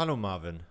Hallo 0.00 0.16
Marvin. 0.16 0.62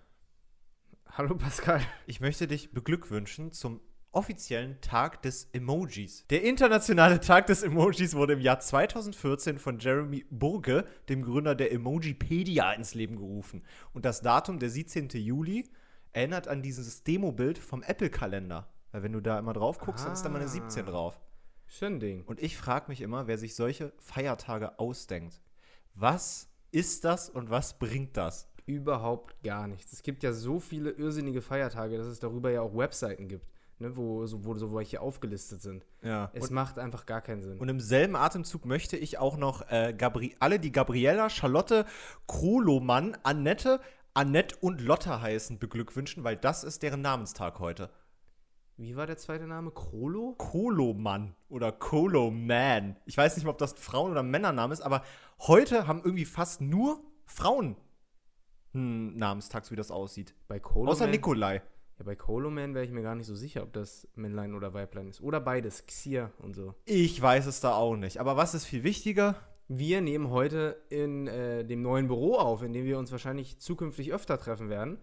Hallo 1.12 1.36
Pascal. 1.36 1.82
Ich 2.08 2.20
möchte 2.20 2.48
dich 2.48 2.72
beglückwünschen 2.72 3.52
zum 3.52 3.80
offiziellen 4.12 4.82
Tag 4.82 5.22
des 5.22 5.50
Emojis. 5.54 6.26
Der 6.32 6.42
internationale 6.42 7.20
Tag 7.20 7.46
des 7.46 7.62
Emojis 7.62 8.16
wurde 8.16 8.34
im 8.34 8.42
Jahr 8.42 8.60
2014 8.60 9.60
von 9.60 9.78
Jeremy 9.78 10.26
Burge, 10.32 10.84
dem 11.10 11.22
Gründer 11.22 11.54
der 11.54 11.72
Emojipedia, 11.72 12.72
ins 12.72 12.96
Leben 12.96 13.18
gerufen. 13.18 13.62
Und 13.94 14.04
das 14.04 14.24
Datum, 14.24 14.58
der 14.58 14.72
17. 14.72 15.10
Juli, 15.10 15.70
erinnert 16.12 16.48
an 16.48 16.64
dieses 16.64 17.04
Demo-Bild 17.04 17.60
vom 17.60 17.84
Apple-Kalender. 17.84 18.68
Weil 18.92 19.04
wenn 19.04 19.14
du 19.14 19.22
da 19.22 19.38
immer 19.38 19.54
drauf 19.54 19.78
guckst, 19.78 20.06
dann 20.06 20.14
ist 20.14 20.24
da 20.24 20.30
mal 20.30 20.40
eine 20.40 20.50
17 20.50 20.88
drauf. 20.88 21.22
Schön 21.68 22.00
Ding. 22.00 22.24
Und 22.24 22.42
ich 22.42 22.58
frage 22.58 22.86
mich 22.88 23.02
immer, 23.02 23.28
wer 23.28 23.38
sich 23.38 23.54
solche 23.54 23.94
Feiertage 24.00 24.80
ausdenkt. 24.80 25.40
Was 25.94 26.50
ist 26.72 27.06
das 27.06 27.30
und 27.30 27.52
was 27.52 27.78
bringt 27.78 28.18
das? 28.18 28.50
Überhaupt 28.70 29.42
gar 29.44 29.68
nichts. 29.68 29.94
Es 29.94 30.04
gibt 30.04 30.22
ja 30.22 30.32
so 30.32 30.60
viele 30.60 30.92
irrsinnige 30.92 31.42
Feiertage, 31.42 31.98
dass 31.98 32.06
es 32.06 32.20
darüber 32.20 32.52
ja 32.52 32.62
auch 32.62 32.78
Webseiten 32.78 33.28
gibt, 33.28 33.48
ne, 33.80 33.98
wo, 33.98 34.28
so, 34.28 34.46
wo 34.46 34.54
so 34.54 34.76
welche 34.76 35.02
aufgelistet 35.02 35.64
sind. 35.64 35.88
Ja. 36.04 36.30
Es 36.34 36.50
Und, 36.50 36.52
macht 36.52 36.78
einfach 36.78 37.08
gar 37.08 37.22
keinen 37.22 37.42
Sinn. 37.42 37.58
und 37.58 37.68
im 37.68 37.80
selben 37.80 38.16
Atemzug 38.16 38.66
möchte 38.66 38.96
ich 38.96 39.18
auch 39.18 39.38
noch 39.38 39.72
äh, 39.72 39.96
Gabri 39.98 40.36
alle, 40.40 40.60
die 40.60 40.72
Gabriella, 40.72 41.32
Charlotte, 41.32 41.86
Krolomann, 42.28 43.18
Annette, 43.24 43.80
Annette 44.14 44.56
und 44.62 44.82
Lotta 44.82 45.20
heißen, 45.20 45.58
beglückwünschen, 45.58 46.24
weil 46.24 46.38
das 46.38 46.64
ist 46.64 46.84
deren 46.84 47.02
Namenstag 47.02 47.58
heute. 47.58 47.90
Wie 48.78 48.96
war 48.96 49.08
der 49.08 49.18
zweite 49.18 49.48
Name? 49.48 49.72
Krolo? 49.72 50.36
Kolomann 50.38 51.36
oder 51.50 51.72
Koloman. 51.72 52.98
Ich 53.08 53.18
weiß 53.18 53.36
nicht 53.36 53.46
mal, 53.46 53.52
ob 53.52 53.58
das 53.58 53.74
ein 53.74 53.78
Frauen- 53.80 54.12
oder 54.12 54.22
Männername 54.22 54.74
ist, 54.74 54.82
aber 54.82 55.04
heute 55.40 55.88
haben 55.88 56.02
irgendwie 56.04 56.26
fast 56.26 56.62
nur 56.62 57.02
Frauen 57.26 57.76
einen 58.74 59.18
Namenstag, 59.18 59.66
so 59.66 59.72
wie 59.72 59.76
das 59.76 59.92
aussieht. 59.92 60.34
Bei 60.48 60.60
Kolo 60.60 60.92
Außer 60.92 61.06
Man, 61.06 61.12
Nikolai. 61.12 61.62
Ja, 61.98 62.06
bei 62.06 62.16
Kolo 62.16 62.50
Man 62.50 62.74
wäre 62.74 62.86
ich 62.86 62.92
mir 62.92 63.02
gar 63.02 63.16
nicht 63.16 63.28
so 63.28 63.36
sicher, 63.36 63.64
ob 63.64 63.74
das 63.74 64.08
Männlein 64.16 64.54
oder 64.54 64.74
Weiblein 64.74 65.10
ist. 65.10 65.22
Oder 65.22 65.40
beides, 65.40 65.86
Xier 65.86 66.32
und 66.40 66.56
so. 66.56 66.74
Ich 66.86 67.22
weiß 67.22 67.46
es 67.46 67.60
da 67.60 67.74
auch 67.76 67.96
nicht. 67.96 68.20
Aber 68.20 68.38
was 68.38 68.54
ist 68.54 68.66
viel 68.66 68.84
wichtiger? 68.84 69.36
Wir 69.68 70.02
nehmen 70.02 70.30
heute 70.32 70.82
in 70.90 71.28
äh, 71.28 71.64
dem 71.64 71.82
neuen 71.82 72.08
Büro 72.08 72.36
auf, 72.36 72.64
in 72.64 72.74
dem 72.74 72.86
wir 72.86 72.98
uns 72.98 73.12
wahrscheinlich 73.12 73.60
zukünftig 73.60 74.12
öfter 74.12 74.40
treffen 74.40 74.70
werden. 74.70 74.98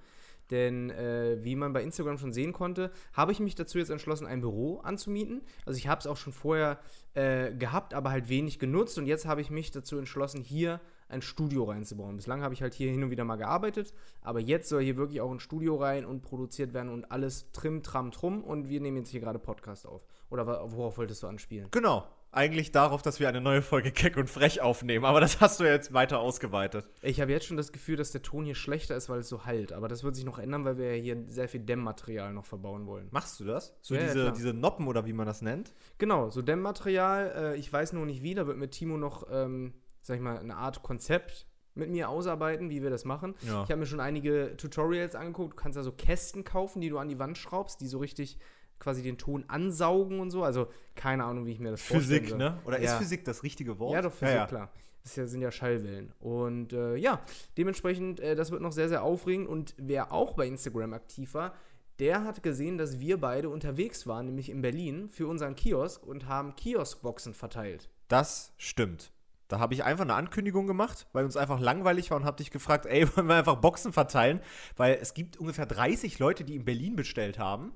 Denn 0.51 0.91
äh, 0.91 1.39
wie 1.43 1.57
man 1.57 1.73
bei 1.73 1.83
Instagram 1.83 2.19
schon 2.19 2.33
sehen 2.33 2.53
konnte, 2.53 2.91
habe 3.13 3.33
ich 3.33 3.41
mich 3.41 3.55
dazu 3.55 3.79
jetzt 3.79 3.91
entschlossen, 3.91 4.27
ein 4.27 4.41
Büro 4.41 4.79
anzumieten. 4.79 5.43
Also 5.65 5.79
ich 5.79 5.89
habe 5.89 6.01
es 6.01 6.07
auch 6.07 6.17
schon 6.17 6.33
vorher 6.33 6.79
äh, 7.15 7.53
gehabt, 7.53 7.95
aber 7.95 8.11
halt 8.11 8.29
wenig 8.29 8.59
genutzt. 8.59 8.99
Und 8.99 9.07
jetzt 9.07 9.27
habe 9.27 9.41
ich 9.41 9.51
mich 9.51 9.71
dazu 9.71 9.99
entschlossen, 9.99 10.41
hier 10.41 10.81
ein 11.09 11.23
Studio 11.23 11.65
reinzubauen. 11.65 12.17
Bislang 12.17 12.43
habe 12.43 12.55
ich 12.55 12.63
halt 12.63 12.75
hier 12.75 12.91
hin 12.91 13.03
und 13.05 13.11
wieder 13.11 13.25
mal 13.25 13.37
gearbeitet, 13.37 13.93
aber 14.23 14.41
jetzt 14.41 14.69
soll 14.69 14.83
hier 14.83 14.97
wirklich 14.97 15.21
auch 15.21 15.31
ein 15.31 15.41
Studio 15.41 15.77
rein 15.77 16.05
und 16.05 16.23
produziert 16.23 16.75
werden 16.75 16.93
und 16.93 17.11
alles 17.11 17.51
trim, 17.53 17.83
tram, 17.83 18.11
trum. 18.11 18.43
Und 18.43 18.69
wir 18.69 18.81
nehmen 18.81 18.99
jetzt 18.99 19.11
hier 19.11 19.21
gerade 19.21 19.39
Podcast 19.39 19.87
auf. 19.87 20.07
Oder 20.31 20.47
worauf 20.47 20.99
wolltest 20.99 21.23
du 21.23 21.27
anspielen? 21.29 21.69
Genau. 21.71 22.07
Eigentlich 22.33 22.71
darauf, 22.71 23.01
dass 23.01 23.19
wir 23.19 23.29
eine 23.31 23.41
neue 23.41 23.63
Folge 23.63 23.93
Keck 23.93 24.19
und 24.19 24.29
Frech 24.29 24.61
aufnehmen. 24.61 25.07
Aber 25.07 25.21
das 25.21 25.41
hast 25.41 25.59
du 25.59 25.65
ja 25.65 25.71
jetzt 25.71 25.95
weiter 25.95 26.19
ausgeweitet. 26.19 26.87
Ich 27.01 27.21
habe 27.23 27.33
jetzt 27.33 27.47
schon 27.47 27.57
das 27.57 27.73
Gefühl, 27.73 27.97
dass 27.97 28.11
der 28.11 28.21
Ton 28.21 28.45
hier 28.45 28.57
schlechter 28.57 28.95
ist, 28.95 29.09
weil 29.09 29.21
es 29.21 29.29
so 29.31 29.47
halt. 29.47 29.73
Aber 29.73 29.89
das 29.89 30.05
wird 30.05 30.17
sich 30.17 30.27
noch 30.27 30.39
ändern, 30.39 30.65
weil 30.67 30.77
wir 30.77 30.97
ja 30.97 31.01
hier 31.03 31.25
sehr 31.29 31.49
viel 31.49 31.61
Dämmmaterial 31.61 32.35
noch 32.35 32.45
verbauen 32.45 32.87
wollen. 32.87 33.09
Machst 33.11 33.41
du 33.41 33.45
das? 33.45 33.75
So 33.81 33.95
Ja, 33.95 34.01
ja, 34.01 34.07
diese, 34.09 34.21
klar. 34.21 34.33
diese 34.35 34.53
Noppen 34.53 34.87
oder 34.87 35.07
wie 35.07 35.15
man 35.15 35.25
das 35.27 35.41
nennt? 35.41 35.73
Genau, 35.97 36.29
so 36.29 36.43
Dämmmaterial. 36.43 37.55
Äh, 37.55 37.57
ich 37.57 37.73
weiß 37.73 37.95
nur 37.95 38.05
nicht 38.05 38.23
wie. 38.23 38.35
Da 38.35 38.47
wird 38.47 38.59
mit 38.59 38.73
Timo 38.73 38.99
noch, 38.99 39.27
ähm, 39.31 39.73
sag 40.07 40.17
ich 40.17 40.23
mal, 40.23 40.39
eine 40.39 40.57
Art 40.57 40.83
Konzept 40.83 41.47
mit 41.75 41.91
mir 41.91 42.09
ausarbeiten, 42.09 42.71
wie 42.71 42.83
wir 42.83 42.91
das 42.91 43.05
machen. 43.05 43.35
Ja. 43.43 43.65
Ich 43.65 43.71
habe 43.71 43.77
mir 43.77 43.87
schon 43.87 44.01
einige 44.01 44.57
Tutorials 44.57 45.15
angeguckt. 45.15 45.53
Du 45.53 45.57
kannst 45.63 45.77
ja 45.77 45.83
so 45.83 45.93
Kästen 45.93 46.43
kaufen, 46.45 46.81
die 46.81 46.89
du 46.89 46.99
an 46.99 47.09
die 47.09 47.19
Wand 47.19 47.37
schraubst, 47.37 47.81
die 47.81 47.87
so 47.87 47.99
richtig 47.99 48.39
quasi 48.79 49.03
den 49.03 49.19
Ton 49.19 49.45
ansaugen 49.49 50.21
und 50.21 50.31
so. 50.31 50.43
Also 50.43 50.69
keine 50.95 51.25
Ahnung, 51.25 51.45
wie 51.47 51.53
ich 51.53 51.61
mir 51.61 51.71
das 51.71 51.83
Physik, 51.83 52.29
vorstellen 52.29 52.29
soll. 52.29 52.39
ne? 52.39 52.59
Oder 52.65 52.81
Ja. 52.81 52.93
ist 52.93 52.99
Physik 52.99 53.25
das 53.25 53.43
richtige 53.43 53.79
Wort? 53.79 53.93
Ja, 53.95 54.03
doch, 54.03 54.13
Physik, 54.13 54.29
ja, 54.35 54.41
ja. 54.43 54.47
klar. 54.47 54.71
Das 55.03 55.15
sind 55.15 55.41
ja 55.41 55.51
Schallwellen. 55.53 56.13
Und 56.19 56.73
äh, 56.73 56.97
ja, 56.97 57.21
dementsprechend, 57.59 58.21
äh, 58.21 58.35
das 58.35 58.51
wird 58.51 58.61
noch 58.63 58.73
sehr, 58.73 58.89
sehr 58.89 59.03
aufregend. 59.03 59.47
Und 59.49 59.75
wer 59.79 60.13
auch 60.13 60.33
bei 60.35 60.47
Instagram 60.47 60.95
aktiv 60.95 61.35
war, 61.35 61.55
der 61.99 62.25
hat 62.25 62.43
gesehen, 62.43 62.77
dass 62.77 63.01
wir 63.01 63.19
beide 63.21 63.49
unterwegs 63.49 64.07
waren, 64.07 64.27
nämlich 64.27 64.51
in 64.51 64.63
Berlin, 64.63 65.09
für 65.09 65.27
unseren 65.29 65.55
Kiosk 65.55 66.05
und 66.07 66.27
haben 66.27 66.57
Kioskboxen 66.57 67.35
verteilt. 67.35 67.89
Das 68.09 68.53
stimmt. 68.59 69.13
Da 69.49 69.59
habe 69.59 69.75
ich 69.75 69.85
einfach 69.85 70.05
eine 70.05 70.15
Ankündigung 70.15 70.67
gemacht, 70.67 71.07
weil 71.13 71.25
uns 71.25 71.37
einfach 71.37 71.61
langweilig 71.61 72.11
war 72.11 72.17
und 72.17 72.25
habe 72.25 72.39
dich 72.39 72.51
gefragt, 72.51 72.87
ey, 72.87 73.07
wollen 73.17 73.29
wir 73.29 73.37
einfach 73.37 73.57
Boxen 73.57 73.93
verteilen? 73.93 74.41
Weil 74.77 74.99
es 75.01 75.15
gibt 75.15 75.37
ungefähr 75.37 75.67
30 75.67 76.19
Leute, 76.19 76.45
die 76.45 76.57
in 76.57 76.65
Berlin 76.65 76.97
bestellt 76.97 77.39
haben. 77.39 77.73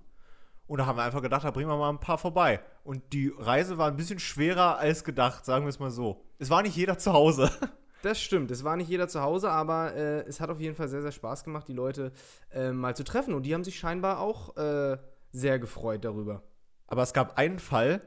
Und 0.66 0.78
da 0.78 0.86
haben 0.86 0.96
wir 0.96 1.02
einfach 1.02 1.22
gedacht, 1.22 1.44
da 1.44 1.50
bringen 1.50 1.68
wir 1.68 1.76
mal 1.76 1.90
ein 1.90 1.98
paar 1.98 2.18
vorbei. 2.18 2.60
Und 2.84 3.12
die 3.12 3.32
Reise 3.36 3.76
war 3.76 3.88
ein 3.88 3.96
bisschen 3.96 4.20
schwerer 4.20 4.78
als 4.78 5.02
gedacht, 5.02 5.44
sagen 5.44 5.64
wir 5.64 5.68
es 5.70 5.80
mal 5.80 5.90
so. 5.90 6.24
Es 6.38 6.48
war 6.48 6.62
nicht 6.62 6.76
jeder 6.76 6.98
zu 6.98 7.12
Hause. 7.12 7.50
Das 8.02 8.18
stimmt, 8.18 8.50
es 8.50 8.64
war 8.64 8.76
nicht 8.76 8.88
jeder 8.88 9.08
zu 9.08 9.20
Hause, 9.20 9.50
aber 9.50 9.94
äh, 9.94 10.20
es 10.20 10.40
hat 10.40 10.48
auf 10.48 10.58
jeden 10.58 10.74
Fall 10.74 10.88
sehr, 10.88 11.02
sehr 11.02 11.12
Spaß 11.12 11.44
gemacht, 11.44 11.68
die 11.68 11.74
Leute 11.74 12.12
äh, 12.50 12.72
mal 12.72 12.96
zu 12.96 13.04
treffen. 13.04 13.34
Und 13.34 13.42
die 13.42 13.52
haben 13.52 13.62
sich 13.62 13.78
scheinbar 13.78 14.20
auch 14.20 14.56
äh, 14.56 14.96
sehr 15.32 15.58
gefreut 15.58 16.02
darüber. 16.02 16.42
Aber 16.86 17.02
es 17.02 17.12
gab 17.12 17.36
einen 17.36 17.58
Fall, 17.58 18.00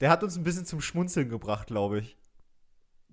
der 0.00 0.10
hat 0.10 0.22
uns 0.22 0.36
ein 0.36 0.44
bisschen 0.44 0.66
zum 0.66 0.82
Schmunzeln 0.82 1.30
gebracht, 1.30 1.68
glaube 1.68 2.00
ich. 2.00 2.18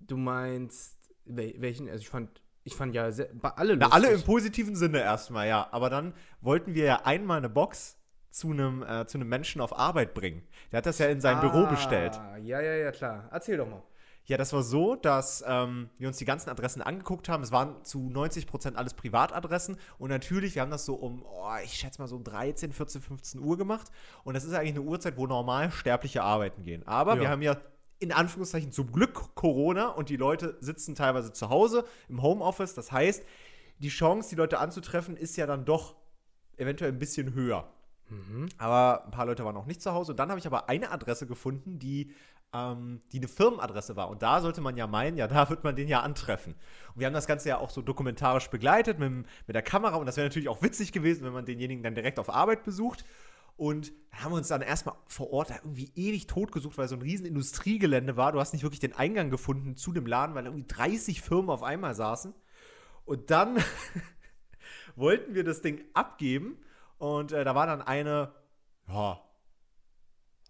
Du 0.06 0.18
meinst, 0.18 0.98
wel 1.26 1.56
welchen? 1.60 1.90
Also 1.90 2.02
ich 2.02 2.10
fand, 2.10 2.42
ich 2.64 2.76
fand 2.76 2.94
ja 2.96 3.12
sehr, 3.12 3.30
alle 3.56 3.78
Na, 3.78 3.90
alle 3.90 4.08
im 4.08 4.12
lustig. 4.14 4.26
positiven 4.28 4.76
Sinne 4.76 5.00
erstmal, 5.02 5.48
ja. 5.48 5.68
Aber 5.72 5.90
dann 5.90 6.14
wollten 6.42 6.74
wir 6.76 6.86
ja 6.86 7.02
einmal 7.06 7.38
eine 7.38 7.50
Box 7.50 7.98
zu 8.30 8.52
einem, 8.52 8.84
äh, 8.84 9.06
zu 9.08 9.18
einem 9.18 9.30
Menschen 9.30 9.62
auf 9.62 9.78
Arbeit 9.78 10.14
bringen. 10.14 10.44
Der 10.72 10.78
hat 10.80 10.86
das 10.86 11.00
ja 11.00 11.08
in 11.08 11.22
sein 11.22 11.40
Büro 11.40 11.66
bestellt. 11.66 12.14
Ah, 12.16 12.38
Ja, 12.38 12.62
ja, 12.62 12.74
ja, 12.76 12.92
klar. 12.92 13.28
Erzähl 13.32 13.58
doch 13.58 13.68
mal. 13.70 13.82
Ja, 14.26 14.36
das 14.36 14.52
war 14.52 14.62
so, 14.62 14.96
dass 14.98 15.42
ähm, 15.48 15.90
wir 15.98 16.10
uns 16.10 16.18
die 16.18 16.26
ganzen 16.26 16.50
Adressen 16.50 16.82
angeguckt 16.82 17.30
haben. 17.30 17.44
Es 17.44 17.54
waren 17.54 17.82
zu 17.86 18.10
90% 18.10 18.76
alles 18.76 18.94
Privatadressen. 18.94 19.78
Und 19.98 20.10
natürlich, 20.10 20.54
wir 20.56 20.62
haben 20.62 20.70
das 20.70 20.84
so 20.86 20.96
um, 20.96 21.24
oh, 21.26 21.50
ich 21.64 21.72
schätze 21.76 22.02
mal 22.02 22.10
so 22.10 22.18
um 22.18 22.26
13, 22.26 22.74
14, 22.74 23.02
15 23.02 23.40
Uhr 23.40 23.58
gemacht. 23.58 23.88
Und 24.26 24.34
das 24.34 24.44
ist 24.44 24.54
eigentlich 24.54 24.72
eine 24.72 24.82
Uhrzeit, 24.82 25.16
wo 25.16 25.28
normal 25.28 25.72
Sterbliche 25.72 26.24
arbeiten 26.24 26.64
gehen. 26.64 26.86
Aber 26.86 27.16
Ja. 27.16 27.22
wir 27.22 27.30
haben 27.30 27.42
ja 27.42 27.56
in 28.00 28.12
Anführungszeichen 28.12 28.72
zum 28.72 28.92
Glück 28.92 29.36
Corona 29.36 29.88
und 29.90 30.10
die 30.10 30.18
Leute 30.18 30.58
sitzen 30.60 30.96
teilweise 30.96 31.34
zu 31.34 31.50
Hause 31.50 31.86
im 32.10 32.22
Homeoffice. 32.22 32.74
Das 32.74 32.92
heißt, 32.92 33.24
die 33.80 33.90
Chance, 33.90 34.30
die 34.30 34.36
Leute 34.36 34.60
anzutreffen, 34.60 35.18
ist 35.18 35.36
ja 35.38 35.46
dann 35.46 35.66
doch 35.66 35.96
eventuell 36.58 36.92
ein 36.92 37.00
bisschen 37.00 37.34
höher. 37.34 37.70
Aber 38.58 39.06
ein 39.06 39.12
paar 39.12 39.26
Leute 39.26 39.44
waren 39.46 39.58
auch 39.58 39.66
nicht 39.66 39.82
zu 39.82 39.94
Hause. 39.94 40.14
Und 40.14 40.20
dann 40.20 40.30
habe 40.30 40.40
ich 40.40 40.48
aber 40.48 40.70
eine 40.70 40.92
Adresse 40.92 41.28
gefunden, 41.28 41.78
die, 41.80 42.14
ähm, 42.54 43.02
die 43.12 43.18
eine 43.18 43.28
Firmenadresse 43.28 43.96
war. 43.96 44.10
Und 44.10 44.22
da 44.22 44.42
sollte 44.42 44.62
man 44.62 44.78
ja 44.78 44.88
meinen, 44.88 45.18
ja, 45.18 45.28
da 45.28 45.50
wird 45.50 45.64
man 45.64 45.76
den 45.76 45.88
ja 45.88 46.02
antreffen. 46.02 46.54
Und 46.94 47.00
wir 47.00 47.08
haben 47.08 47.14
das 47.14 47.28
Ganze 47.28 47.50
ja 47.50 47.58
auch 47.58 47.70
so 47.70 47.82
dokumentarisch 47.82 48.50
begleitet 48.50 49.00
mit, 49.00 49.12
mit 49.12 49.56
der 49.56 49.62
Kamera. 49.62 49.98
Und 49.98 50.06
das 50.06 50.18
wäre 50.18 50.28
natürlich 50.28 50.50
auch 50.50 50.62
witzig 50.62 50.92
gewesen, 50.92 51.26
wenn 51.26 51.34
man 51.34 51.46
denjenigen 51.46 51.84
dann 51.84 51.96
direkt 51.96 52.20
auf 52.20 52.30
Arbeit 52.30 52.64
besucht. 52.64 53.04
Und 53.58 53.92
da 54.12 54.20
haben 54.24 54.32
wir 54.32 54.38
uns 54.38 54.48
dann 54.48 54.62
erstmal 54.62 54.96
vor 55.08 55.32
Ort 55.34 55.50
irgendwie 55.52 55.92
ewig 55.96 56.28
tot 56.28 56.52
gesucht, 56.52 56.78
weil 56.78 56.88
so 56.88 56.96
ein 56.96 57.02
riesen 57.02 57.26
Industriegelände 57.26 58.16
war. 58.16 58.32
Du 58.32 58.40
hast 58.40 58.54
nicht 58.54 58.64
wirklich 58.64 58.80
den 58.80 58.94
Eingang 58.96 59.30
gefunden 59.30 59.76
zu 59.76 59.92
dem 59.92 60.06
Laden, 60.06 60.36
weil 60.36 60.46
irgendwie 60.46 60.68
30 60.68 61.22
Firmen 61.22 61.50
auf 61.50 61.64
einmal 61.64 61.96
saßen. 61.96 62.34
Und 63.06 63.32
dann 63.32 63.58
wollten 64.96 65.34
wir 65.34 65.44
das 65.44 65.62
Ding 65.62 65.84
abgeben. 65.94 66.58
Und 66.98 67.32
äh, 67.32 67.44
da 67.44 67.56
war 67.56 67.68
dann 67.68 67.82
eine, 67.82 68.32
ja, 68.88 69.22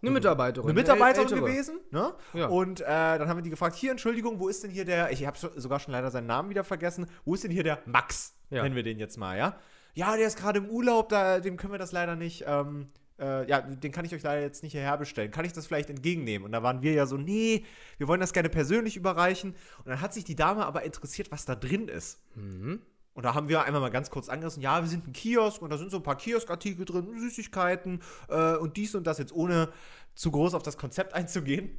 Eine 0.02 0.10
Mitarbeiterin. 0.12 0.68
eine 0.70 0.78
Mitarbeiterin 0.78 1.28
gewesen. 1.28 1.80
Ne? 1.90 2.14
Ja. 2.34 2.46
Und 2.46 2.80
äh, 2.80 2.84
dann 2.84 3.28
haben 3.28 3.38
wir 3.38 3.42
die 3.42 3.50
gefragt, 3.50 3.74
hier, 3.76 3.90
Entschuldigung, 3.90 4.38
wo 4.38 4.48
ist 4.48 4.62
denn 4.64 4.70
hier 4.70 4.84
der, 4.84 5.10
ich 5.12 5.26
habe 5.26 5.36
sogar 5.38 5.80
schon 5.80 5.92
leider 5.92 6.10
seinen 6.10 6.26
Namen 6.26 6.50
wieder 6.50 6.64
vergessen, 6.64 7.06
wo 7.24 7.34
ist 7.34 7.44
denn 7.44 7.50
hier 7.50 7.64
der 7.64 7.82
Max? 7.86 8.34
Ja. 8.50 8.62
Nennen 8.62 8.76
wir 8.76 8.82
den 8.82 8.98
jetzt 8.98 9.16
mal, 9.18 9.36
ja? 9.36 9.58
Ja, 9.98 10.16
der 10.16 10.28
ist 10.28 10.38
gerade 10.38 10.60
im 10.60 10.70
Urlaub, 10.70 11.08
da, 11.08 11.40
dem 11.40 11.56
können 11.56 11.72
wir 11.72 11.78
das 11.78 11.90
leider 11.90 12.14
nicht, 12.14 12.44
ähm, 12.46 12.86
äh, 13.18 13.50
ja, 13.50 13.60
den 13.60 13.90
kann 13.90 14.04
ich 14.04 14.14
euch 14.14 14.22
leider 14.22 14.40
jetzt 14.42 14.62
nicht 14.62 14.70
hierher 14.70 14.96
bestellen. 14.96 15.32
Kann 15.32 15.44
ich 15.44 15.52
das 15.52 15.66
vielleicht 15.66 15.90
entgegennehmen? 15.90 16.44
Und 16.46 16.52
da 16.52 16.62
waren 16.62 16.82
wir 16.82 16.92
ja 16.92 17.04
so, 17.04 17.16
nee, 17.16 17.64
wir 17.96 18.06
wollen 18.06 18.20
das 18.20 18.32
gerne 18.32 18.48
persönlich 18.48 18.96
überreichen. 18.96 19.56
Und 19.78 19.88
dann 19.88 20.00
hat 20.00 20.14
sich 20.14 20.22
die 20.22 20.36
Dame 20.36 20.64
aber 20.66 20.84
interessiert, 20.84 21.32
was 21.32 21.46
da 21.46 21.56
drin 21.56 21.88
ist. 21.88 22.20
Mhm. 22.36 22.80
Und 23.12 23.24
da 23.24 23.34
haben 23.34 23.48
wir 23.48 23.64
einmal 23.64 23.80
mal 23.80 23.90
ganz 23.90 24.08
kurz 24.08 24.28
angerissen, 24.28 24.62
ja, 24.62 24.80
wir 24.80 24.88
sind 24.88 25.08
ein 25.08 25.12
Kiosk 25.12 25.60
und 25.62 25.70
da 25.70 25.76
sind 25.76 25.90
so 25.90 25.96
ein 25.96 26.04
paar 26.04 26.16
Kioskartikel 26.16 26.84
drin, 26.84 27.18
Süßigkeiten 27.18 28.00
äh, 28.28 28.54
und 28.54 28.76
dies 28.76 28.94
und 28.94 29.04
das, 29.04 29.18
jetzt 29.18 29.32
ohne 29.32 29.72
zu 30.14 30.30
groß 30.30 30.54
auf 30.54 30.62
das 30.62 30.78
Konzept 30.78 31.12
einzugehen. 31.14 31.76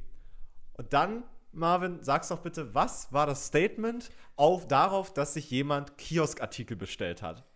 Und 0.74 0.92
dann, 0.92 1.22
Marvin, 1.52 2.00
sag's 2.02 2.28
doch 2.28 2.40
bitte, 2.40 2.74
was 2.74 3.10
war 3.14 3.24
das 3.24 3.46
Statement 3.46 4.10
auf 4.36 4.68
darauf, 4.68 5.14
dass 5.14 5.32
sich 5.32 5.50
jemand 5.50 5.96
Kioskartikel 5.96 6.76
bestellt 6.76 7.22
hat? 7.22 7.46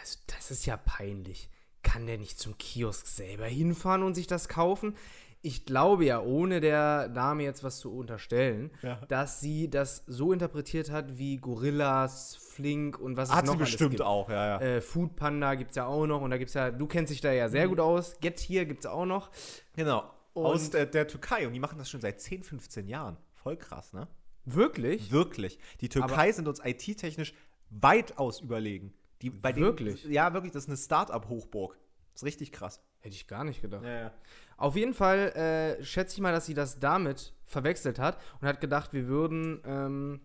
Also, 0.00 0.18
das 0.26 0.50
ist 0.50 0.66
ja 0.66 0.76
peinlich. 0.76 1.48
Kann 1.82 2.06
der 2.06 2.18
nicht 2.18 2.38
zum 2.38 2.56
Kiosk 2.58 3.06
selber 3.06 3.46
hinfahren 3.46 4.02
und 4.02 4.14
sich 4.14 4.26
das 4.26 4.48
kaufen? 4.48 4.96
Ich 5.40 5.64
glaube 5.64 6.04
ja, 6.04 6.20
ohne 6.20 6.60
der 6.60 7.08
Dame 7.08 7.44
jetzt 7.44 7.62
was 7.62 7.78
zu 7.78 7.94
unterstellen, 7.94 8.72
Ja. 8.82 8.96
dass 9.08 9.40
sie 9.40 9.70
das 9.70 10.02
so 10.08 10.32
interpretiert 10.32 10.90
hat 10.90 11.16
wie 11.16 11.36
Gorillas, 11.36 12.34
Flink 12.36 12.98
und 12.98 13.16
was 13.16 13.28
es 13.28 13.34
Hat 13.36 13.46
noch 13.46 13.52
sie 13.52 13.58
alles 13.58 13.70
bestimmt 13.70 13.90
gibt. 13.92 14.02
auch, 14.02 14.28
ja, 14.28 14.58
ja. 14.58 14.60
Äh, 14.60 14.80
Food 14.80 15.14
Panda 15.14 15.54
gibt 15.54 15.70
es 15.70 15.76
ja 15.76 15.86
auch 15.86 16.06
noch 16.06 16.22
und 16.22 16.30
da 16.30 16.38
gibt 16.38 16.48
es 16.48 16.54
ja, 16.54 16.72
du 16.72 16.86
kennst 16.88 17.12
dich 17.12 17.20
da 17.20 17.30
ja 17.32 17.46
Mhm. 17.46 17.52
sehr 17.52 17.68
gut 17.68 17.78
aus. 17.80 18.18
Get 18.20 18.40
Here 18.40 18.66
gibt 18.66 18.80
es 18.80 18.86
auch 18.86 19.06
noch. 19.06 19.30
genau. 19.76 20.10
Und- 20.34 20.44
Aus 20.46 20.70
der, 20.70 20.86
der 20.86 21.06
Türkei. 21.06 21.46
Und 21.46 21.52
die 21.52 21.60
machen 21.60 21.78
das 21.78 21.88
schon 21.88 22.00
seit 22.00 22.20
10, 22.20 22.42
15 22.42 22.86
Jahren. 22.88 23.16
Voll 23.34 23.56
krass, 23.56 23.92
ne? 23.92 24.06
Wirklich? 24.44 25.10
Wirklich. 25.12 25.58
Die 25.80 25.88
Türkei 25.88 26.32
sind 26.32 26.48
uns 26.48 26.60
IT-technisch 26.64 27.32
weitaus 27.70 28.40
überlegen. 28.40 28.92
Die, 29.22 29.30
bei 29.30 29.52
denen- 29.52 29.66
Wirklich? 29.66 30.04
ja, 30.04 30.32
wirklich. 30.32 30.52
Das 30.52 30.64
ist 30.64 30.68
eine 30.68 30.76
Start-up-Hochburg. 30.76 31.76
Das 32.12 32.22
ist 32.22 32.26
richtig 32.26 32.52
krass. 32.52 32.80
Hätte 33.00 33.14
ich 33.14 33.26
gar 33.28 33.44
nicht 33.44 33.62
gedacht. 33.62 33.84
Ja, 33.84 34.00
ja. 34.00 34.12
Auf 34.56 34.74
jeden 34.76 34.94
Fall 34.94 35.76
äh, 35.78 35.84
schätze 35.84 36.14
ich 36.16 36.20
mal, 36.20 36.32
dass 36.32 36.46
sie 36.46 36.54
das 36.54 36.78
damit 36.80 37.32
verwechselt 37.46 37.98
hat 37.98 38.18
und 38.40 38.48
hat 38.48 38.60
gedacht, 38.60 38.92
wir 38.92 39.06
würden, 39.06 39.60
ähm, 39.64 40.20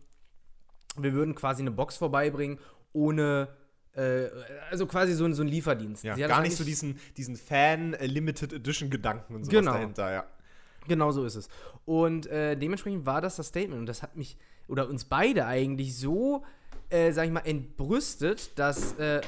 wir 0.98 1.14
würden 1.14 1.36
quasi 1.36 1.62
eine 1.62 1.72
Box 1.72 1.98
vorbeibringen, 1.98 2.60
ohne, 2.94 3.48
äh, 3.94 4.28
also 4.72 4.88
quasi 4.88 5.14
so, 5.14 5.26
ein- 5.26 5.34
so 5.36 5.44
ein 5.44 5.48
Lieferdienst. 5.48 6.04
Ja, 6.04 6.16
gar 6.28 6.42
nicht 6.42 6.58
so 6.58 6.64
diesen, 6.64 7.00
diesen 7.16 7.36
Fan-Limited-Edition-Gedanken 7.36 9.36
und 9.36 9.44
sowas 9.46 9.60
Genau. 9.60 9.74
dahinter, 9.74 10.12
ja. 10.12 10.26
Genau 10.88 11.12
so 11.12 11.24
ist 11.26 11.36
es. 11.36 11.48
Und 11.86 12.26
äh, 12.28 12.58
dementsprechend 12.58 13.06
war 13.06 13.22
das 13.22 13.38
das 13.38 13.48
Statement. 13.48 13.80
Und 13.80 13.86
das 13.86 14.04
hat 14.04 14.16
mich, 14.18 14.38
oder 14.68 14.90
uns 14.90 15.06
beide 15.06 15.46
eigentlich 15.46 15.98
so, 15.98 16.44
äh, 16.90 17.12
sag 17.12 17.26
ich 17.26 17.32
mal, 17.32 17.42
entbrüstet, 17.42 18.58
dass 18.58 18.94
äh, 19.00 19.22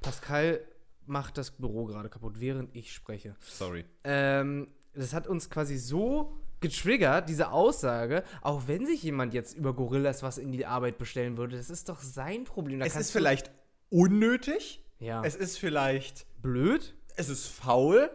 Pascal 0.00 0.60
macht 1.06 1.38
das 1.38 1.50
Büro 1.50 1.84
gerade 1.86 2.08
kaputt, 2.08 2.40
während 2.40 2.74
ich 2.74 2.92
spreche. 2.92 3.34
Sorry. 3.40 3.84
Ähm, 4.04 4.68
das 4.94 5.12
hat 5.14 5.26
uns 5.26 5.50
quasi 5.50 5.76
so 5.78 6.38
getriggert, 6.60 7.28
diese 7.28 7.50
Aussage, 7.50 8.22
auch 8.40 8.68
wenn 8.68 8.86
sich 8.86 9.02
jemand 9.02 9.34
jetzt 9.34 9.56
über 9.56 9.74
Gorillas 9.74 10.22
was 10.22 10.38
in 10.38 10.52
die 10.52 10.64
Arbeit 10.64 10.96
bestellen 10.98 11.36
würde, 11.36 11.56
das 11.56 11.70
ist 11.70 11.88
doch 11.88 12.00
sein 12.00 12.44
Problem. 12.44 12.78
Da 12.78 12.86
Es 12.86 12.94
ist 12.96 13.10
vielleicht 13.10 13.50
unnötig. 13.90 14.84
ja, 15.00 15.22
Es 15.24 15.34
ist 15.34 15.58
vielleicht, 15.58 16.26
blöd. 16.40 16.94
es 17.16 17.28
ist 17.28 17.46
faul, 17.48 18.10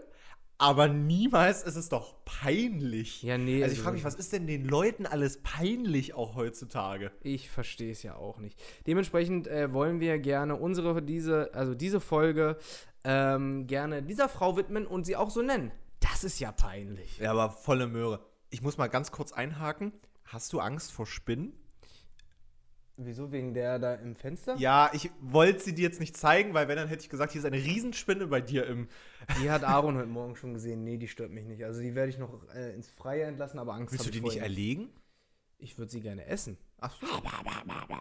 aber 0.59 0.87
niemals 0.87 1.63
ist 1.63 1.75
es 1.75 1.89
doch 1.89 2.15
peinlich. 2.25 3.21
Ja, 3.21 3.37
nee. 3.37 3.63
Also 3.63 3.75
ich 3.75 3.81
frage 3.81 3.95
mich, 3.95 4.03
was 4.03 4.15
ist 4.15 4.33
denn 4.33 4.47
den 4.47 4.65
Leuten 4.65 5.05
alles 5.05 5.41
peinlich 5.43 6.15
auch 6.15 6.35
heutzutage? 6.35 7.11
Ich 7.21 7.49
verstehe 7.49 7.91
es 7.91 8.01
ja 8.01 8.15
auch 8.15 8.39
nicht. 8.39 8.59
Dementsprechend 8.87 9.47
äh, 9.47 9.71
wollen 9.71 9.99
wir 9.99 10.17
gerne 10.17 10.55
unsere, 10.55 11.03
diese, 11.03 11.53
also 11.53 11.75
diese 11.75 11.99
Folge 11.99 12.57
ähm, 13.03 13.67
gerne 13.67 14.01
dieser 14.01 14.29
Frau 14.29 14.57
widmen 14.57 14.87
und 14.87 15.05
sie 15.05 15.15
auch 15.15 15.29
so 15.29 15.41
nennen. 15.41 15.71
Das 15.99 16.23
ist 16.23 16.39
ja 16.39 16.51
peinlich. 16.51 17.19
Ja, 17.19 17.31
aber 17.31 17.51
volle 17.51 17.87
Möhre. 17.87 18.25
Ich 18.49 18.61
muss 18.61 18.77
mal 18.77 18.87
ganz 18.87 19.11
kurz 19.11 19.31
einhaken. 19.31 19.93
Hast 20.25 20.53
du 20.53 20.59
Angst 20.59 20.91
vor 20.91 21.05
Spinnen? 21.05 21.53
Wieso? 22.99 23.31
Wegen 23.31 23.53
der 23.53 23.77
da 23.77 23.93
im 23.93 24.15
Fenster? 24.15 24.55
Ja, 24.57 24.89
ich 24.91 25.11
wollte 25.21 25.59
sie 25.59 25.75
dir 25.75 25.83
jetzt 25.83 25.99
nicht 25.99 26.17
zeigen, 26.17 26.55
weil 26.55 26.67
wenn, 26.67 26.77
dann 26.77 26.87
hätte 26.87 27.03
ich 27.03 27.09
gesagt, 27.09 27.31
hier 27.31 27.39
ist 27.39 27.45
eine 27.45 27.57
Riesenspinne 27.57 28.25
bei 28.25 28.41
dir 28.41 28.65
im. 28.65 28.87
Die 29.39 29.51
hat 29.51 29.63
Aaron 29.63 29.97
heute 29.97 30.07
Morgen 30.07 30.35
schon 30.35 30.55
gesehen. 30.55 30.83
Nee, 30.83 30.97
die 30.97 31.07
stört 31.07 31.31
mich 31.31 31.45
nicht. 31.45 31.63
Also 31.63 31.79
die 31.79 31.93
werde 31.93 32.09
ich 32.09 32.17
noch 32.17 32.33
äh, 32.55 32.73
ins 32.73 32.89
Freie 32.89 33.23
entlassen, 33.23 33.59
aber 33.59 33.73
Angst 33.73 33.93
Willst 33.93 34.07
du 34.07 34.09
die 34.09 34.17
ich 34.17 34.23
nicht 34.23 34.37
erlegen? 34.37 34.89
Ich 35.59 35.77
würde 35.77 35.91
sie 35.91 36.01
gerne 36.01 36.25
essen. 36.25 36.57
Ach 36.79 36.95
so. 36.99 37.07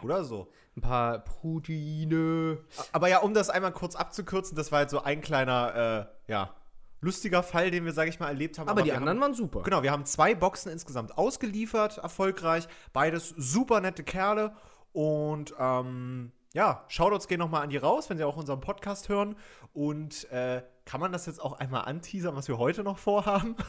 Oder 0.03 0.23
so. 0.23 0.51
Ein 0.75 0.81
paar 0.81 1.19
Proteine. 1.19 2.59
Aber 2.91 3.07
ja, 3.07 3.19
um 3.19 3.33
das 3.33 3.49
einmal 3.49 3.71
kurz 3.71 3.95
abzukürzen, 3.95 4.55
das 4.55 4.71
war 4.71 4.79
halt 4.79 4.89
so 4.89 5.03
ein 5.03 5.21
kleiner, 5.21 6.09
äh, 6.27 6.31
ja, 6.31 6.55
lustiger 7.01 7.43
Fall, 7.43 7.71
den 7.71 7.85
wir, 7.85 7.93
sage 7.93 8.09
ich 8.09 8.19
mal, 8.19 8.27
erlebt 8.27 8.59
haben. 8.59 8.67
Aber, 8.69 8.81
die 8.81 8.87
wir 8.87 8.97
anderen 8.97 9.17
haben, 9.17 9.31
waren 9.31 9.33
super. 9.33 9.63
Genau, 9.63 9.83
wir 9.83 9.91
haben 9.91 10.05
zwei 10.05 10.35
Boxen 10.35 10.71
insgesamt 10.71 11.17
ausgeliefert, 11.17 11.97
erfolgreich. 11.97 12.67
Beides 12.93 13.29
super 13.29 13.81
nette 13.81 14.03
Kerle. 14.03 14.55
Und 14.93 15.53
ähm, 15.59 16.31
ja, 16.53 16.85
Shoutouts 16.87 17.27
gehen 17.27 17.39
nochmal 17.39 17.63
an 17.63 17.69
die 17.69 17.77
raus, 17.77 18.09
wenn 18.09 18.17
sie 18.17 18.23
auch 18.23 18.37
unseren 18.37 18.61
Podcast 18.61 19.09
hören. 19.09 19.35
Und 19.73 20.29
äh, 20.31 20.63
kann 20.85 20.99
man 20.99 21.11
das 21.11 21.25
jetzt 21.25 21.41
auch 21.41 21.53
einmal 21.59 21.85
anteasern, 21.85 22.35
was 22.35 22.47
wir 22.47 22.57
heute 22.57 22.83
noch 22.83 22.97
vorhaben? 22.97 23.55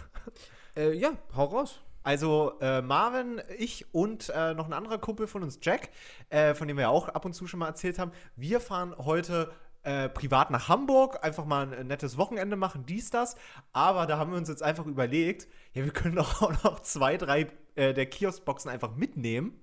Äh, 0.77 0.93
ja, 0.93 1.11
hau 1.35 1.47
raus. 1.47 1.81
Also 2.05 2.53
äh, 2.61 2.83
Marvin, 2.83 3.43
ich 3.59 3.93
und 3.93 4.29
äh, 4.29 4.55
noch 4.55 4.67
ein 4.67 4.73
anderer 4.73 4.99
Kumpel 4.99 5.27
von 5.27 5.43
uns, 5.43 5.59
Jack, 5.61 5.91
äh, 6.31 6.55
von 6.55 6.69
dem 6.69 6.77
wir 6.77 6.83
ja 6.83 6.89
auch 6.89 7.09
ab 7.09 7.25
und 7.25 7.33
zu 7.33 7.49
schon 7.49 7.59
mal 7.59 7.67
erzählt 7.67 7.99
haben, 7.99 8.13
wir 8.37 8.61
fahren 8.61 8.95
heute 8.97 9.51
äh, 9.83 10.09
privat 10.09 10.51
nach 10.51 10.69
Hamburg, 10.69 11.25
einfach 11.25 11.45
mal 11.45 11.73
ein 11.73 11.87
nettes 11.87 12.17
Wochenende 12.17 12.57
machen, 12.57 12.87
dies, 12.87 13.11
das. 13.11 13.37
Aber 13.73 14.07
da 14.07 14.19
haben 14.19 14.31
wir 14.31 14.39
uns 14.39 14.49
jetzt 14.49 14.63
einfach 14.63 14.87
überlegt, 14.87 15.49
ja, 15.73 15.85
wir 15.85 15.93
können 15.93 16.17
doch 16.17 16.43
auch 16.43 16.65
noch 16.65 16.81
zwei, 16.81 17.17
drei 17.17 17.49
äh, 17.79 17.95
der 17.95 18.07
Kioskboxen 18.07 18.71
einfach 18.71 18.97
mitnehmen 18.97 19.61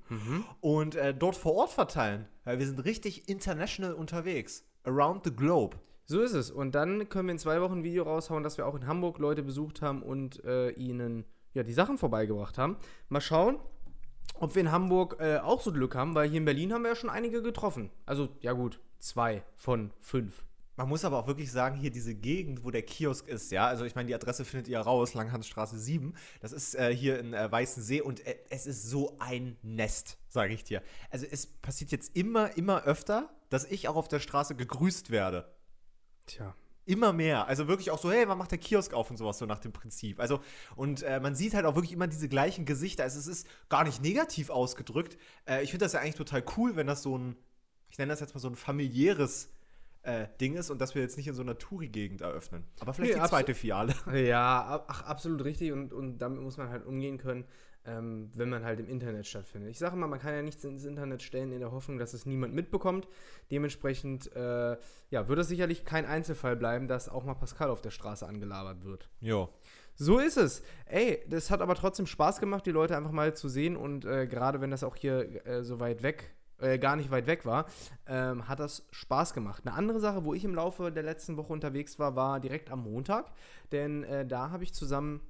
und 0.62 0.96
äh, 0.96 1.14
dort 1.14 1.36
vor 1.36 1.54
Ort 1.56 1.72
verteilen. 1.72 2.28
Weil 2.46 2.60
wir 2.60 2.66
sind 2.66 2.86
richtig 2.86 3.28
international 3.28 3.94
unterwegs. 3.94 4.64
Around 4.86 5.26
the 5.26 5.36
globe. 5.36 5.78
So 6.06 6.22
ist 6.22 6.34
es. 6.34 6.50
Und 6.50 6.76
dann 6.76 7.10
können 7.10 7.28
wir 7.28 7.34
in 7.34 7.40
zwei 7.40 7.60
Wochen 7.62 7.80
ein 7.80 7.84
Video 7.84 8.04
raushauen, 8.04 8.44
dass 8.44 8.58
wir 8.58 8.68
auch 8.68 8.76
in 8.76 8.88
Hamburg 8.88 9.18
Leute 9.18 9.44
besucht 9.44 9.82
haben 9.82 10.02
und 10.02 10.44
äh, 10.46 10.70
ihnen 10.72 11.26
ja 11.54 11.64
die 11.64 11.74
Sachen 11.74 11.98
vorbeigebracht 11.98 12.58
haben. 12.58 12.78
Mal 13.10 13.22
schauen, 13.22 13.58
ob 14.40 14.56
wir 14.56 14.62
in 14.62 14.72
Hamburg 14.72 15.18
äh, 15.20 15.40
auch 15.40 15.60
so 15.62 15.74
Glück 15.74 15.96
haben, 15.96 16.16
weil 16.16 16.30
hier 16.30 16.38
in 16.38 16.46
Berlin 16.46 16.72
haben 16.72 16.84
wir 16.84 16.90
ja 16.90 16.96
schon 16.96 17.10
einige 17.10 17.42
getroffen. 17.42 17.90
Also, 18.06 18.30
ja 18.40 18.54
gut, 18.54 18.80
zwei 19.00 19.44
von 19.58 19.92
fünf. 20.00 20.46
Man 20.78 20.90
muss 20.90 21.06
aber 21.06 21.20
auch 21.20 21.28
wirklich 21.28 21.52
sagen, 21.52 21.78
hier 21.78 21.90
diese 21.90 22.16
Gegend, 22.16 22.66
wo 22.66 22.72
der 22.72 22.82
Kiosk 22.82 23.28
ist, 23.28 23.52
ja, 23.52 23.68
also 23.68 23.86
ich 23.86 23.96
meine, 23.96 24.08
die 24.08 24.16
Adresse 24.16 24.44
findet 24.44 24.68
ihr 24.68 24.80
raus, 24.80 25.14
Langhansstraße 25.14 25.80
7. 25.80 26.14
Das 26.42 26.52
ist 26.52 26.76
äh, 26.76 26.94
hier 26.94 27.18
in 27.20 27.34
äh, 27.34 27.50
Weißensee 27.50 28.02
und 28.02 28.26
äh, 28.26 28.36
es 28.50 28.66
ist 28.66 28.84
so 28.90 29.16
ein 29.20 29.58
Nest, 29.62 30.18
sage 30.28 30.54
ich 30.54 30.66
dir. 30.66 30.82
Also 31.10 31.26
es 31.30 31.48
passiert 31.48 31.92
jetzt 31.92 32.16
immer, 32.16 32.58
immer 32.58 32.84
öfter, 32.84 33.30
dass 33.50 33.64
ich 33.64 33.88
auch 33.88 33.96
auf 33.96 34.10
der 34.10 34.20
Straße 34.20 34.56
gegrüßt 34.56 35.12
werde. 35.12 35.56
Tja. 36.26 36.56
Immer 36.88 37.14
mehr. 37.14 37.48
Also 37.48 37.68
wirklich 37.68 37.90
auch 37.90 37.98
so, 37.98 38.12
hey, 38.12 38.28
wann 38.28 38.38
macht 38.38 38.52
der 38.52 38.60
Kiosk 38.60 38.94
auf 38.94 39.10
und 39.10 39.18
sowas, 39.18 39.40
so 39.40 39.46
nach 39.46 39.58
dem 39.60 39.72
Prinzip. 39.72 40.20
Also, 40.20 40.42
und 40.76 41.02
äh, 41.02 41.20
man 41.20 41.36
sieht 41.36 41.56
halt 41.56 41.66
auch 41.66 41.76
wirklich 41.76 41.94
immer 41.94 42.08
diese 42.08 42.30
gleichen 42.30 42.66
Gesichter. 42.66 43.04
Also 43.04 43.18
es 43.18 43.28
ist 43.28 43.48
gar 43.70 43.86
nicht 43.86 44.04
negativ 44.04 44.52
ausgedrückt. 44.52 45.18
Äh, 45.48 45.64
ich 45.64 45.72
finde 45.72 45.86
das 45.86 45.94
ja 45.94 46.02
eigentlich 46.02 46.16
total 46.16 46.44
cool, 46.58 46.76
wenn 46.76 46.86
das 46.86 47.02
so 47.02 47.18
ein, 47.18 47.38
ich 47.90 47.98
nenne 47.98 48.12
das 48.12 48.20
jetzt 48.20 48.36
mal 48.36 48.40
so 48.40 48.50
ein 48.50 48.56
familiäres 48.56 49.50
äh, 50.06 50.28
Ding 50.40 50.56
ist 50.56 50.70
und 50.70 50.80
dass 50.80 50.96
wir 50.96 51.02
jetzt 51.02 51.18
nicht 51.18 51.28
in 51.28 51.34
so 51.34 51.42
einer 51.42 51.58
Touri-Gegend 51.58 52.22
eröffnen. 52.22 52.64
Aber 52.80 52.94
vielleicht 52.94 53.16
Nee, 53.16 53.22
die 53.22 53.28
zweite 53.30 53.54
Filiale. 53.56 53.94
Ja, 54.14 54.64
ab- 54.66 54.86
ach, 54.88 55.04
absolut 55.04 55.44
richtig 55.44 55.72
und, 55.72 55.94
und 55.94 56.18
damit 56.20 56.42
muss 56.42 56.58
man 56.58 56.70
halt 56.70 56.86
umgehen 56.86 57.18
können, 57.18 57.46
ähm, 57.88 58.32
wenn 58.34 58.50
man 58.50 58.64
halt 58.64 58.80
im 58.80 58.88
Internet 58.90 59.28
stattfindet. 59.28 59.70
Ich 59.70 59.78
sage 59.78 59.96
immer, 59.96 60.08
man 60.08 60.20
kann 60.20 60.34
ja 60.34 60.42
nichts 60.42 60.64
ins 60.64 60.86
Internet 60.86 61.22
stellen 61.22 61.52
in 61.52 61.60
der 61.60 61.72
Hoffnung, 61.72 61.98
dass 62.00 62.14
es 62.14 62.26
niemand 62.26 62.54
mitbekommt. 62.54 63.08
Dementsprechend 63.52 64.32
äh, 64.36 64.76
ja, 65.12 65.28
wird 65.28 65.40
es 65.40 65.48
sicherlich 65.48 65.86
kein 65.86 66.06
Einzelfall 66.06 66.56
bleiben, 66.56 66.88
dass 66.88 67.10
auch 67.10 67.24
mal 67.24 67.36
Pascal 67.36 67.70
auf 67.70 67.82
der 67.82 67.92
Straße 67.92 68.28
angelabert 68.28 68.84
wird. 68.84 69.10
Jo. 69.22 69.50
So 69.98 70.20
ist 70.20 70.36
es. 70.38 70.62
Ey, 70.88 71.24
das 71.30 71.50
hat 71.52 71.62
aber 71.62 71.74
trotzdem 71.76 72.06
Spaß 72.06 72.40
gemacht, 72.42 72.66
die 72.66 72.72
Leute 72.72 72.98
einfach 72.98 73.12
mal 73.12 73.34
zu 73.34 73.48
sehen 73.48 73.78
und 73.78 74.04
äh, 74.04 74.28
gerade 74.28 74.60
wenn 74.60 74.72
das 74.72 74.84
auch 74.84 74.96
hier 74.98 75.46
äh, 75.48 75.64
so 75.64 75.80
weit 75.80 76.04
weg, 76.04 76.35
äh, 76.60 76.78
gar 76.78 76.96
nicht 76.96 77.12
weit 77.12 77.28
weg 77.28 77.46
war, 77.46 77.66
ähm, 78.08 78.48
hat 78.48 78.60
das 78.60 78.88
Spaß 78.92 79.34
gemacht. 79.34 79.64
Eine 79.66 79.76
andere 79.76 80.00
Sache, 80.00 80.24
wo 80.24 80.34
ich 80.34 80.44
im 80.44 80.56
Laufe 80.56 80.92
der 80.92 81.04
letzten 81.04 81.38
Woche 81.38 81.54
unterwegs 81.54 82.00
war, 82.00 82.16
war 82.16 82.40
direkt 82.40 82.72
am 82.72 82.84
Montag, 82.84 83.32
denn 83.72 84.04
äh, 84.04 84.26
da 84.26 84.52
habe 84.52 84.64
ich 84.64 84.74
zusammen 84.74 85.22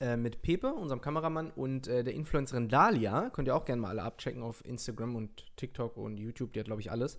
äh, 0.00 0.16
mit 0.16 0.42
Pepe, 0.42 0.74
unserem 0.74 1.00
Kameramann, 1.00 1.50
und 1.50 1.86
äh, 1.86 2.02
der 2.02 2.14
Influencerin 2.14 2.68
Dalia, 2.68 3.30
könnt 3.30 3.48
ihr 3.48 3.54
auch 3.54 3.64
gerne 3.64 3.82
mal 3.82 3.88
alle 3.88 4.02
abchecken 4.02 4.42
auf 4.42 4.64
Instagram 4.64 5.14
und 5.14 5.56
TikTok 5.56 5.96
und 5.96 6.16
YouTube, 6.16 6.52
die 6.52 6.60
hat, 6.60 6.66
glaube 6.66 6.80
ich, 6.80 6.90
alles, 6.90 7.16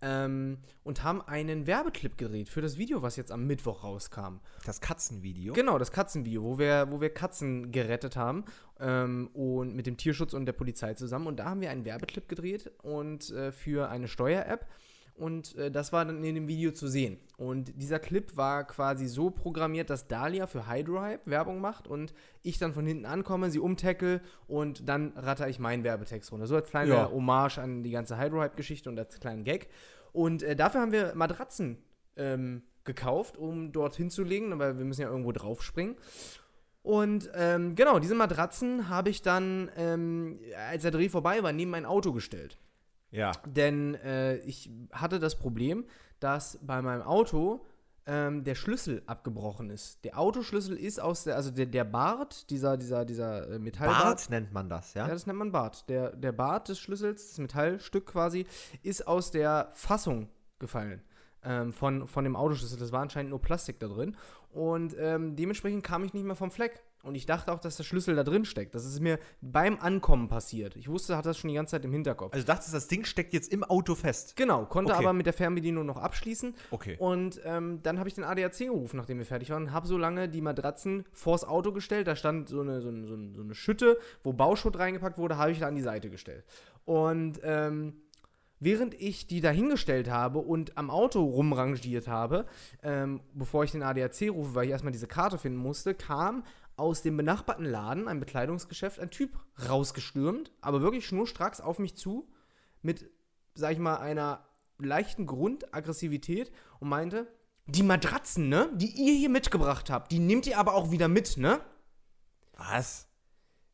ähm, 0.00 0.58
und 0.84 1.02
haben 1.02 1.20
einen 1.22 1.66
Werbeclip 1.66 2.16
gedreht 2.16 2.48
für 2.48 2.60
das 2.60 2.78
Video, 2.78 3.02
was 3.02 3.16
jetzt 3.16 3.32
am 3.32 3.46
Mittwoch 3.46 3.82
rauskam. 3.84 4.40
Das 4.64 4.80
Katzenvideo. 4.80 5.52
Genau, 5.52 5.78
das 5.78 5.90
Katzenvideo, 5.90 6.42
wo 6.42 6.58
wir, 6.58 6.86
wo 6.90 7.00
wir 7.00 7.10
Katzen 7.10 7.72
gerettet 7.72 8.16
haben 8.16 8.44
ähm, 8.78 9.28
und 9.34 9.74
mit 9.74 9.86
dem 9.86 9.96
Tierschutz 9.96 10.32
und 10.32 10.46
der 10.46 10.52
Polizei 10.52 10.94
zusammen. 10.94 11.26
Und 11.26 11.38
da 11.38 11.46
haben 11.46 11.60
wir 11.60 11.70
einen 11.70 11.84
Werbeclip 11.84 12.28
gedreht 12.28 12.70
und 12.82 13.30
äh, 13.30 13.52
für 13.52 13.88
eine 13.88 14.08
Steuer-App. 14.08 14.66
Und 15.14 15.56
äh, 15.56 15.70
das 15.70 15.92
war 15.92 16.04
dann 16.04 16.24
in 16.24 16.34
dem 16.34 16.48
Video 16.48 16.72
zu 16.72 16.88
sehen. 16.88 17.18
Und 17.36 17.72
dieser 17.80 17.98
Clip 17.98 18.36
war 18.36 18.64
quasi 18.64 19.06
so 19.06 19.30
programmiert, 19.30 19.90
dass 19.90 20.08
Dalia 20.08 20.46
für 20.46 20.68
Hydrohype 20.68 21.30
Werbung 21.30 21.60
macht 21.60 21.86
und 21.86 22.14
ich 22.42 22.58
dann 22.58 22.72
von 22.72 22.86
hinten 22.86 23.04
ankomme, 23.04 23.50
sie 23.50 23.58
umtackle 23.58 24.20
und 24.46 24.88
dann 24.88 25.12
ratter 25.16 25.48
ich 25.48 25.58
meinen 25.58 25.84
Werbetext 25.84 26.32
runter. 26.32 26.46
So 26.46 26.56
als 26.56 26.70
kleine 26.70 26.92
Ja. 26.92 27.10
Hommage 27.10 27.58
an 27.58 27.82
die 27.82 27.90
ganze 27.90 28.18
Hydrohype-Geschichte 28.18 28.88
und 28.88 28.98
als 28.98 29.20
kleinen 29.20 29.44
Gag. 29.44 29.68
Und 30.12 30.42
äh, 30.42 30.56
dafür 30.56 30.80
haben 30.80 30.92
wir 30.92 31.14
Matratzen 31.14 31.78
ähm, 32.16 32.62
gekauft, 32.84 33.36
um 33.36 33.72
dort 33.72 33.94
hinzulegen, 33.96 34.58
weil 34.58 34.78
wir 34.78 34.84
müssen 34.84 35.02
ja 35.02 35.08
irgendwo 35.08 35.32
draufspringen. 35.32 35.96
Und 36.82 37.30
ähm, 37.34 37.76
genau, 37.76 37.98
diese 38.00 38.14
Matratzen 38.14 38.88
habe 38.88 39.10
ich 39.10 39.22
dann, 39.22 39.70
ähm, 39.76 40.40
als 40.70 40.82
der 40.82 40.90
Dreh 40.90 41.08
vorbei 41.08 41.42
war, 41.42 41.52
neben 41.52 41.70
mein 41.70 41.86
Auto 41.86 42.12
gestellt. 42.12 42.58
Ja. 43.12 43.32
Denn 43.46 43.94
äh, 43.94 44.36
ich 44.38 44.70
hatte 44.90 45.20
das 45.20 45.36
Problem, 45.36 45.84
dass 46.18 46.58
bei 46.62 46.82
meinem 46.82 47.02
Auto 47.02 47.64
ähm, 48.06 48.42
der 48.42 48.54
Schlüssel 48.54 49.02
abgebrochen 49.06 49.70
ist. 49.70 50.04
Der 50.04 50.18
Autoschlüssel 50.18 50.76
ist 50.76 51.00
aus 51.00 51.24
der, 51.24 51.36
also 51.36 51.50
der, 51.50 51.66
der 51.66 51.84
Bart, 51.84 52.50
dieser, 52.50 52.76
dieser, 52.76 53.04
dieser 53.04 53.48
äh, 53.48 53.58
Metallbart. 53.58 54.02
Bart 54.02 54.30
nennt 54.30 54.52
man 54.52 54.68
das, 54.68 54.94
ja? 54.94 55.06
Ja, 55.06 55.12
das 55.12 55.26
nennt 55.26 55.38
man 55.38 55.52
Bart. 55.52 55.88
Der, 55.88 56.10
der 56.16 56.32
Bart 56.32 56.68
des 56.68 56.80
Schlüssels, 56.80 57.28
das 57.28 57.38
Metallstück 57.38 58.06
quasi, 58.06 58.46
ist 58.82 59.06
aus 59.06 59.30
der 59.30 59.70
Fassung 59.74 60.28
gefallen. 60.58 61.02
Ähm, 61.44 61.72
von, 61.72 62.06
von 62.06 62.24
dem 62.24 62.36
Autoschlüssel. 62.36 62.78
Das 62.78 62.92
war 62.92 63.02
anscheinend 63.02 63.30
nur 63.30 63.40
Plastik 63.40 63.78
da 63.80 63.88
drin. 63.88 64.16
Und 64.50 64.96
ähm, 64.98 65.36
dementsprechend 65.36 65.84
kam 65.84 66.04
ich 66.04 66.14
nicht 66.14 66.24
mehr 66.24 66.36
vom 66.36 66.50
Fleck. 66.50 66.82
Und 67.02 67.16
ich 67.16 67.26
dachte 67.26 67.52
auch, 67.52 67.58
dass 67.58 67.76
der 67.76 67.82
Schlüssel 67.82 68.14
da 68.14 68.22
drin 68.22 68.44
steckt. 68.44 68.76
Das 68.76 68.84
ist 68.84 69.00
mir 69.00 69.18
beim 69.40 69.78
Ankommen 69.80 70.28
passiert. 70.28 70.76
Ich 70.76 70.88
wusste, 70.88 71.16
hat 71.16 71.26
das 71.26 71.36
schon 71.36 71.48
die 71.48 71.54
ganze 71.56 71.72
Zeit 71.72 71.84
im 71.84 71.92
Hinterkopf. 71.92 72.32
Also 72.32 72.46
dachtest, 72.46 72.72
das 72.72 72.86
Ding 72.86 73.04
steckt 73.04 73.32
jetzt 73.32 73.52
im 73.52 73.64
Auto 73.64 73.96
fest. 73.96 74.36
Genau, 74.36 74.66
konnte 74.66 74.92
Okay. 74.92 75.02
aber 75.02 75.12
mit 75.12 75.26
der 75.26 75.32
Fernbedienung 75.32 75.84
noch 75.84 75.96
abschließen. 75.96 76.54
Okay. 76.70 76.96
Und 77.00 77.40
ähm, 77.44 77.80
dann 77.82 77.98
habe 77.98 78.08
ich 78.08 78.14
den 78.14 78.22
ADAC 78.22 78.58
gerufen, 78.58 78.96
nachdem 78.98 79.18
wir 79.18 79.26
fertig 79.26 79.50
waren, 79.50 79.72
habe 79.72 79.88
so 79.88 79.98
lange 79.98 80.28
die 80.28 80.40
Matratzen 80.40 81.04
vors 81.12 81.42
Auto 81.44 81.72
gestellt. 81.72 82.06
Da 82.06 82.14
stand 82.14 82.48
so 82.48 82.60
eine, 82.60 82.80
so 82.80 82.88
eine, 82.88 83.06
so 83.08 83.14
eine, 83.14 83.34
so 83.34 83.42
eine 83.42 83.54
Schütte, 83.56 83.98
wo 84.22 84.32
Bauschutt 84.32 84.78
reingepackt 84.78 85.18
wurde, 85.18 85.36
habe 85.38 85.50
ich 85.50 85.58
da 85.58 85.66
an 85.66 85.74
die 85.74 85.82
Seite 85.82 86.08
gestellt. 86.08 86.44
Und 86.84 87.40
ähm, 87.42 87.94
während 88.60 88.94
ich 89.00 89.26
die 89.26 89.40
da 89.40 89.50
hingestellt 89.50 90.08
habe 90.08 90.38
und 90.38 90.78
am 90.78 90.88
Auto 90.88 91.20
rumrangiert 91.24 92.06
habe, 92.06 92.46
ähm, 92.84 93.20
bevor 93.34 93.64
ich 93.64 93.72
den 93.72 93.82
ADAC 93.82 94.30
rufe, 94.30 94.54
weil 94.54 94.66
ich 94.66 94.70
erstmal 94.70 94.92
diese 94.92 95.08
Karte 95.08 95.36
finden 95.36 95.58
musste, 95.58 95.94
kam 95.94 96.44
aus 96.82 97.00
dem 97.00 97.16
benachbarten 97.16 97.64
Laden, 97.64 98.08
ein 98.08 98.18
Bekleidungsgeschäft, 98.18 98.98
ein 98.98 99.10
Typ 99.10 99.38
rausgestürmt, 99.68 100.50
aber 100.60 100.82
wirklich 100.82 101.06
schnurstracks 101.06 101.60
auf 101.60 101.78
mich 101.78 101.96
zu, 101.96 102.28
mit, 102.82 103.08
sag 103.54 103.72
ich 103.72 103.78
mal, 103.78 103.96
einer 103.98 104.44
leichten 104.78 105.26
Grundaggressivität 105.26 106.50
und 106.80 106.88
meinte, 106.88 107.28
die 107.66 107.84
Matratzen, 107.84 108.48
ne, 108.48 108.68
die 108.74 108.90
ihr 108.90 109.14
hier 109.14 109.28
mitgebracht 109.28 109.90
habt, 109.90 110.10
die 110.10 110.18
nehmt 110.18 110.48
ihr 110.48 110.58
aber 110.58 110.74
auch 110.74 110.90
wieder 110.90 111.06
mit, 111.06 111.36
ne? 111.36 111.60
Was? 112.56 113.06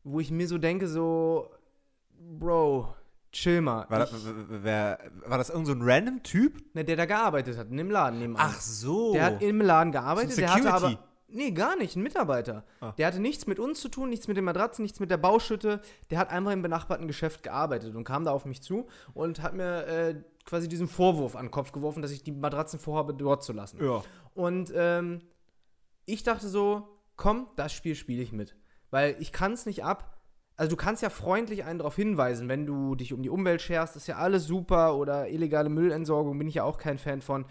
Wo 0.03 0.19
ich 0.19 0.29
mir 0.29 0.47
so 0.47 0.59
denke, 0.59 0.87
so, 0.87 1.49
Bro, 2.11 2.93
chill 3.31 3.61
mal. 3.61 3.89
War, 3.89 4.03
ich, 4.03 4.11
das, 4.11 4.21
wer, 4.49 4.99
war 5.25 5.39
das 5.39 5.49
irgend 5.49 5.65
so 5.65 5.73
ein 5.73 5.81
random 5.81 6.21
Typ? 6.21 6.63
ne, 6.75 6.85
der 6.85 6.95
da 6.95 7.05
gearbeitet 7.05 7.57
hat, 7.57 7.69
in 7.71 7.77
dem 7.77 7.89
Laden 7.89 8.19
nebenan. 8.19 8.53
so. 8.59 9.13
Der 9.13 9.25
hat 9.25 9.41
im 9.41 9.61
Laden 9.61 9.91
gearbeitet, 9.91 10.37
der 10.37 10.53
hatte 10.53 10.71
aber. 10.71 11.08
Nee, 11.31 11.51
gar 11.51 11.75
nicht, 11.75 11.95
ein 11.95 12.03
Mitarbeiter. 12.03 12.63
Ah. 12.81 12.93
Der 12.97 13.07
hatte 13.07 13.19
nichts 13.19 13.47
mit 13.47 13.59
uns 13.59 13.79
zu 13.81 13.89
tun, 13.89 14.09
nichts 14.09 14.27
mit 14.27 14.37
den 14.37 14.45
Matratzen, 14.45 14.83
nichts 14.83 14.99
mit 14.99 15.11
der 15.11 15.17
Bauschütte. 15.17 15.81
Der 16.09 16.17
hat 16.17 16.31
einfach 16.31 16.51
im 16.51 16.61
benachbarten 16.61 17.07
Geschäft 17.07 17.43
gearbeitet 17.43 17.95
und 17.95 18.03
kam 18.03 18.25
da 18.25 18.31
auf 18.31 18.45
mich 18.45 18.61
zu 18.61 18.87
und 19.13 19.41
hat 19.41 19.53
mir 19.53 19.85
äh, 19.87 20.15
quasi 20.45 20.67
diesen 20.67 20.87
Vorwurf 20.87 21.35
an 21.35 21.45
den 21.45 21.51
Kopf 21.51 21.71
geworfen, 21.71 22.01
dass 22.01 22.11
ich 22.11 22.23
die 22.23 22.31
Matratzen 22.31 22.79
vorhabe, 22.79 23.13
dort 23.13 23.43
zu 23.43 23.53
lassen. 23.53 23.83
ja. 23.83 24.03
Und 24.33 24.71
ähm, 24.75 25.21
ich 26.05 26.23
dachte 26.23 26.47
so, 26.47 26.87
komm, 27.17 27.47
das 27.55 27.73
Spiel 27.73 27.93
spiele 27.95 28.23
ich 28.23 28.31
mit. 28.31 28.55
Weil 28.89 29.15
ich 29.19 29.31
kann 29.31 29.53
es 29.53 29.65
nicht 29.65 29.83
ab. 29.83 30.17
Also 30.55 30.71
du 30.71 30.75
kannst 30.75 31.03
ja 31.03 31.09
freundlich 31.09 31.63
einen 31.63 31.79
darauf 31.79 31.95
hinweisen, 31.95 32.49
wenn 32.49 32.65
du 32.65 32.95
dich 32.95 33.13
um 33.13 33.21
die 33.21 33.29
Umwelt 33.29 33.61
scherst, 33.61 33.95
ist 33.95 34.07
ja 34.07 34.17
alles 34.17 34.45
super 34.45 34.95
oder 34.95 35.29
illegale 35.29 35.69
Müllentsorgung 35.69 36.37
bin 36.37 36.47
ich 36.47 36.55
ja 36.55 36.63
auch 36.63 36.77
kein 36.77 36.97
Fan 36.97 37.21
von. 37.21 37.45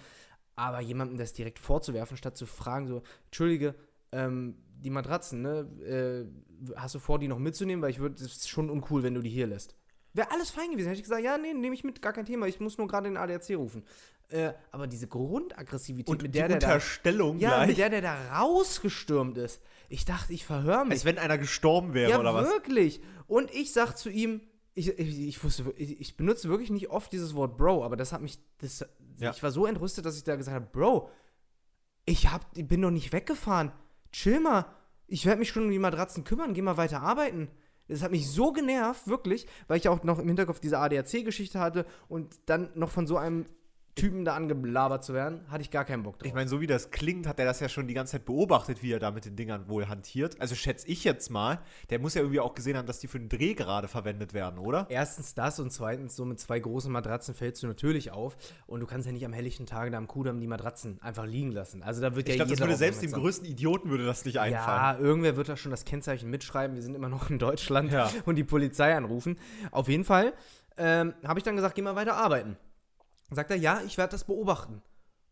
Aber 0.59 0.81
jemandem 0.81 1.19
das 1.19 1.33
direkt 1.33 1.61
vorzuwerfen, 1.61 2.17
statt 2.17 2.37
zu 2.37 2.45
fragen, 2.45 2.89
so, 2.89 3.03
Entschuldige, 3.27 3.77
ähm, 4.11 4.57
die 4.81 4.91
Matratzen, 4.91 5.43
ne, 5.43 5.61
äh, 5.85 6.75
hast 6.77 6.97
du 6.97 6.99
vor, 6.99 7.19
die 7.19 7.29
noch 7.29 7.39
mitzunehmen? 7.39 7.81
Weil 7.81 7.91
ich 7.91 8.01
würde, 8.01 8.17
es 8.17 8.23
ist 8.23 8.49
schon 8.49 8.69
uncool, 8.69 9.05
wenn 9.05 9.15
du 9.15 9.21
die 9.21 9.31
hier 9.31 9.47
lässt. 9.47 9.77
Wäre 10.15 10.33
alles 10.33 10.51
fein 10.51 10.71
gewesen. 10.73 10.89
Hätte 10.89 10.99
ich 10.99 11.05
gesagt, 11.05 11.23
ja, 11.23 11.39
nee, 11.39 11.55
nehme 11.55 11.75
ich 11.75 11.85
mit, 11.85 12.03
gar 12.03 12.13
kein 12.13 12.27
Thema. 12.27 12.47
Ich 12.47 12.59
muss 12.59 12.77
nur 12.77 12.89
gerade 12.89 13.09
den 13.09 13.17
ADAC 13.17 13.51
rufen. 13.57 13.85
Äh, 14.31 14.53
aber 14.73 14.89
diese 14.89 15.07
Grundaggressivität, 15.07 16.09
Und 16.09 16.23
mit 16.23 16.35
der 16.35 16.49
der 16.49 16.59
da 16.59 16.79
ja, 17.39 17.65
mit 17.65 17.79
der 17.79 17.89
der 17.89 18.03
da 18.03 18.41
rausgestürmt 18.41 19.39
ist. 19.39 19.63
Ich 19.89 20.05
dachte, 20.05 20.33
ich 20.33 20.45
verhöre 20.45 20.85
mich. 20.85 20.95
als 20.95 21.05
wenn 21.05 21.19
einer 21.19 21.39
gestorben 21.39 21.95
wäre 21.95 22.11
ja, 22.11 22.21
oder 22.21 22.35
was? 22.35 22.49
wirklich. 22.49 23.01
Und 23.27 23.55
ich 23.55 23.73
sag 23.73 23.95
zu 23.95 24.11
ihm, 24.11 24.41
ich, 24.75 24.99
ich, 24.99 25.29
ich 25.29 25.45
wusste, 25.45 25.73
ich, 25.77 26.01
ich 26.01 26.17
benutze 26.17 26.49
wirklich 26.49 26.71
nicht 26.71 26.91
oft 26.91 27.13
dieses 27.13 27.35
Wort 27.35 27.57
Bro, 27.57 27.85
aber 27.85 27.97
das 27.97 28.13
hat 28.13 28.21
mich, 28.21 28.39
das, 28.59 28.85
Ja. 29.19 29.31
ich 29.31 29.43
war 29.43 29.51
so 29.51 29.67
entrüstet, 29.67 30.05
dass 30.05 30.17
ich 30.17 30.25
da 30.25 30.37
gesagt 30.37 30.55
habe, 30.55 30.67
Bro, 30.71 31.11
ich, 32.05 32.31
hab, 32.33 32.47
ich 32.57 32.67
bin 32.67 32.83
doch 32.83 32.91
nicht 32.91 33.13
weggefahren. 33.13 33.73
Chill 34.13 34.41
mal. 34.41 34.67
Ich 35.07 35.27
werde 35.27 35.39
mich 35.39 35.49
schon 35.49 35.65
um 35.65 35.71
die 35.71 35.79
Matratzen 35.79 36.25
kümmern, 36.25 36.55
geh 36.55 36.63
mal 36.63 36.77
weiter 36.77 37.03
arbeiten. 37.03 37.49
Das 37.89 38.03
hat 38.03 38.11
mich 38.11 38.29
so 38.31 38.53
genervt, 38.53 39.09
wirklich, 39.09 39.47
weil 39.67 39.79
ich 39.79 39.89
auch 39.89 40.03
noch 40.05 40.19
im 40.19 40.29
Hinterkopf 40.29 40.61
diese 40.61 40.79
ADAC-Geschichte 40.79 41.59
hatte 41.59 41.87
und 42.09 42.39
dann 42.47 42.71
noch 42.75 42.91
von 42.91 43.07
so 43.07 43.17
einem 43.17 43.47
Typen 43.99 44.25
da 44.25 44.35
angelabert 44.35 45.05
zu 45.05 45.15
werden, 45.15 45.41
hatte 45.49 45.63
ich 45.63 45.71
gar 45.71 45.85
keinen 45.85 46.03
Bock 46.03 46.19
drauf. 46.19 46.27
Ich 46.27 46.35
meine, 46.35 46.49
so 46.49 46.61
wie 46.61 46.67
das 46.67 46.91
klingt, 46.91 47.27
hat 47.27 47.39
er 47.39 47.45
das 47.45 47.61
ja 47.61 47.69
schon 47.69 47.87
die 47.89 47.95
ganze 47.95 48.13
Zeit 48.13 48.25
beobachtet, 48.25 48.83
wie 48.83 48.93
er 48.93 48.99
da 48.99 49.11
mit 49.11 49.25
den 49.25 49.37
Dingern 49.37 49.69
wohl 49.69 49.89
hantiert. 49.89 50.41
Also 50.41 50.55
schätze 50.55 50.87
ich 50.89 51.05
jetzt 51.05 51.31
mal, 51.31 51.61
der 51.91 51.99
muss 51.99 52.15
ja 52.15 52.21
irgendwie 52.23 52.41
auch 52.41 52.55
gesehen 52.55 52.77
haben, 52.77 52.87
dass 52.87 52.99
die 53.01 53.09
für 53.09 53.19
den 53.19 53.29
Dreh 53.29 53.55
gerade 53.55 53.89
verwendet 53.89 54.35
werden, 54.35 54.59
oder? 54.59 54.87
Erstens 54.89 55.35
das 55.35 55.61
und 55.61 55.73
zweitens, 55.73 56.17
so 56.17 56.25
mit 56.25 56.41
zwei 56.41 56.59
großen 56.61 56.91
Matratzen 56.91 57.35
fällst 57.35 57.63
du 57.63 57.67
natürlich 57.67 58.11
auf 58.13 58.37
und 58.67 58.81
du 58.81 58.87
kannst 58.87 59.07
ja 59.07 59.13
nicht 59.13 59.25
am 59.25 59.33
helllichten 59.33 59.67
Tage 59.67 59.91
da 59.91 59.99
am 59.99 60.09
Kudamm 60.09 60.41
die 60.41 60.47
Matratzen 60.47 60.99
einfach 61.03 61.27
liegen 61.27 61.53
lassen. 61.53 61.83
Also 61.83 62.01
da 62.01 62.15
wird 62.15 62.29
Ich 62.29 62.35
ja 62.37 62.45
glaube, 62.45 62.51
das 62.53 62.61
würde 62.61 62.77
selbst 62.77 63.03
dem 63.03 63.13
größten 63.13 63.47
Idioten 63.47 63.91
würde 63.91 64.05
das 64.07 64.25
nicht 64.25 64.35
Ja, 64.35 64.43
einfallen. 64.43 65.05
irgendwer 65.05 65.37
wird 65.37 65.49
da 65.49 65.57
schon 65.57 65.71
das 65.71 65.85
Kennzeichen 65.85 66.31
mitschreiben. 66.31 66.75
Wir 66.77 66.83
sind 66.83 66.95
immer 66.95 67.09
noch 67.09 67.31
in 67.31 67.39
Deutschland 67.39 67.93
Ja. 67.93 68.11
und 68.27 68.37
die 68.37 68.45
Polizei 68.45 68.95
anrufen. 68.97 69.39
Auf 69.71 69.89
jeden 69.89 70.05
Fall 70.05 70.33
ähm, 70.77 71.15
habe 71.27 71.39
ich 71.41 71.45
dann 71.45 71.57
gesagt, 71.57 71.75
geh 71.75 71.83
mal 71.83 71.97
weiter 71.97 72.15
arbeiten. 72.17 72.57
Sagt 73.31 73.51
er, 73.51 73.57
ja, 73.57 73.83
ich 73.83 73.99
werde 73.99 74.13
das 74.13 74.25
beobachten. 74.25 74.83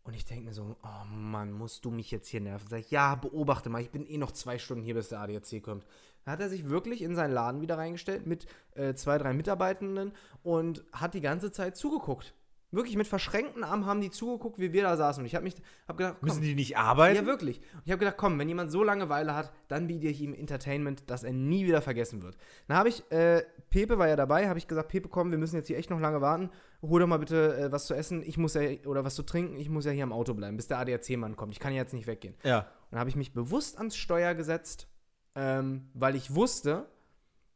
Und 0.05 0.15
ich 0.15 0.25
denke 0.25 0.45
mir 0.45 0.53
so, 0.53 0.77
oh 0.83 1.07
Mann, 1.09 1.51
musst 1.51 1.85
du 1.85 1.91
mich 1.91 2.11
jetzt 2.11 2.29
hier 2.29 2.41
nerven? 2.41 2.69
Sag 2.69 2.81
ich, 2.81 2.91
ja, 2.91 3.17
beobachte 3.17 3.69
mal, 3.69 3.83
ich 3.83 3.91
bin 3.91 4.07
eh 4.07 4.19
noch 4.19 4.31
zwei 4.31 4.59
Stunden 4.59 4.85
hier, 4.85 4.95
bis 4.95 5.09
der 5.09 5.21
ADAC 5.21 5.63
kommt. 5.63 5.85
Dann 6.25 6.33
hat 6.33 6.41
er 6.41 6.49
sich 6.49 6.69
wirklich 6.69 7.03
in 7.03 7.17
seinen 7.17 7.33
Laden 7.33 7.61
wieder 7.61 7.79
reingestellt 7.79 8.27
mit 8.27 8.47
äh, 8.75 8.95
zwei, 8.95 9.19
drei 9.19 9.33
Mitarbeitenden 9.33 10.13
und 10.45 10.85
hat 10.93 11.15
die 11.15 11.21
ganze 11.21 11.51
Zeit 11.51 11.77
zugeguckt. 11.77 12.35
Wirklich 12.77 12.97
mit 12.97 13.09
verschränkten 13.09 13.65
Armen 13.65 13.87
haben 13.87 14.01
die 14.01 14.11
zugeguckt, 14.11 14.59
wie 14.61 14.73
wir 14.73 14.83
da 14.85 14.97
saßen. 14.97 15.23
Und 15.23 15.27
ich 15.27 15.35
habe 15.35 15.43
mich, 15.45 15.55
hab 15.89 15.97
gedacht, 15.97 16.17
komm, 16.21 16.29
Müssen 16.29 16.43
die 16.43 16.55
nicht 16.55 16.77
arbeiten? 16.77 17.17
ja, 17.17 17.27
wirklich. 17.27 17.59
Und 17.75 17.83
ich 17.85 17.91
habe 17.91 17.99
gedacht, 17.99 18.17
komm, 18.17 18.39
wenn 18.39 18.47
jemand 18.49 18.71
so 18.71 18.85
Langeweile 18.85 19.35
hat, 19.35 19.53
dann 19.69 19.87
biete 19.89 20.07
ich 20.07 20.21
ihm 20.21 20.35
Entertainment, 20.35 21.05
das 21.11 21.25
er 21.25 21.33
nie 21.33 21.67
wieder 21.67 21.83
vergessen 21.83 22.23
wird. 22.23 22.37
Dann 22.69 22.77
habe 22.77 22.89
ich, 22.91 23.03
äh, 23.11 23.43
Pepe 23.71 23.99
war 23.99 24.07
ja 24.07 24.15
dabei, 24.15 24.49
habe 24.49 24.59
ich 24.59 24.69
gesagt, 24.69 24.89
Pepe, 24.91 25.09
komm, 25.09 25.31
wir 25.33 25.39
müssen 25.39 25.57
jetzt 25.57 25.67
hier 25.67 25.79
echt 25.79 25.91
noch 25.91 25.99
lange 25.99 26.21
warten. 26.21 26.51
Hol 26.83 27.01
doch 27.01 27.07
mal 27.09 27.19
bitte 27.19 27.57
äh, 27.57 27.73
was 27.73 27.87
zu 27.87 27.95
essen, 27.95 28.23
ich 28.23 28.39
muss 28.39 28.55
ja, 28.55 28.61
oder 28.85 29.05
was 29.05 29.15
zu 29.17 29.23
trinken, 29.25 29.57
ich 29.57 29.69
muss 29.69 29.85
ja 29.87 29.91
hier 29.91 30.05
am 30.05 30.13
Auto 30.13 30.35
bleiben, 30.35 30.57
bis 30.57 30.69
der 30.69 30.79
ADAC-Mann 30.79 31.35
kommt. 31.35 31.53
Ich 31.55 31.59
kann 31.61 31.73
ja 31.73 31.81
jetzt 31.83 31.95
nicht 31.95 32.07
weggehen. 32.07 32.35
ja. 32.45 32.59
Und 32.61 32.93
dann 32.93 33.01
habe 33.01 33.11
ich 33.11 33.17
mich 33.17 33.33
bewusst 33.33 33.79
ans 33.79 33.97
Steuer 33.97 34.35
gesetzt, 34.35 34.87
ähm, 35.35 35.89
weil 35.95 36.15
ich 36.15 36.35
wusste, 36.35 36.87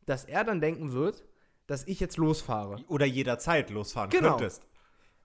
dass 0.06 0.24
er 0.24 0.42
dann 0.42 0.60
denken 0.60 0.92
wird, 0.92 1.24
dass 1.68 1.86
ich 1.86 2.00
jetzt 2.00 2.16
losfahre. 2.16 2.78
Oder 2.88 3.06
jederzeit 3.06 3.70
losfahren 3.70 4.10
Genau. 4.10 4.30
könntest. 4.36 4.66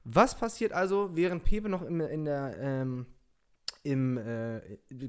Was 0.05 0.35
passiert 0.37 0.71
also, 0.71 1.15
während 1.15 1.43
Pepe 1.43 1.67
noch 1.67 1.81
im, 1.81 1.99
in 1.99 2.25
der, 2.25 2.55
ähm, 2.59 3.05
im, 3.83 4.17
äh, 4.17 4.61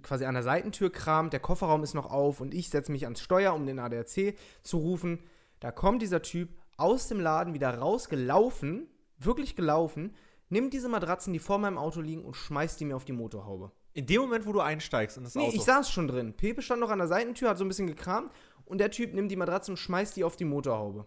quasi 0.02 0.24
an 0.24 0.34
der 0.34 0.42
Seitentür 0.42 0.90
kramt, 0.90 1.32
der 1.32 1.40
Kofferraum 1.40 1.82
ist 1.82 1.94
noch 1.94 2.10
auf 2.10 2.40
und 2.40 2.54
ich 2.54 2.70
setze 2.70 2.90
mich 2.92 3.04
ans 3.04 3.20
Steuer, 3.20 3.54
um 3.54 3.66
den 3.66 3.78
ADAC 3.78 4.34
zu 4.62 4.78
rufen. 4.78 5.20
Da 5.60 5.70
kommt 5.70 6.02
dieser 6.02 6.22
Typ 6.22 6.48
aus 6.78 7.08
dem 7.08 7.20
Laden 7.20 7.54
wieder 7.54 7.70
rausgelaufen, 7.78 8.88
wirklich 9.18 9.54
gelaufen, 9.54 10.14
nimmt 10.48 10.72
diese 10.72 10.88
Matratzen, 10.88 11.32
die 11.32 11.38
vor 11.38 11.58
meinem 11.58 11.78
Auto 11.78 12.00
liegen 12.00 12.24
und 12.24 12.34
schmeißt 12.34 12.78
die 12.80 12.84
mir 12.86 12.96
auf 12.96 13.04
die 13.04 13.12
Motorhaube. 13.12 13.72
In 13.94 14.06
dem 14.06 14.20
Moment, 14.22 14.46
wo 14.46 14.52
du 14.52 14.60
einsteigst 14.60 15.16
in 15.16 15.24
das 15.24 15.34
Nee, 15.34 15.46
Auto. 15.46 15.56
ich 15.56 15.62
saß 15.62 15.90
schon 15.90 16.06
drin. 16.08 16.34
Pepe 16.34 16.60
stand 16.60 16.80
noch 16.80 16.90
an 16.90 16.98
der 16.98 17.08
Seitentür, 17.08 17.48
hat 17.48 17.58
so 17.58 17.64
ein 17.64 17.68
bisschen 17.68 17.86
gekramt 17.86 18.30
und 18.66 18.78
der 18.78 18.90
Typ 18.90 19.14
nimmt 19.14 19.30
die 19.30 19.36
Matratzen 19.36 19.72
und 19.72 19.78
schmeißt 19.78 20.16
die 20.16 20.24
auf 20.24 20.36
die 20.36 20.44
Motorhaube. 20.44 21.06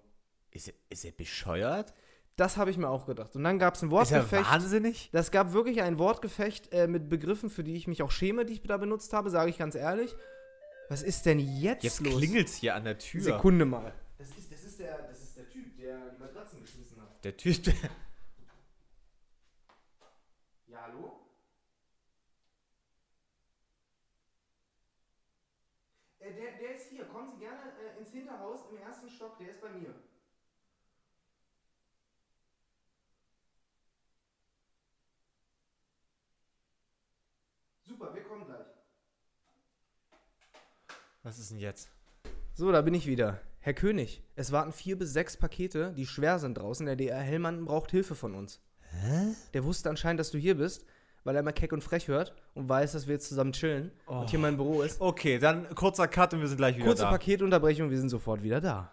ist, 0.51 0.67
er, 0.69 0.74
ist 0.89 1.05
er 1.05 1.12
bescheuert? 1.12 1.93
Das 2.36 2.55
habe 2.55 2.71
ich 2.71 2.77
mir 2.77 2.88
auch 2.88 3.05
gedacht. 3.05 3.36
Und 3.36 3.43
dann 3.43 3.59
gab 3.59 3.75
es 3.75 3.81
ein 3.81 3.88
Ist 3.91 4.12
er 4.12 4.19
Wortgefecht. 4.21 4.50
wahnsinnig? 4.51 5.09
Das 5.12 5.29
gab 5.31 5.51
wirklich 5.51 5.81
ein 5.81 6.00
Wortgefecht 6.00 6.71
äh, 6.71 6.88
mit 6.88 7.09
Begriffen, 7.09 7.50
für 7.50 7.63
die 7.65 7.75
ich 7.75 7.88
mich 7.88 8.01
auch 8.01 8.12
schäme, 8.12 8.45
die 8.45 8.53
ich 8.53 8.62
da 8.62 8.77
benutzt 8.77 9.12
habe, 9.13 9.29
sage 9.29 9.50
ich 9.50 9.57
ganz 9.57 9.75
ehrlich. 9.75 10.15
Was 10.88 11.03
ist 11.03 11.25
denn 11.25 11.39
jetzt, 11.39 11.83
Jetzt 11.83 12.00
los? 12.00 12.15
klingelt's 12.17 12.55
hier 12.55 12.75
an 12.75 12.86
der 12.86 12.98
Tür. 12.98 13.21
Sekunde 13.21 13.65
mal. 13.65 13.93
Das 14.17 14.29
ist, 14.29 14.51
das, 14.51 14.63
ist 14.63 14.79
der, 14.79 14.98
das 15.07 15.21
ist 15.21 15.38
der 15.38 15.50
Typ, 15.50 15.75
der 15.77 16.12
die 16.12 16.17
Matratzen 16.17 16.62
geschmissen 16.62 17.01
hat. 17.01 17.24
Der 17.24 17.36
Typ, 17.38 17.67
Ja, 20.67 20.81
hallo? 20.83 21.19
Äh, 26.19 26.33
der, 26.33 26.51
der 26.57 26.75
ist 26.75 26.89
hier. 26.89 27.05
Kommen 27.05 27.31
Sie 27.33 27.39
gerne 27.39 27.59
äh, 27.95 28.00
ins 28.00 28.12
Hinterhaus 28.12 28.62
im 28.71 28.77
ersten 28.77 29.09
Stock. 29.09 29.38
Der 29.39 29.50
ist 29.51 29.62
bei 29.62 29.69
mir. 29.71 29.93
Super, 37.83 38.13
wir 38.13 38.24
kommen 38.24 38.45
gleich. 38.45 38.67
Was 41.29 41.38
ist 41.38 41.51
denn 41.51 41.59
jetzt? 41.59 41.91
So, 42.55 42.71
da 42.71 42.81
bin 42.81 42.95
ich 42.95 43.05
wieder. 43.05 43.39
Herr 43.59 43.75
König, 43.75 44.24
es 44.36 44.51
warten 44.51 44.71
vier 44.71 44.98
bis 44.98 45.13
sechs 45.13 45.38
Pakete, 45.38 45.93
die 45.95 46.07
schwer 46.07 46.39
sind 46.39 46.57
draußen. 46.57 46.88
Der 46.88 46.95
DR 46.95 47.19
Hellmann 47.19 47.65
braucht 47.65 47.91
Hilfe 47.91 48.15
von 48.15 48.33
uns. 48.33 48.59
Hä? 49.03 49.36
Der 49.53 49.63
wusste 49.63 49.91
anscheinend, 49.91 50.19
dass 50.19 50.31
du 50.31 50.39
hier 50.39 50.57
bist. 50.57 50.88
weil 51.24 51.36
er 51.36 51.41
immer 51.41 51.51
keck 51.53 51.71
und 51.71 51.83
frech 51.83 52.07
hört 52.07 52.33
und 52.55 52.67
weiß, 52.67 52.93
dass 52.93 53.05
wir 53.05 53.13
jetzt 53.13 53.29
zusammen 53.29 53.51
chillen 53.51 53.91
und 54.07 54.31
hier 54.31 54.39
mein 54.39 54.57
Büro 54.57 54.81
ist. 54.81 55.00
Okay, 55.00 55.38
dann 55.38 55.69
kurzer 55.75 56.07
Cut 56.07 56.33
und 56.33 56.41
wir 56.41 56.48
sind 56.48 56.57
gleich 56.57 56.77
wieder 56.77 56.88
Kurze 56.88 57.03
da. 57.03 57.12
Paketunterbrechung, 57.12 57.91
wir 57.91 58.00
sind 58.00 58.09
sofort 58.09 58.41
wieder 58.41 58.59
da. 58.59 58.91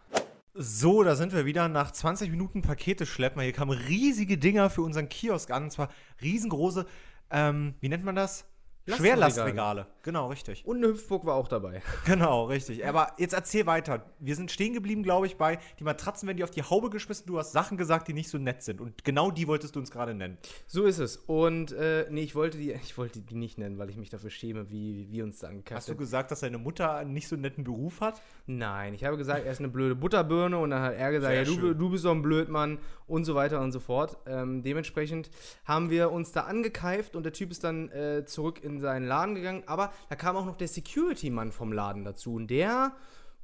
So, 0.52 1.02
da 1.04 1.16
sind 1.16 1.32
wir 1.32 1.46
wieder 1.46 1.68
nach 1.68 1.90
20 1.90 2.30
Minuten 2.30 2.60
Pakete 2.60 3.06
schleppen. 3.06 3.40
Hier 3.40 3.52
kamen 3.54 3.70
riesige 3.70 4.36
Dinger 4.36 4.68
für 4.68 4.82
unseren 4.82 5.08
Kiosk 5.08 5.50
an. 5.52 5.64
Und 5.64 5.70
zwar 5.70 5.88
riesengroße, 6.20 6.84
ähm, 7.30 7.76
wie 7.80 7.88
nennt 7.88 8.04
man 8.04 8.14
das? 8.14 8.44
Schwerlastregale. 8.86 9.86
Genau, 10.02 10.28
richtig. 10.28 10.64
Und 10.64 10.76
eine 10.76 10.88
Hüpfburg 10.88 11.26
war 11.26 11.34
auch 11.34 11.48
dabei. 11.48 11.82
Genau, 12.06 12.44
richtig. 12.44 12.86
Aber 12.86 13.12
jetzt 13.18 13.34
erzähl 13.34 13.66
weiter. 13.66 14.04
Wir 14.20 14.36
sind 14.36 14.52
stehen 14.52 14.74
geblieben, 14.74 15.02
glaube 15.02 15.26
ich, 15.26 15.36
bei 15.36 15.58
die 15.80 15.84
Matratzen 15.84 16.28
werden 16.28 16.36
die 16.36 16.44
auf 16.44 16.52
die 16.52 16.62
Haube 16.62 16.88
geschmissen. 16.88 17.26
Du 17.26 17.38
hast 17.38 17.50
Sachen 17.50 17.76
gesagt, 17.76 18.06
die 18.06 18.12
nicht 18.12 18.28
so 18.28 18.38
nett 18.38 18.62
sind. 18.62 18.80
Und 18.80 19.02
genau 19.02 19.32
die 19.32 19.48
wolltest 19.48 19.74
du 19.74 19.80
uns 19.80 19.90
gerade 19.90 20.14
nennen. 20.14 20.38
So 20.68 20.84
ist 20.84 20.98
es. 20.98 21.16
Und 21.16 21.72
äh, 21.72 22.06
nee, 22.10 22.22
ich 22.22 22.36
wollte 22.36 22.58
die, 22.58 22.72
ich 22.84 22.96
wollte 22.96 23.20
die 23.20 23.34
nicht 23.34 23.58
nennen, 23.58 23.78
weil 23.78 23.90
ich 23.90 23.96
mich 23.96 24.10
dafür 24.10 24.30
schäme, 24.30 24.70
wie 24.70 25.10
wir 25.10 25.24
uns 25.24 25.40
da 25.40 25.50
Hast 25.72 25.88
du 25.88 25.96
gesagt, 25.96 26.30
dass 26.30 26.40
deine 26.40 26.58
Mutter 26.58 26.94
einen 26.94 27.12
nicht 27.12 27.26
so 27.26 27.34
netten 27.34 27.64
Beruf 27.64 28.00
hat? 28.00 28.20
Nein, 28.46 28.94
ich 28.94 29.04
habe 29.04 29.16
gesagt, 29.16 29.44
er 29.44 29.50
ist 29.50 29.58
eine 29.58 29.68
blöde 29.68 29.96
Butterbirne 29.96 30.58
und 30.58 30.70
dann 30.70 30.82
hat 30.82 30.94
er 30.94 31.10
gesagt, 31.10 31.32
Sehr 31.32 31.42
ja, 31.42 31.60
du, 31.60 31.74
du 31.74 31.90
bist 31.90 32.04
doch 32.04 32.12
ein 32.12 32.22
Blödmann 32.22 32.78
und 33.08 33.24
so 33.24 33.34
weiter 33.34 33.60
und 33.60 33.72
so 33.72 33.80
fort. 33.80 34.18
Ähm, 34.26 34.62
dementsprechend 34.62 35.30
haben 35.64 35.90
wir 35.90 36.12
uns 36.12 36.30
da 36.30 36.42
angekeift 36.42 37.16
und 37.16 37.24
der 37.24 37.32
Typ 37.32 37.50
ist 37.50 37.64
dann 37.64 37.90
äh, 37.90 38.24
zurück 38.24 38.62
in 38.62 38.75
seinen 38.80 39.06
Laden 39.06 39.34
gegangen. 39.34 39.62
Aber 39.66 39.92
da 40.08 40.16
kam 40.16 40.36
auch 40.36 40.46
noch 40.46 40.56
der 40.56 40.68
Security-Mann 40.68 41.52
vom 41.52 41.72
Laden 41.72 42.04
dazu 42.04 42.34
und 42.34 42.48
der, 42.48 42.92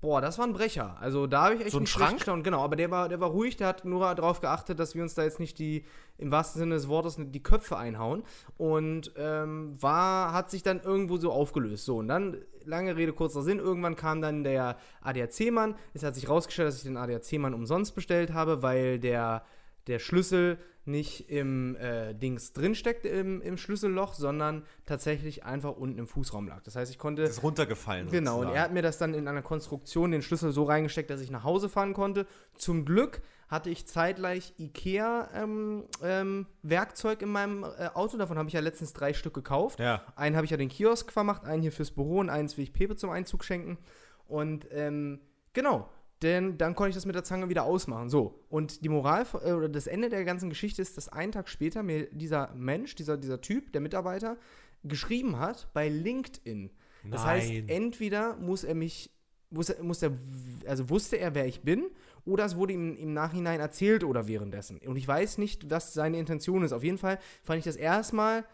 boah, 0.01 0.21
das 0.21 0.39
war 0.39 0.47
ein 0.47 0.53
Brecher. 0.53 0.97
Also 1.01 1.27
da 1.27 1.45
habe 1.45 1.55
ich 1.55 1.61
echt 1.61 1.71
So 1.71 1.79
ein 1.79 1.83
nicht 1.83 1.91
schlecht 1.93 2.09
Schrank? 2.09 2.19
gestaunt. 2.19 2.45
Genau, 2.45 2.61
aber 2.63 2.77
der 2.77 2.91
war, 2.91 3.09
der 3.09 3.21
war 3.21 3.31
ruhig, 3.31 3.57
der 3.57 3.69
hat 3.69 3.85
nur 3.85 4.15
darauf 4.15 4.41
geachtet, 4.41 4.79
dass 4.79 4.95
wir 4.95 5.03
uns 5.03 5.15
da 5.15 5.23
jetzt 5.23 5.39
nicht 5.39 5.59
die, 5.59 5.85
im 6.19 6.31
wahrsten 6.31 6.59
Sinne 6.59 6.75
des 6.75 6.89
Wortes, 6.89 7.17
die 7.19 7.43
Köpfe 7.43 7.77
einhauen. 7.77 8.25
Und 8.59 9.13
ähm, 9.17 9.77
war, 9.81 10.33
hat 10.33 10.51
sich 10.51 10.63
dann 10.63 10.81
irgendwo 10.81 11.17
so 11.19 11.31
aufgelöst. 11.33 11.85
So, 11.85 11.99
und 11.99 12.09
dann, 12.09 12.37
lange 12.65 12.97
Rede, 12.97 13.13
kurzer 13.13 13.43
Sinn, 13.43 13.59
irgendwann 13.59 13.97
kam 13.97 14.21
dann 14.21 14.43
der 14.45 14.77
ADAC-Mann. 15.03 15.77
Es 15.95 16.03
hat 16.03 16.15
sich 16.17 16.29
rausgestellt, 16.29 16.69
dass 16.69 16.79
ich 16.79 16.85
den 16.85 16.97
ADAC-Mann 16.97 17.55
umsonst 17.55 17.95
bestellt 17.95 18.33
habe, 18.35 18.63
weil 18.63 18.99
der, 18.99 19.45
der 19.87 19.99
Schlüssel 19.99 20.59
nicht 20.85 21.31
im 21.31 21.77
äh, 21.77 22.13
Dings 22.15 22.53
drinsteckt, 22.53 23.07
im, 23.07 23.41
im 23.41 23.57
Schlüsselloch, 23.57 24.15
sondern 24.15 24.65
tatsächlich 24.85 25.45
einfach 25.45 25.77
unten 25.77 25.97
im 25.99 26.09
Fußraum 26.09 26.49
lag. 26.49 26.63
Das 26.63 26.75
heißt, 26.75 26.91
ich 26.91 26.99
konnte. 26.99 27.23
Das 27.23 27.31
ist 27.33 27.43
runtergefallen. 27.43 28.09
Genau, 28.11 28.33
und 28.33 28.39
sozusagen. 28.39 28.57
er 28.57 28.63
hat 28.63 28.73
mir 28.73 28.83
das 28.83 28.99
dann 28.99 29.15
in 29.15 29.29
einer 29.29 29.43
Konstruktion 29.43 30.11
den 30.11 30.23
Schlüssel 30.23 30.51
so 30.53 30.65
reingesteckt, 30.65 31.09
dass 31.11 31.21
ich 31.21 31.31
nach 31.31 31.45
Hause 31.45 31.69
fahren 31.69 31.95
konnte. 31.95 32.27
Zum 32.57 32.85
Glück 32.85 33.23
hatte 33.47 33.71
ich 33.71 33.87
zeitgleich 33.87 34.55
IKEA-Werkzeug 34.59 37.23
in 37.23 37.29
meinem 37.29 37.63
äh, 37.65 37.91
Auto. 37.95 38.17
Davon 38.17 38.39
habe 38.39 38.49
ich 38.49 38.55
ja 38.55 38.61
letztens 38.61 38.93
drei 38.93 39.13
Stück 39.13 39.35
gekauft. 39.35 39.79
Ja. 39.79 40.03
Einen 40.17 40.35
habe 40.37 40.47
ich 40.47 40.51
ja 40.51 40.57
den 40.57 40.71
Kiosk 40.71 41.13
vermacht, 41.13 41.45
einen 41.45 41.63
hier 41.63 41.71
fürs 41.71 41.93
Büro 41.93 42.19
und 42.19 42.29
eins 42.31 42.57
will 42.57 42.65
ich 42.65 42.73
Pepe 42.73 42.97
zum 42.97 43.11
Einzug 43.11 43.45
schenken. 43.45 43.79
Und 44.27 44.67
ähm, 44.73 45.21
genau, 45.53 45.89
denn 46.23 46.59
dann 46.59 46.75
konnte 46.75 46.91
ich 46.91 46.95
das 46.95 47.07
mit 47.07 47.15
der 47.15 47.25
Zange 47.25 47.49
wieder 47.49 47.65
ausmachen. 47.65 48.09
So, 48.09 48.45
und 48.49 48.85
die 48.85 48.89
Moral 48.89 49.27
äh, 49.45 49.53
oder 49.53 49.69
das 49.69 49.87
Ende 49.87 50.09
der 50.09 50.25
ganzen 50.25 50.49
Geschichte 50.49 50.81
ist, 50.81 50.97
dass 50.97 51.09
einen 51.09 51.33
Tag 51.33 51.49
später 51.49 51.83
mir 51.83 52.07
dieser 52.11 52.53
Mensch, 52.55 52.95
dieser, 52.95 53.17
dieser 53.17 53.41
Typ, 53.41 53.73
der 53.73 53.81
Mitarbeiter, 53.81 54.37
geschrieben 54.85 55.39
hat 55.39 55.69
bei 55.73 55.89
LinkedIn. 55.89 56.71
Das 57.11 57.25
heißt, 57.25 57.49
Nein. 57.49 57.69
entweder 57.69 58.37
muss 58.37 58.65
er 58.65 58.75
mich, 58.75 59.11
muss 59.51 59.71
er, 59.71 59.83
muss 59.83 60.03
er, 60.03 60.13
also 60.67 60.89
wusste 60.89 61.17
er, 61.19 61.35
wer 61.35 61.47
ich 61.47 61.63
bin, 61.63 61.87
oder 62.25 62.45
es 62.45 62.57
wurde 62.57 62.75
ihm 62.75 62.97
im 62.97 63.13
Nachhinein 63.13 63.59
erzählt 63.59 64.05
oder 64.05 64.29
währenddessen. 64.29 64.79
Und 64.79 64.97
ich 64.97 65.07
weiß 65.07 65.39
nicht, 65.39 65.69
was 65.71 65.95
seine 65.95 66.19
Intention 66.19 66.63
ist. 66.63 66.73
Auf 66.73 66.85
jeden 66.85 66.99
Fall 66.99 67.19
fand 67.43 67.59
ich 67.59 67.65
das 67.65 67.77
erstmal, 67.77 68.45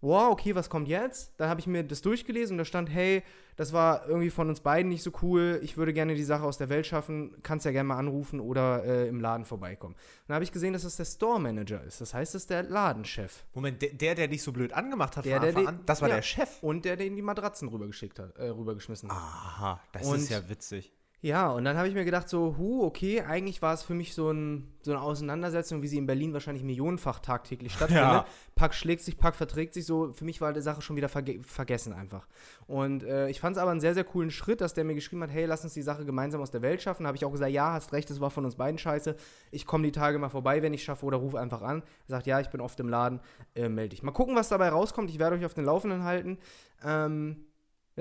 wow, 0.00 0.30
okay, 0.30 0.54
was 0.54 0.70
kommt 0.70 0.88
jetzt? 0.88 1.32
Dann 1.38 1.48
habe 1.48 1.60
ich 1.60 1.66
mir 1.66 1.82
das 1.84 2.02
durchgelesen 2.02 2.54
und 2.54 2.58
da 2.58 2.64
stand, 2.64 2.88
hey, 2.90 3.22
das 3.56 3.72
war 3.72 4.06
irgendwie 4.06 4.30
von 4.30 4.48
uns 4.48 4.60
beiden 4.60 4.88
nicht 4.88 5.02
so 5.02 5.10
cool. 5.22 5.58
Ich 5.64 5.76
würde 5.76 5.92
gerne 5.92 6.14
die 6.14 6.22
Sache 6.22 6.44
aus 6.44 6.58
der 6.58 6.68
Welt 6.68 6.86
schaffen. 6.86 7.34
Kannst 7.42 7.66
ja 7.66 7.72
gerne 7.72 7.88
mal 7.88 7.98
anrufen 7.98 8.38
oder 8.38 8.84
äh, 8.84 9.08
im 9.08 9.20
Laden 9.20 9.44
vorbeikommen. 9.44 9.96
Dann 10.28 10.36
habe 10.36 10.44
ich 10.44 10.52
gesehen, 10.52 10.72
dass 10.72 10.82
das 10.82 10.96
der 10.96 11.06
Store 11.06 11.40
Manager 11.40 11.82
ist. 11.82 12.00
Das 12.00 12.14
heißt, 12.14 12.34
das 12.34 12.42
ist 12.42 12.50
der 12.50 12.62
Ladenchef. 12.62 13.44
Moment, 13.54 13.82
der, 13.82 13.90
der, 13.94 14.14
der 14.14 14.28
dich 14.28 14.42
so 14.44 14.52
blöd 14.52 14.72
angemacht 14.72 15.16
hat 15.16 15.24
Der, 15.24 15.38
von 15.40 15.48
der 15.48 15.56
Anfang 15.58 15.66
an, 15.78 15.80
das 15.86 16.00
war 16.00 16.08
ja. 16.08 16.14
der 16.16 16.22
Chef. 16.22 16.62
Und 16.62 16.84
der, 16.84 16.96
den 16.96 17.16
die 17.16 17.22
Matratzen 17.22 17.68
rübergeschickt 17.68 18.20
hat, 18.20 18.36
äh, 18.38 18.48
rübergeschmissen 18.48 19.10
hat. 19.10 19.18
Aha, 19.18 19.80
das 19.92 20.06
Und- 20.06 20.18
ist 20.18 20.30
ja 20.30 20.48
witzig. 20.48 20.92
Ja, 21.20 21.50
und 21.50 21.64
dann 21.64 21.76
habe 21.76 21.88
ich 21.88 21.94
mir 21.94 22.04
gedacht, 22.04 22.28
so, 22.28 22.54
hu, 22.58 22.84
okay, 22.84 23.22
eigentlich 23.22 23.60
war 23.60 23.74
es 23.74 23.82
für 23.82 23.94
mich 23.94 24.14
so, 24.14 24.30
ein, 24.30 24.72
so 24.82 24.92
eine 24.92 25.00
Auseinandersetzung, 25.00 25.82
wie 25.82 25.88
sie 25.88 25.98
in 25.98 26.06
Berlin 26.06 26.32
wahrscheinlich 26.32 26.62
millionenfach 26.62 27.18
tagtäglich 27.18 27.72
stattfindet. 27.74 28.04
Ja. 28.04 28.26
Pack 28.54 28.72
schlägt 28.72 29.02
sich, 29.02 29.18
Pack 29.18 29.34
verträgt 29.34 29.74
sich 29.74 29.84
so. 29.84 30.12
Für 30.12 30.24
mich 30.24 30.40
war 30.40 30.52
die 30.52 30.60
Sache 30.60 30.80
schon 30.80 30.94
wieder 30.94 31.08
verge 31.08 31.40
vergessen 31.42 31.92
einfach. 31.92 32.28
Und 32.68 33.02
äh, 33.02 33.28
ich 33.30 33.40
fand 33.40 33.56
es 33.56 33.60
aber 33.60 33.72
einen 33.72 33.80
sehr, 33.80 33.94
sehr 33.94 34.04
coolen 34.04 34.30
Schritt, 34.30 34.60
dass 34.60 34.74
der 34.74 34.84
mir 34.84 34.94
geschrieben 34.94 35.20
hat, 35.24 35.30
hey, 35.32 35.46
lass 35.46 35.64
uns 35.64 35.74
die 35.74 35.82
Sache 35.82 36.04
gemeinsam 36.04 36.40
aus 36.40 36.52
der 36.52 36.62
Welt 36.62 36.82
schaffen. 36.82 37.02
Da 37.02 37.08
habe 37.08 37.16
ich 37.16 37.24
auch 37.24 37.32
gesagt, 37.32 37.50
ja, 37.50 37.72
hast 37.72 37.92
recht, 37.92 38.08
das 38.10 38.20
war 38.20 38.30
von 38.30 38.44
uns 38.44 38.54
beiden 38.54 38.78
scheiße. 38.78 39.16
Ich 39.50 39.66
komme 39.66 39.82
die 39.82 39.92
Tage 39.92 40.20
mal 40.20 40.28
vorbei, 40.28 40.62
wenn 40.62 40.72
ich 40.72 40.84
schaffe, 40.84 41.04
oder 41.04 41.16
ruf 41.16 41.34
einfach 41.34 41.62
an. 41.62 41.82
Er 42.06 42.10
sagt, 42.10 42.28
ja, 42.28 42.38
ich 42.38 42.50
bin 42.50 42.60
oft 42.60 42.78
im 42.78 42.88
Laden, 42.88 43.18
äh, 43.56 43.68
melde 43.68 43.90
dich. 43.90 44.04
Mal 44.04 44.12
gucken, 44.12 44.36
was 44.36 44.50
dabei 44.50 44.68
rauskommt. 44.68 45.10
Ich 45.10 45.18
werde 45.18 45.34
euch 45.34 45.44
auf 45.44 45.54
den 45.54 45.64
Laufenden 45.64 46.04
halten. 46.04 46.38
Ähm, 46.84 47.47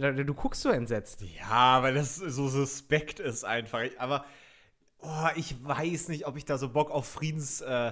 du 0.01 0.33
guckst 0.33 0.61
so 0.61 0.69
entsetzt. 0.69 1.23
Ja, 1.39 1.81
weil 1.83 1.93
das 1.95 2.15
so 2.15 2.47
suspekt 2.47 3.19
ist 3.19 3.43
einfach. 3.43 3.81
Aber 3.97 4.25
oh, 4.99 5.27
ich 5.35 5.55
weiß 5.65 6.09
nicht, 6.09 6.27
ob 6.27 6.37
ich 6.37 6.45
da 6.45 6.57
so 6.57 6.69
Bock 6.69 6.91
auf 6.91 7.07
Friedensvertrag 7.07 7.85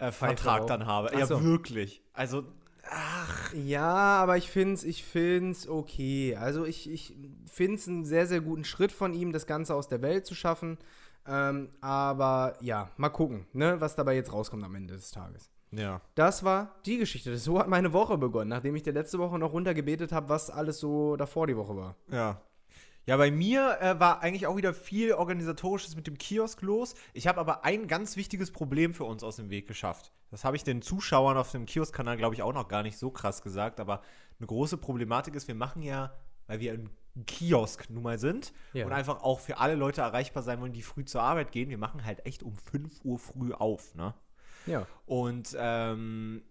äh, 0.00 0.64
äh, 0.64 0.66
dann 0.66 0.86
habe. 0.86 1.10
Ach 1.12 1.18
Ja, 1.18 1.26
so. 1.26 1.42
wirklich. 1.42 2.02
Also, 2.12 2.44
ach, 2.90 3.52
Ja, 3.54 4.22
aber 4.22 4.36
ich 4.36 4.50
finde 4.50 4.74
es 4.74 4.84
ich 4.84 5.04
find's 5.04 5.68
okay. 5.68 6.36
Also 6.36 6.64
ich, 6.64 6.90
ich 6.90 7.16
finde 7.46 7.76
es 7.76 7.88
einen 7.88 8.04
sehr, 8.04 8.26
sehr 8.26 8.40
guten 8.40 8.64
Schritt 8.64 8.92
von 8.92 9.14
ihm, 9.14 9.32
das 9.32 9.46
Ganze 9.46 9.74
aus 9.74 9.88
der 9.88 10.02
Welt 10.02 10.26
zu 10.26 10.34
schaffen. 10.34 10.78
Ähm, 11.26 11.68
aber 11.80 12.56
ja, 12.60 12.90
mal 12.96 13.10
gucken, 13.10 13.46
ne, 13.52 13.80
was 13.80 13.94
dabei 13.94 14.14
jetzt 14.14 14.32
rauskommt 14.32 14.64
am 14.64 14.74
Ende 14.74 14.94
des 14.94 15.10
Tages. 15.12 15.50
Ja. 15.72 16.00
Das 16.14 16.44
war 16.44 16.76
die 16.86 16.98
Geschichte. 16.98 17.36
So 17.38 17.58
hat 17.58 17.68
meine 17.68 17.92
Woche 17.92 18.18
begonnen, 18.18 18.48
nachdem 18.50 18.76
ich 18.76 18.82
dir 18.82 18.92
letzte 18.92 19.18
Woche 19.18 19.38
noch 19.38 19.52
runtergebetet 19.52 20.12
habe, 20.12 20.28
was 20.28 20.50
alles 20.50 20.78
so 20.78 21.16
davor 21.16 21.46
die 21.46 21.56
Woche 21.56 21.76
war. 21.76 21.96
Ja. 22.10 22.40
Ja, 23.04 23.16
bei 23.16 23.32
mir 23.32 23.78
äh, 23.80 23.98
war 23.98 24.20
eigentlich 24.22 24.46
auch 24.46 24.56
wieder 24.56 24.72
viel 24.72 25.12
Organisatorisches 25.14 25.96
mit 25.96 26.06
dem 26.06 26.18
Kiosk 26.18 26.62
los. 26.62 26.94
Ich 27.14 27.26
habe 27.26 27.40
aber 27.40 27.64
ein 27.64 27.88
ganz 27.88 28.16
wichtiges 28.16 28.52
Problem 28.52 28.94
für 28.94 29.02
uns 29.04 29.24
aus 29.24 29.36
dem 29.36 29.50
Weg 29.50 29.66
geschafft. 29.66 30.12
Das 30.30 30.44
habe 30.44 30.54
ich 30.54 30.62
den 30.62 30.82
Zuschauern 30.82 31.36
auf 31.36 31.50
dem 31.50 31.66
Kiosk-Kanal, 31.66 32.16
glaube 32.16 32.36
ich, 32.36 32.42
auch 32.42 32.52
noch 32.52 32.68
gar 32.68 32.84
nicht 32.84 32.96
so 32.96 33.10
krass 33.10 33.42
gesagt. 33.42 33.80
Aber 33.80 34.02
eine 34.38 34.46
große 34.46 34.76
Problematik 34.76 35.34
ist, 35.34 35.48
wir 35.48 35.56
machen 35.56 35.82
ja, 35.82 36.12
weil 36.46 36.60
wir 36.60 36.74
ein 36.74 36.90
Kiosk 37.26 37.90
nun 37.90 38.04
mal 38.04 38.18
sind 38.18 38.52
Ja. 38.72 38.86
und 38.86 38.92
einfach 38.92 39.22
auch 39.22 39.40
für 39.40 39.58
alle 39.58 39.74
Leute 39.74 40.00
erreichbar 40.00 40.44
sein 40.44 40.60
wollen, 40.60 40.72
die 40.72 40.82
früh 40.82 41.04
zur 41.04 41.22
Arbeit 41.22 41.50
gehen, 41.50 41.70
wir 41.70 41.78
machen 41.78 42.04
halt 42.04 42.24
echt 42.24 42.42
um 42.44 42.54
5 42.56 43.04
Uhr 43.04 43.18
früh 43.18 43.52
auf, 43.52 43.94
ne? 43.96 44.14
Ja. 44.66 44.86
Und 45.06 45.56
ähm, 45.58 46.42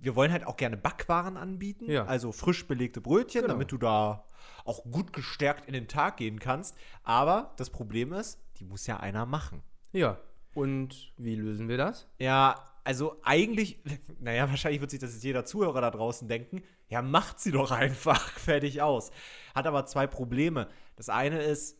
wir 0.00 0.16
wollen 0.16 0.32
halt 0.32 0.46
auch 0.46 0.56
gerne 0.56 0.76
Backwaren 0.76 1.36
anbieten, 1.36 1.90
Ja. 1.90 2.04
also 2.06 2.32
frisch 2.32 2.66
belegte 2.66 3.00
Brötchen, 3.00 3.42
Genau. 3.42 3.54
damit 3.54 3.70
du 3.72 3.78
da 3.78 4.24
auch 4.64 4.82
gut 4.84 5.12
gestärkt 5.12 5.66
in 5.66 5.72
den 5.72 5.88
Tag 5.88 6.16
gehen 6.16 6.38
kannst. 6.38 6.76
Aber 7.02 7.52
das 7.56 7.70
Problem 7.70 8.12
ist, 8.12 8.38
die 8.58 8.64
muss 8.64 8.86
ja 8.86 8.98
einer 8.98 9.26
machen. 9.26 9.62
Ja. 9.92 10.18
Und 10.54 11.12
wie 11.16 11.34
lösen 11.36 11.68
wir 11.68 11.76
das? 11.78 12.08
Ja, 12.18 12.56
also 12.84 13.16
eigentlich, 13.22 13.80
naja, 14.20 14.48
wahrscheinlich 14.50 14.80
wird 14.80 14.90
sich 14.90 15.00
das 15.00 15.14
jetzt 15.14 15.24
jeder 15.24 15.44
Zuhörer 15.44 15.80
da 15.80 15.90
draußen 15.90 16.28
denken, 16.28 16.62
ja, 16.88 17.00
macht 17.00 17.40
sie 17.40 17.52
doch 17.52 17.70
einfach, 17.70 18.20
fertig 18.38 18.82
aus. 18.82 19.10
Hat 19.54 19.66
aber 19.66 19.86
zwei 19.86 20.06
Probleme. 20.06 20.68
Das 20.96 21.08
eine 21.08 21.40
ist, 21.42 21.78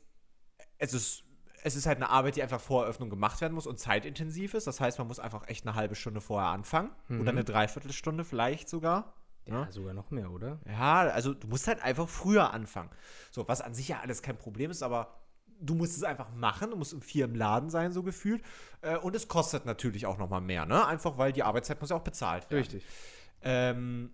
es 0.79 0.95
ist, 0.95 1.25
es 1.63 1.77
ist 1.77 1.87
halt 1.87 1.97
eine 1.97 2.11
Arbeit, 2.11 2.37
die 2.37 2.43
einfach 2.43 2.61
vor 2.61 2.83
Eröffnung 2.83 3.09
gemacht 3.09 3.41
werden 3.41 3.55
muss 3.55 3.67
und 3.67 3.79
zeitintensiv 3.79 4.55
ist. 4.55 4.67
Das 4.67 4.81
heißt, 4.81 4.99
man 4.99 5.07
muss 5.07 5.21
einfach 5.21 5.49
echt 5.49 5.67
eine 5.67 5.77
halbe 5.77 5.95
Stunde 5.95 6.21
vorher 6.21 6.51
anfangen 6.51 6.91
oder 7.09 7.31
eine 7.31 7.45
Dreiviertelstunde 7.45 8.25
vielleicht 8.25 8.69
sogar. 8.69 9.15
Ja, 9.47 9.71
sogar 9.73 9.93
noch 9.93 10.11
mehr, 10.11 10.31
oder? 10.31 10.61
Ja, 10.69 11.01
also 11.01 11.35
du 11.35 11.49
musst 11.49 11.67
halt 11.67 11.83
einfach 11.83 12.09
früher 12.09 12.53
anfangen. 12.53 12.91
So, 13.31 13.47
was 13.49 13.61
an 13.61 13.75
sich 13.75 13.89
ja 13.89 14.01
alles 14.01 14.23
kein 14.23 14.37
Problem 14.37 14.71
ist, 14.71 14.83
aber 14.83 15.23
du 15.61 15.75
musst 15.75 15.97
es 15.97 16.05
einfach 16.05 16.31
machen. 16.33 16.71
Du 16.71 16.77
musst 16.77 16.95
um 16.95 17.03
vier 17.03 17.25
im 17.25 17.35
Laden 17.35 17.71
sein, 17.71 17.93
so 17.93 18.03
gefühlt. 18.03 18.43
Äh, 18.83 18.97
und 18.99 19.17
es 19.17 19.29
kostet 19.29 19.65
natürlich 19.65 20.07
auch 20.07 20.19
noch 20.19 20.29
mal 20.29 20.41
mehr, 20.41 20.67
ne? 20.67 20.87
Einfach, 20.87 21.19
weil 21.19 21.33
die 21.33 21.43
Arbeitszeit 21.43 21.81
muss 21.81 21.91
ja 21.91 21.97
auch 21.97 22.05
bezahlt 22.05 22.51
werden. 22.51 22.61
Richtig. 22.61 22.85
Ähm, 23.43 24.13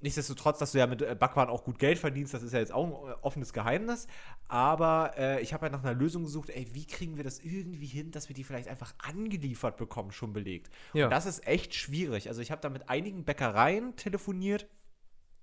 nichtsdestotrotz, 0.00 0.58
dass 0.58 0.72
du 0.72 0.78
ja 0.78 0.86
mit 0.86 1.02
äh, 1.02 1.16
Backwaren 1.18 1.50
auch 1.50 1.64
gut 1.64 1.78
Geld 1.78 1.98
verdienst, 1.98 2.34
das 2.34 2.42
ist 2.42 2.52
ja 2.52 2.58
jetzt 2.58 2.72
auch 2.72 2.84
ein 2.84 3.10
äh, 3.10 3.14
offenes 3.22 3.52
Geheimnis. 3.52 4.06
Aber 4.48 5.12
äh, 5.16 5.40
ich 5.42 5.52
habe 5.52 5.62
halt 5.62 5.72
nach 5.72 5.82
einer 5.82 5.94
Lösung 5.94 6.24
gesucht, 6.24 6.50
ey, 6.50 6.68
wie 6.72 6.86
kriegen 6.86 7.16
wir 7.16 7.24
das 7.24 7.40
irgendwie 7.40 7.86
hin, 7.86 8.10
dass 8.10 8.28
wir 8.28 8.34
die 8.34 8.44
vielleicht 8.44 8.68
einfach 8.68 8.94
angeliefert 8.98 9.76
bekommen, 9.76 10.12
schon 10.12 10.32
belegt. 10.32 10.70
Ja. 10.92 11.04
Und 11.04 11.10
das 11.10 11.26
ist 11.26 11.46
echt 11.46 11.74
schwierig. 11.74 12.28
Also 12.28 12.42
ich 12.42 12.50
habe 12.50 12.60
da 12.60 12.68
mit 12.68 12.88
einigen 12.88 13.24
Bäckereien 13.24 13.96
telefoniert. 13.96 14.66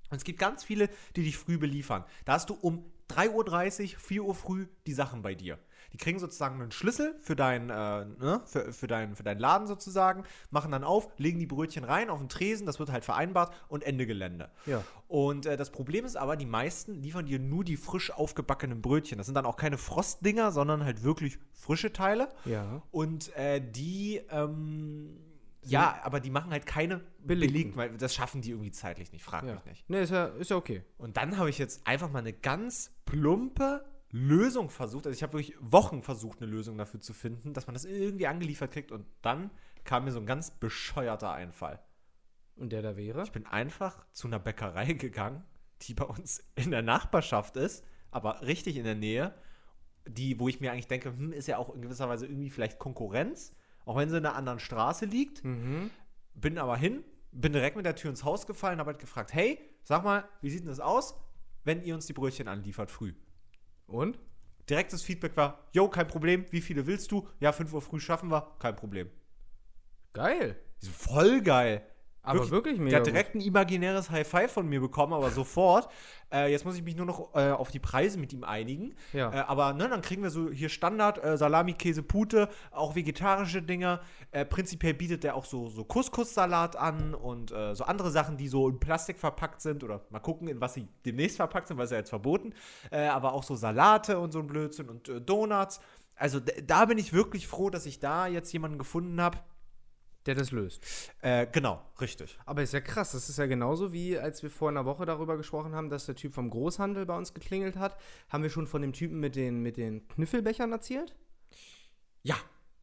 Und 0.10 0.18
es 0.18 0.24
gibt 0.24 0.38
ganz 0.38 0.64
viele, 0.64 0.90
die 1.16 1.24
dich 1.24 1.38
früh 1.38 1.58
beliefern. 1.58 2.06
Da 2.26 2.34
hast 2.34 2.50
du 2.50 2.54
um 2.54 2.86
3.30 3.10 3.94
Uhr, 3.94 4.00
4 4.00 4.24
Uhr 4.24 4.36
früh 4.36 4.68
die 4.86 4.94
Sachen 4.94 5.22
bei 5.22 5.36
dir. 5.36 5.60
Die 5.94 5.98
kriegen 5.98 6.20
sozusagen 6.20 6.60
einen 6.62 6.72
Schlüssel 6.72 7.16
für, 7.22 7.36
dein, 7.36 7.70
äh, 7.70 8.06
ne, 8.06 8.42
für, 8.46 8.74
für, 8.74 8.88
dein, 8.88 9.16
für 9.16 9.24
deinen 9.24 9.40
Laden 9.40 9.68
sozusagen, 9.68 10.24
machen 10.50 10.72
dann 10.72 10.84
auf, 10.84 11.08
legen 11.18 11.40
die 11.40 11.46
Brötchen 11.46 11.84
rein 11.84 12.10
auf 12.10 12.20
den 12.20 12.30
Tresen, 12.30 12.66
das 12.66 12.80
wird 12.80 12.92
halt 12.92 13.06
vereinbart 13.06 13.54
und 13.68 13.84
Ende 13.84 14.06
Gelände. 14.08 14.50
Ja. 14.66 14.84
Und 15.08 15.46
äh, 15.46 15.56
das 15.56 15.70
Problem 15.72 16.06
ist 16.06 16.16
aber, 16.16 16.36
die 16.36 16.48
meisten 16.48 16.96
liefern 16.96 17.28
dir 17.28 17.40
nur 17.40 17.64
die 17.64 17.78
frisch 17.78 18.12
aufgebackenen 18.12 18.82
Brötchen. 18.82 19.20
Das 19.20 19.28
sind 19.28 19.36
dann 19.36 19.46
auch 19.46 19.58
keine 19.58 19.78
Frostdinger, 19.78 20.52
sondern 20.52 20.84
halt 20.84 21.04
wirklich 21.04 21.38
frische 21.52 21.94
Teile. 21.94 22.30
Ja. 22.46 22.82
Und 22.92 23.36
äh, 23.36 23.62
die, 23.62 24.22
ähm, 24.32 25.20
ja, 25.66 26.00
aber 26.04 26.20
die 26.20 26.30
machen 26.30 26.52
halt 26.52 26.66
keine 26.66 27.02
Belegten. 27.20 27.54
belegten, 27.54 27.78
weil 27.78 27.98
das 27.98 28.14
schaffen 28.14 28.42
die 28.42 28.52
irgendwie 28.52 28.72
zeitlich 28.72 29.12
nicht, 29.12 29.24
frag 29.24 29.46
ja. 29.46 29.54
mich 29.54 29.66
nicht. 29.66 29.90
Nee, 29.90 30.04
ist 30.04 30.12
ja, 30.12 30.26
ist 30.26 30.50
ja 30.50 30.58
okay. 30.58 30.84
Und 30.98 31.18
dann 31.18 31.38
habe 31.38 31.50
ich 31.50 31.58
jetzt 31.58 31.86
einfach 31.88 32.12
mal 32.12 32.20
eine 32.20 32.34
ganz 32.34 32.92
plumpe 33.06 33.86
Lösung 34.14 34.70
versucht. 34.70 35.08
Also 35.08 35.18
ich 35.18 35.24
habe 35.24 35.34
wirklich 35.34 35.58
Wochen 35.60 36.04
versucht, 36.04 36.40
eine 36.40 36.50
Lösung 36.50 36.78
dafür 36.78 37.00
zu 37.00 37.14
finden, 37.14 37.54
dass 37.54 37.66
man 37.66 37.74
das 37.74 37.84
irgendwie 37.84 38.28
angeliefert 38.28 38.72
kriegt. 38.72 38.92
Und 38.92 39.08
dann 39.24 39.50
kam 39.84 40.06
mir 40.06 40.12
so 40.12 40.20
ein 40.20 40.28
ganz 40.28 40.52
bescheuerter 40.52 41.34
Einfall. 41.34 41.80
Und 42.56 42.72
der 42.72 42.84
da 42.84 42.96
wäre? 42.96 43.24
Ich 43.24 43.32
bin 43.32 43.48
einfach 43.48 44.06
zu 44.12 44.28
einer 44.28 44.38
Bäckerei 44.38 44.94
gegangen, 44.94 45.44
die 45.82 45.96
bei 45.96 46.06
uns 46.06 46.44
in 46.56 46.70
der 46.70 46.84
Nachbarschaft 46.84 47.58
ist, 47.58 47.84
aber 48.12 48.44
richtig 48.44 48.78
in 48.78 48.84
der 48.84 48.96
Nähe. 48.96 49.34
Die, 50.08 50.40
wo 50.40 50.48
ich 50.48 50.62
mir 50.62 50.72
eigentlich 50.72 50.88
denke, 50.88 51.10
hm, 51.10 51.34
ist 51.34 51.48
ja 51.48 51.58
auch 51.58 51.74
in 51.74 51.82
gewisser 51.82 52.08
Weise 52.08 52.28
irgendwie 52.28 52.52
vielleicht 52.52 52.78
Konkurrenz, 52.78 53.56
auch 53.86 53.96
wenn 53.96 54.10
sie 54.10 54.18
in 54.18 54.26
einer 54.26 54.36
anderen 54.36 54.60
Straße 54.60 55.06
liegt. 55.06 55.44
Mhm. 55.44 55.90
Bin 56.36 56.60
aber 56.60 56.78
hin, 56.78 57.04
bin 57.32 57.52
direkt 57.52 57.78
mit 57.78 57.86
der 57.86 57.96
Tür 57.96 58.12
ins 58.12 58.24
Haus 58.24 58.46
gefallen, 58.46 58.80
habe 58.80 58.92
halt 58.92 59.00
gefragt, 59.00 59.34
hey, 59.34 59.58
sag 59.84 60.04
mal, 60.04 60.26
wie 60.42 60.52
sieht 60.52 60.62
denn 60.62 60.68
das 60.68 60.80
aus, 60.80 61.16
wenn 61.64 61.82
ihr 61.84 61.96
uns 61.96 62.06
die 62.06 62.14
Brötchen 62.14 62.48
anliefert 62.48 62.92
früh? 62.92 63.14
Und? 63.88 64.20
Direktes 64.70 65.04
Feedback 65.04 65.36
war, 65.36 65.60
yo, 65.72 65.90
kein 65.90 66.08
Problem, 66.08 66.46
wie 66.52 66.62
viele 66.62 66.88
willst 66.88 67.12
du? 67.12 67.28
Ja, 67.40 67.52
5 67.52 67.74
Uhr 67.74 67.82
früh 67.82 68.00
schaffen 68.00 68.32
wir, 68.32 68.56
kein 68.60 68.76
Problem. 68.76 69.10
Geil. 70.14 70.56
Voll 70.80 71.42
geil. 71.42 71.86
Aber 72.26 72.50
wirklich, 72.50 72.76
Der 72.76 72.84
mega. 72.84 72.98
hat 72.98 73.06
direkt 73.06 73.36
ein 73.36 73.42
imaginäres 73.42 74.10
High 74.10 74.28
Five 74.28 74.52
von 74.52 74.68
mir 74.68 74.80
bekommen, 74.80 75.14
aber 75.14 75.30
sofort. 75.30 75.90
Äh, 76.34 76.52
jetzt 76.52 76.66
muss 76.66 76.76
ich 76.76 76.82
mich 76.82 76.96
nur 76.96 77.06
noch 77.06 77.36
äh, 77.36 77.52
auf 77.52 77.70
die 77.70 77.78
Preise 77.78 78.18
mit 78.18 78.34
ihm 78.34 78.44
einigen. 78.44 78.96
Ja. 79.12 79.32
Äh, 79.32 79.38
aber 79.42 79.74
ne, 79.74 79.88
dann 79.88 80.02
kriegen 80.02 80.24
wir 80.24 80.32
so 80.32 80.50
hier 80.50 80.68
Standard 80.68 81.24
äh, 81.24 81.38
Salami, 81.38 81.74
Käse, 81.74 82.02
Pute, 82.02 82.50
auch 82.72 82.96
vegetarische 82.96 83.62
Dinger. 83.62 84.02
Äh, 84.32 84.44
prinzipiell 84.44 84.96
bietet 84.96 85.24
der 85.24 85.36
auch 85.36 85.46
so, 85.46 85.70
so 85.70 85.84
Couscous-Salat 85.84 86.76
an 86.76 87.14
und 87.14 87.52
äh, 87.52 87.76
so 87.76 87.84
andere 87.84 88.10
Sachen, 88.10 88.36
die 88.36 88.48
so 88.48 88.68
in 88.68 88.80
Plastik 88.80 89.20
verpackt 89.20 89.62
sind. 89.62 89.84
Oder 89.84 90.02
mal 90.10 90.22
gucken, 90.22 90.48
in 90.48 90.60
was 90.60 90.74
sie 90.74 90.88
demnächst 91.06 91.38
verpackt 91.38 91.68
sind, 91.68 91.78
weil 91.78 91.86
es 91.86 91.92
ja 91.92 91.98
jetzt 91.98 92.10
verboten. 92.10 92.56
Aber 92.90 93.34
auch 93.34 93.44
so 93.44 93.56
Salate 93.56 94.18
und 94.18 94.32
so 94.32 94.40
ein 94.40 94.48
Blödsinn 94.48 94.90
und 94.90 95.12
Donuts. 95.30 95.82
Also 96.16 96.40
da 96.40 96.86
bin 96.86 96.98
ich 96.98 97.14
wirklich 97.14 97.48
froh, 97.48 97.70
dass 97.70 97.86
ich 97.86 98.00
da 98.00 98.26
jetzt 98.26 98.52
jemanden 98.54 98.80
gefunden 98.80 99.22
habe. 99.22 99.38
Der 100.26 100.36
das 100.36 100.52
löst. 100.52 100.82
Äh, 101.22 101.48
genau, 101.52 101.82
richtig. 102.00 102.38
Aber 102.46 102.64
ist 102.64 102.72
ja 102.74 102.80
krass. 102.80 103.12
Das 103.12 103.28
ist 103.28 103.38
ja 103.38 103.46
genauso 103.46 103.92
wie, 103.92 104.18
als 104.18 104.42
wir 104.42 104.50
vor 104.50 104.70
einer 104.70 104.86
Woche 104.86 105.06
darüber 105.06 105.36
gesprochen 105.36 105.76
haben, 105.76 105.90
dass 105.90 106.06
der 106.06 106.16
Typ 106.16 106.34
vom 106.34 106.50
Großhandel 106.50 107.06
bei 107.06 107.18
uns 107.18 107.34
geklingelt 107.34 107.76
hat. 107.76 107.98
Haben 108.30 108.44
wir 108.44 108.50
schon 108.50 108.66
von 108.66 108.82
dem 108.82 108.94
Typen 108.94 109.20
mit 109.20 109.36
den, 109.36 109.62
mit 109.62 109.76
den 109.76 110.08
Knüffelbechern 110.08 110.72
erzählt? 110.72 111.14
Ja, 112.22 112.36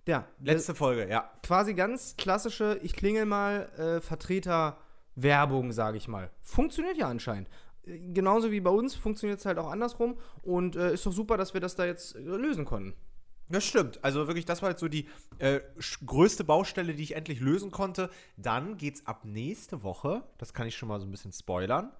Ja. 0.06 0.26
letzte 0.40 0.74
Folge, 0.74 1.08
ja. 1.08 1.30
quasi 1.42 1.72
ganz 1.72 2.14
klassische, 2.18 2.78
ich 2.82 2.94
klingel 2.94 3.24
mal, 3.24 3.70
äh, 3.78 4.00
Vertreter-Werbung, 4.02 5.72
sage 5.72 5.96
ich 5.96 6.08
mal. 6.08 6.30
Funktioniert 6.42 6.96
ja 6.98 7.08
anscheinend. 7.08 7.48
Äh, 7.86 7.98
Genauso 8.12 8.50
wie 8.50 8.60
bei 8.60 8.70
uns 8.70 8.94
funktioniert 8.94 9.38
es 9.40 9.46
halt 9.46 9.58
auch 9.58 9.70
andersrum. 9.70 10.18
Und 10.42 10.76
äh, 10.76 10.92
ist 10.92 11.06
doch 11.06 11.12
super, 11.12 11.36
dass 11.38 11.54
wir 11.54 11.60
das 11.62 11.74
da 11.74 11.86
jetzt 11.86 12.16
äh, 12.16 12.18
lösen 12.20 12.64
konnten. 12.66 12.94
Das 13.50 13.64
stimmt. 13.64 14.02
Also 14.04 14.28
wirklich, 14.28 14.44
das 14.44 14.62
war 14.62 14.70
jetzt 14.70 14.80
so 14.80 14.88
die 14.88 15.08
äh, 15.38 15.60
größte 16.06 16.44
Baustelle, 16.44 16.94
die 16.94 17.02
ich 17.02 17.16
endlich 17.16 17.40
lösen 17.40 17.72
konnte. 17.72 18.08
Dann 18.36 18.76
geht's 18.76 19.04
ab 19.06 19.24
nächste 19.24 19.82
Woche, 19.82 20.22
das 20.38 20.54
kann 20.54 20.68
ich 20.68 20.76
schon 20.76 20.88
mal 20.88 21.00
so 21.00 21.06
ein 21.06 21.10
bisschen 21.10 21.32
spoilern, 21.32 21.92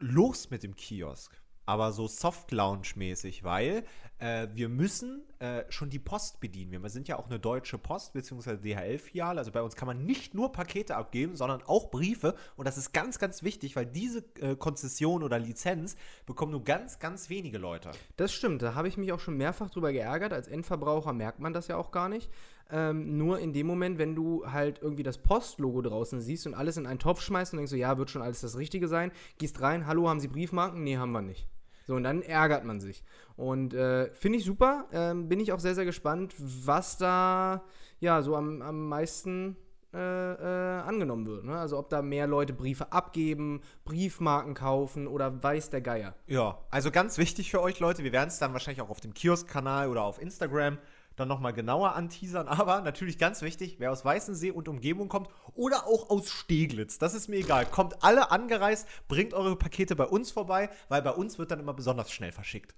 los 0.00 0.50
mit 0.50 0.64
dem 0.64 0.74
Kiosk. 0.74 1.40
Aber 1.68 1.92
so 1.92 2.08
Soft-Lounge-mäßig, 2.08 3.44
weil 3.44 3.84
äh, 4.20 4.48
wir 4.54 4.70
müssen 4.70 5.22
äh, 5.38 5.64
schon 5.68 5.90
die 5.90 5.98
Post 5.98 6.40
bedienen. 6.40 6.82
Wir 6.82 6.88
sind 6.88 7.08
ja 7.08 7.18
auch 7.18 7.26
eine 7.26 7.38
deutsche 7.38 7.76
Post 7.76 8.14
bzw. 8.14 8.56
DHL-Filiale. 8.56 9.38
Also 9.38 9.52
bei 9.52 9.60
uns 9.60 9.76
kann 9.76 9.86
man 9.86 10.06
nicht 10.06 10.32
nur 10.32 10.50
Pakete 10.50 10.96
abgeben, 10.96 11.36
sondern 11.36 11.60
auch 11.66 11.90
Briefe. 11.90 12.34
Und 12.56 12.66
das 12.66 12.78
ist 12.78 12.94
ganz, 12.94 13.18
ganz 13.18 13.42
wichtig, 13.42 13.76
weil 13.76 13.84
diese 13.84 14.24
äh, 14.40 14.56
Konzession 14.56 15.22
oder 15.22 15.38
Lizenz 15.38 15.96
bekommen 16.24 16.52
nur 16.52 16.64
ganz, 16.64 17.00
ganz 17.00 17.28
wenige 17.28 17.58
Leute. 17.58 17.90
Das 18.16 18.32
stimmt, 18.32 18.62
da 18.62 18.74
habe 18.74 18.88
ich 18.88 18.96
mich 18.96 19.12
auch 19.12 19.20
schon 19.20 19.36
mehrfach 19.36 19.68
drüber 19.68 19.92
geärgert. 19.92 20.32
Als 20.32 20.48
Endverbraucher 20.48 21.12
merkt 21.12 21.38
man 21.38 21.52
das 21.52 21.68
ja 21.68 21.76
auch 21.76 21.90
gar 21.90 22.08
nicht. 22.08 22.30
Ähm, 22.70 23.18
nur 23.18 23.40
in 23.40 23.52
dem 23.52 23.66
Moment, 23.66 23.98
wenn 23.98 24.14
du 24.14 24.50
halt 24.50 24.80
irgendwie 24.80 25.02
das 25.02 25.18
Postlogo 25.18 25.82
draußen 25.82 26.22
siehst 26.22 26.46
und 26.46 26.54
alles 26.54 26.78
in 26.78 26.86
einen 26.86 26.98
Topf 26.98 27.20
schmeißt 27.20 27.52
und 27.52 27.58
denkst 27.58 27.72
so, 27.72 27.76
ja, 27.76 27.98
wird 27.98 28.08
schon 28.08 28.22
alles 28.22 28.40
das 28.40 28.56
Richtige 28.56 28.88
sein, 28.88 29.12
gehst 29.36 29.60
rein, 29.60 29.86
hallo, 29.86 30.08
haben 30.08 30.20
Sie 30.20 30.28
Briefmarken? 30.28 30.82
Nee, 30.82 30.96
haben 30.96 31.12
wir 31.12 31.20
nicht. 31.20 31.46
So, 31.88 31.94
und 31.94 32.02
dann 32.02 32.20
ärgert 32.20 32.66
man 32.66 32.80
sich. 32.80 33.02
Und 33.34 33.72
äh, 33.72 34.12
finde 34.12 34.38
ich 34.38 34.44
super. 34.44 34.88
Ähm, 34.92 35.26
bin 35.26 35.40
ich 35.40 35.52
auch 35.52 35.58
sehr, 35.58 35.74
sehr 35.74 35.86
gespannt, 35.86 36.34
was 36.38 36.98
da 36.98 37.64
ja 37.98 38.20
so 38.20 38.36
am, 38.36 38.60
am 38.60 38.88
meisten 38.88 39.56
äh, 39.94 39.98
äh, 39.98 40.80
angenommen 40.82 41.26
wird. 41.26 41.44
Ne? 41.44 41.58
Also 41.58 41.78
ob 41.78 41.88
da 41.88 42.02
mehr 42.02 42.26
Leute 42.26 42.52
Briefe 42.52 42.92
abgeben, 42.92 43.62
Briefmarken 43.86 44.52
kaufen 44.52 45.06
oder 45.06 45.42
weiß 45.42 45.70
der 45.70 45.80
Geier. 45.80 46.14
Ja, 46.26 46.58
also 46.70 46.90
ganz 46.90 47.16
wichtig 47.16 47.50
für 47.50 47.62
euch 47.62 47.80
Leute, 47.80 48.04
wir 48.04 48.12
werden 48.12 48.28
es 48.28 48.38
dann 48.38 48.52
wahrscheinlich 48.52 48.82
auch 48.82 48.90
auf 48.90 49.00
dem 49.00 49.14
Kiosk-Kanal 49.14 49.88
oder 49.88 50.02
auf 50.02 50.20
Instagram 50.20 50.76
dann 51.18 51.28
nochmal 51.28 51.52
genauer 51.52 51.94
anteasern, 51.94 52.48
aber 52.48 52.80
natürlich 52.80 53.18
ganz 53.18 53.42
wichtig, 53.42 53.76
wer 53.78 53.92
aus 53.92 54.04
Weißensee 54.04 54.50
und 54.50 54.68
Umgebung 54.68 55.08
kommt 55.08 55.28
oder 55.54 55.86
auch 55.86 56.10
aus 56.10 56.30
Steglitz, 56.30 56.98
das 56.98 57.14
ist 57.14 57.28
mir 57.28 57.36
egal, 57.36 57.66
kommt 57.66 58.02
alle 58.02 58.30
angereist, 58.30 58.86
bringt 59.08 59.34
eure 59.34 59.56
Pakete 59.56 59.96
bei 59.96 60.04
uns 60.04 60.30
vorbei, 60.30 60.70
weil 60.88 61.02
bei 61.02 61.12
uns 61.12 61.38
wird 61.38 61.50
dann 61.50 61.60
immer 61.60 61.74
besonders 61.74 62.10
schnell 62.10 62.32
verschickt. 62.32 62.74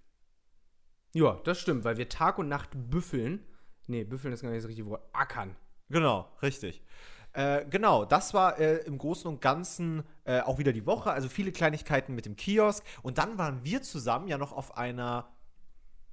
Ja, 1.13 1.41
das 1.45 1.59
stimmt, 1.59 1.85
weil 1.85 1.97
wir 1.97 2.09
Tag 2.09 2.39
und 2.39 2.49
Nacht 2.49 2.71
büffeln. 2.73 3.45
Nee, 3.89 4.05
büffeln 4.05 4.33
ist 4.33 4.43
gar 4.43 4.51
nicht 4.51 4.63
das 4.63 4.69
richtige 4.69 4.89
Wort. 4.89 5.03
Ackern. 5.13 5.57
Genau, 5.89 6.31
richtig. 6.41 6.83
Äh, 7.33 7.65
genau, 7.69 8.05
das 8.05 8.35
war 8.35 8.59
äh, 8.59 8.79
im 8.87 8.99
Großen 8.99 9.29
und 9.29 9.41
Ganzen 9.41 10.05
äh, 10.25 10.41
auch 10.41 10.59
wieder 10.59 10.73
die 10.73 10.87
Woche. 10.87 11.11
Also 11.11 11.29
viele 11.29 11.53
Kleinigkeiten 11.53 12.15
mit 12.15 12.27
dem 12.27 12.37
Kiosk. 12.37 12.85
Und 13.03 13.19
dann 13.19 13.39
waren 13.39 13.65
wir 13.65 13.83
zusammen 13.83 14.29
ja 14.29 14.39
noch 14.39 14.53
auf 14.53 14.77
einer, 14.77 15.29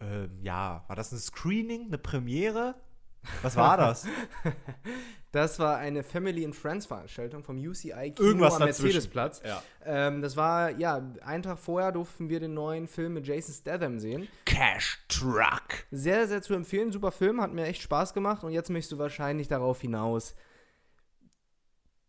ähm, 0.01 0.39
ja, 0.41 0.83
war 0.87 0.95
das 0.95 1.11
ein 1.11 1.19
Screening, 1.19 1.87
eine 1.87 1.97
Premiere? 1.97 2.75
Was 3.41 3.55
war 3.55 3.77
das? 3.77 4.07
Das 5.33 5.59
war 5.59 5.77
eine 5.77 6.03
Family 6.03 6.45
and 6.45 6.55
Friends 6.55 6.85
Veranstaltung 6.85 7.43
vom 7.43 7.57
UCI 7.57 8.13
Kino 8.15 8.27
Irgendwas 8.27 8.53
am 8.55 8.61
dazwischen. 8.61 8.83
Mercedesplatz. 8.85 9.41
Ja. 9.45 9.61
Ähm, 9.85 10.21
das 10.21 10.37
war, 10.37 10.71
ja, 10.71 11.01
einen 11.23 11.43
Tag 11.43 11.59
vorher 11.59 11.91
durften 11.91 12.29
wir 12.29 12.39
den 12.39 12.53
neuen 12.53 12.87
Film 12.87 13.13
mit 13.13 13.27
Jason 13.27 13.53
Statham 13.53 13.99
sehen. 13.99 14.27
Cash 14.45 15.03
Truck. 15.09 15.85
Sehr, 15.91 16.27
sehr 16.27 16.41
zu 16.41 16.53
empfehlen. 16.53 16.91
Super 16.91 17.11
Film, 17.11 17.41
hat 17.41 17.53
mir 17.53 17.65
echt 17.65 17.81
Spaß 17.81 18.13
gemacht. 18.13 18.43
Und 18.43 18.51
jetzt 18.51 18.69
möchtest 18.69 18.93
du 18.93 18.97
wahrscheinlich 18.99 19.49
darauf 19.49 19.81
hinaus, 19.81 20.33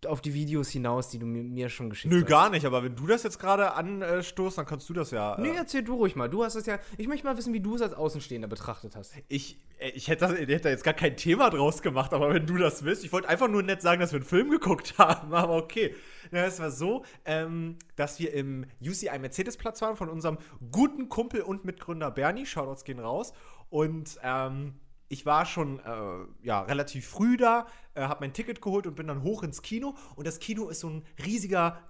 auf 0.06 0.20
die 0.20 0.34
Videos 0.34 0.68
hinaus, 0.68 1.08
die 1.08 1.18
du 1.18 1.26
mir, 1.26 1.42
mir 1.42 1.68
schon 1.68 1.90
geschickt 1.90 2.12
Nö, 2.12 2.20
hast. 2.20 2.28
gar 2.28 2.50
nicht, 2.50 2.64
aber 2.64 2.84
wenn 2.84 2.94
du 2.94 3.06
das 3.06 3.22
jetzt 3.22 3.38
gerade 3.38 3.72
anstoßt, 3.72 4.58
dann 4.58 4.66
kannst 4.66 4.88
du 4.88 4.92
das 4.92 5.10
ja. 5.10 5.36
Äh, 5.36 5.56
erzähl 5.56 5.82
du 5.82 5.94
ruhig 5.94 6.14
mal. 6.14 6.28
Du 6.28 6.44
hast 6.44 6.54
es 6.54 6.66
ja. 6.66 6.78
Ich 6.96 7.08
möchte 7.08 7.26
mal 7.26 7.36
wissen, 7.36 7.52
wie 7.52 7.60
du 7.60 7.74
es 7.74 7.82
als 7.82 7.94
Außenstehender 7.94 8.48
betrachtet 8.48 8.94
hast. 8.96 9.14
ich, 9.28 9.58
äh, 9.78 9.90
ich, 9.90 10.08
hätte 10.08 10.26
das, 10.26 10.38
ich 10.38 10.48
hätte 10.48 10.60
da 10.60 10.68
jetzt 10.70 10.84
gar 10.84 10.94
kein 10.94 11.16
Thema 11.16 11.50
draus 11.50 11.82
gemacht, 11.82 12.12
aber 12.12 12.32
wenn 12.32 12.46
du 12.46 12.56
das 12.56 12.84
willst, 12.84 13.04
ich 13.04 13.12
wollte 13.12 13.28
einfach 13.28 13.48
nur 13.48 13.62
nett 13.62 13.82
sagen, 13.82 14.00
dass 14.00 14.12
wir 14.12 14.18
einen 14.18 14.26
Film 14.26 14.50
geguckt 14.50 14.94
haben, 14.98 15.32
aber 15.34 15.56
okay. 15.56 15.94
Ja, 16.30 16.44
es 16.44 16.60
war 16.60 16.70
so, 16.70 17.04
ähm, 17.24 17.76
dass 17.96 18.18
wir 18.18 18.32
im 18.34 18.66
UCI 18.80 19.18
Mercedes-Platz 19.18 19.80
waren 19.82 19.96
von 19.96 20.08
unserem 20.08 20.38
guten 20.70 21.08
Kumpel 21.08 21.40
und 21.40 21.64
Mitgründer 21.64 22.10
Bernie. 22.10 22.46
Shoutouts 22.46 22.84
gehen 22.84 23.00
raus. 23.00 23.32
Und 23.70 24.18
ähm, 24.22 24.74
ich 25.08 25.26
war 25.26 25.46
schon 25.46 25.80
äh, 25.80 26.46
ja, 26.46 26.62
relativ 26.62 27.06
früh 27.06 27.36
da, 27.36 27.66
äh, 27.94 28.02
habe 28.02 28.20
mein 28.20 28.32
Ticket 28.32 28.60
geholt 28.60 28.86
und 28.86 28.94
bin 28.94 29.06
dann 29.06 29.22
hoch 29.22 29.42
ins 29.42 29.62
Kino. 29.62 29.94
Und 30.16 30.26
das 30.26 30.38
Kino 30.38 30.68
ist 30.68 30.80
so 30.80 30.88
ein 30.88 31.04
riesiger 31.24 31.82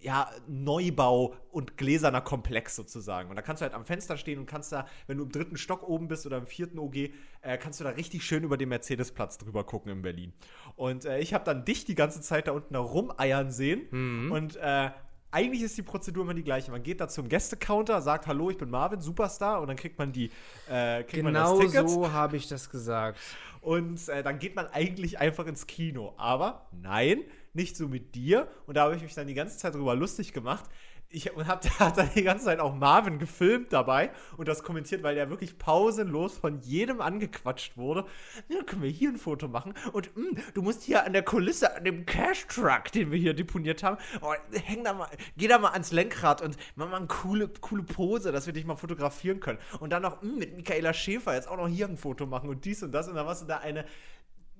ja, 0.00 0.30
Neubau 0.48 1.34
und 1.50 1.76
gläserner 1.76 2.20
Komplex 2.20 2.74
sozusagen. 2.74 3.30
Und 3.30 3.36
da 3.36 3.42
kannst 3.42 3.60
du 3.60 3.64
halt 3.64 3.74
am 3.74 3.84
Fenster 3.84 4.16
stehen 4.16 4.38
und 4.38 4.46
kannst 4.46 4.72
da, 4.72 4.86
wenn 5.06 5.18
du 5.18 5.24
im 5.24 5.30
dritten 5.30 5.56
Stock 5.56 5.88
oben 5.88 6.08
bist 6.08 6.26
oder 6.26 6.38
im 6.38 6.46
vierten 6.46 6.78
OG, 6.78 6.96
äh, 7.42 7.58
kannst 7.58 7.78
du 7.78 7.84
da 7.84 7.90
richtig 7.90 8.24
schön 8.24 8.42
über 8.42 8.56
den 8.56 8.68
Mercedesplatz 8.70 9.38
drüber 9.38 9.64
gucken 9.64 9.92
in 9.92 10.02
Berlin. 10.02 10.32
Und 10.74 11.04
äh, 11.04 11.20
ich 11.20 11.34
habe 11.34 11.44
dann 11.44 11.64
dich 11.64 11.84
die 11.84 11.94
ganze 11.94 12.20
Zeit 12.20 12.48
da 12.48 12.52
unten 12.52 12.74
da 12.74 12.80
rumeiern 12.80 13.50
sehen. 13.50 13.86
Und 14.32 14.56
äh, 14.56 14.90
eigentlich 15.32 15.62
ist 15.62 15.76
die 15.76 15.82
Prozedur 15.82 16.24
immer 16.24 16.34
die 16.34 16.44
gleiche. 16.44 16.70
Man 16.70 16.82
geht 16.82 17.00
da 17.00 17.08
zum 17.08 17.28
Gästecounter, 17.28 18.00
sagt 18.02 18.26
Hallo, 18.26 18.50
ich 18.50 18.58
bin 18.58 18.70
Marvin, 18.70 19.00
Superstar, 19.00 19.60
und 19.60 19.68
dann 19.68 19.76
kriegt 19.76 19.98
man 19.98 20.12
die, 20.12 20.30
äh, 20.68 21.02
kriegt 21.04 21.24
man 21.24 21.32
Genau 21.32 21.58
das 21.58 21.72
Ticket. 21.72 21.90
so 21.90 22.12
habe 22.12 22.36
ich 22.36 22.48
das 22.48 22.70
gesagt. 22.70 23.18
Und 23.62 24.08
äh, 24.08 24.22
dann 24.22 24.38
geht 24.38 24.54
man 24.54 24.66
eigentlich 24.66 25.18
einfach 25.18 25.46
ins 25.46 25.66
Kino. 25.66 26.14
Aber 26.16 26.66
nein, 26.72 27.22
nicht 27.54 27.76
so 27.76 27.88
mit 27.88 28.14
dir. 28.14 28.48
Und 28.66 28.76
da 28.76 28.84
habe 28.84 28.96
ich 28.96 29.02
mich 29.02 29.14
dann 29.14 29.26
die 29.26 29.34
ganze 29.34 29.56
Zeit 29.56 29.74
drüber 29.74 29.94
lustig 29.94 30.32
gemacht. 30.32 30.64
Ich 31.12 31.32
und 31.34 31.46
hab, 31.46 31.64
hat 31.78 31.98
dann 31.98 32.10
die 32.14 32.22
ganze 32.22 32.46
Zeit 32.46 32.58
auch 32.58 32.74
Marvin 32.74 33.18
gefilmt 33.18 33.72
dabei 33.72 34.10
und 34.36 34.48
das 34.48 34.62
kommentiert, 34.62 35.02
weil 35.02 35.14
der 35.14 35.30
wirklich 35.30 35.58
pausenlos 35.58 36.38
von 36.38 36.60
jedem 36.60 37.00
angequatscht 37.00 37.76
wurde. 37.76 38.06
Ja, 38.48 38.62
können 38.62 38.82
wir 38.82 38.90
hier 38.90 39.10
ein 39.10 39.18
Foto 39.18 39.48
machen? 39.48 39.74
Und 39.92 40.16
mh, 40.16 40.40
du 40.54 40.62
musst 40.62 40.82
hier 40.82 41.04
an 41.04 41.12
der 41.12 41.22
Kulisse, 41.22 41.76
an 41.76 41.84
dem 41.84 42.06
Cash-Truck, 42.06 42.90
den 42.92 43.10
wir 43.10 43.18
hier 43.18 43.34
deponiert 43.34 43.82
haben, 43.82 43.98
oh, 44.20 44.32
häng 44.64 44.84
da 44.84 44.94
mal, 44.94 45.08
geh 45.36 45.48
da 45.48 45.58
mal 45.58 45.70
ans 45.70 45.92
Lenkrad 45.92 46.42
und 46.42 46.56
mach 46.76 46.88
mal 46.88 46.96
eine 46.96 47.06
coole, 47.06 47.48
coole 47.60 47.82
Pose, 47.82 48.32
dass 48.32 48.46
wir 48.46 48.52
dich 48.52 48.64
mal 48.64 48.76
fotografieren 48.76 49.40
können. 49.40 49.58
Und 49.80 49.90
dann 49.90 50.02
noch 50.02 50.22
mh, 50.22 50.32
mit 50.38 50.56
Michaela 50.56 50.92
Schäfer 50.94 51.34
jetzt 51.34 51.48
auch 51.48 51.56
noch 51.56 51.68
hier 51.68 51.86
ein 51.86 51.96
Foto 51.96 52.26
machen 52.26 52.48
und 52.48 52.64
dies 52.64 52.82
und 52.82 52.92
das. 52.92 53.08
Und 53.08 53.14
dann 53.16 53.26
warst 53.26 53.42
du 53.42 53.46
da 53.46 53.58
eine 53.58 53.84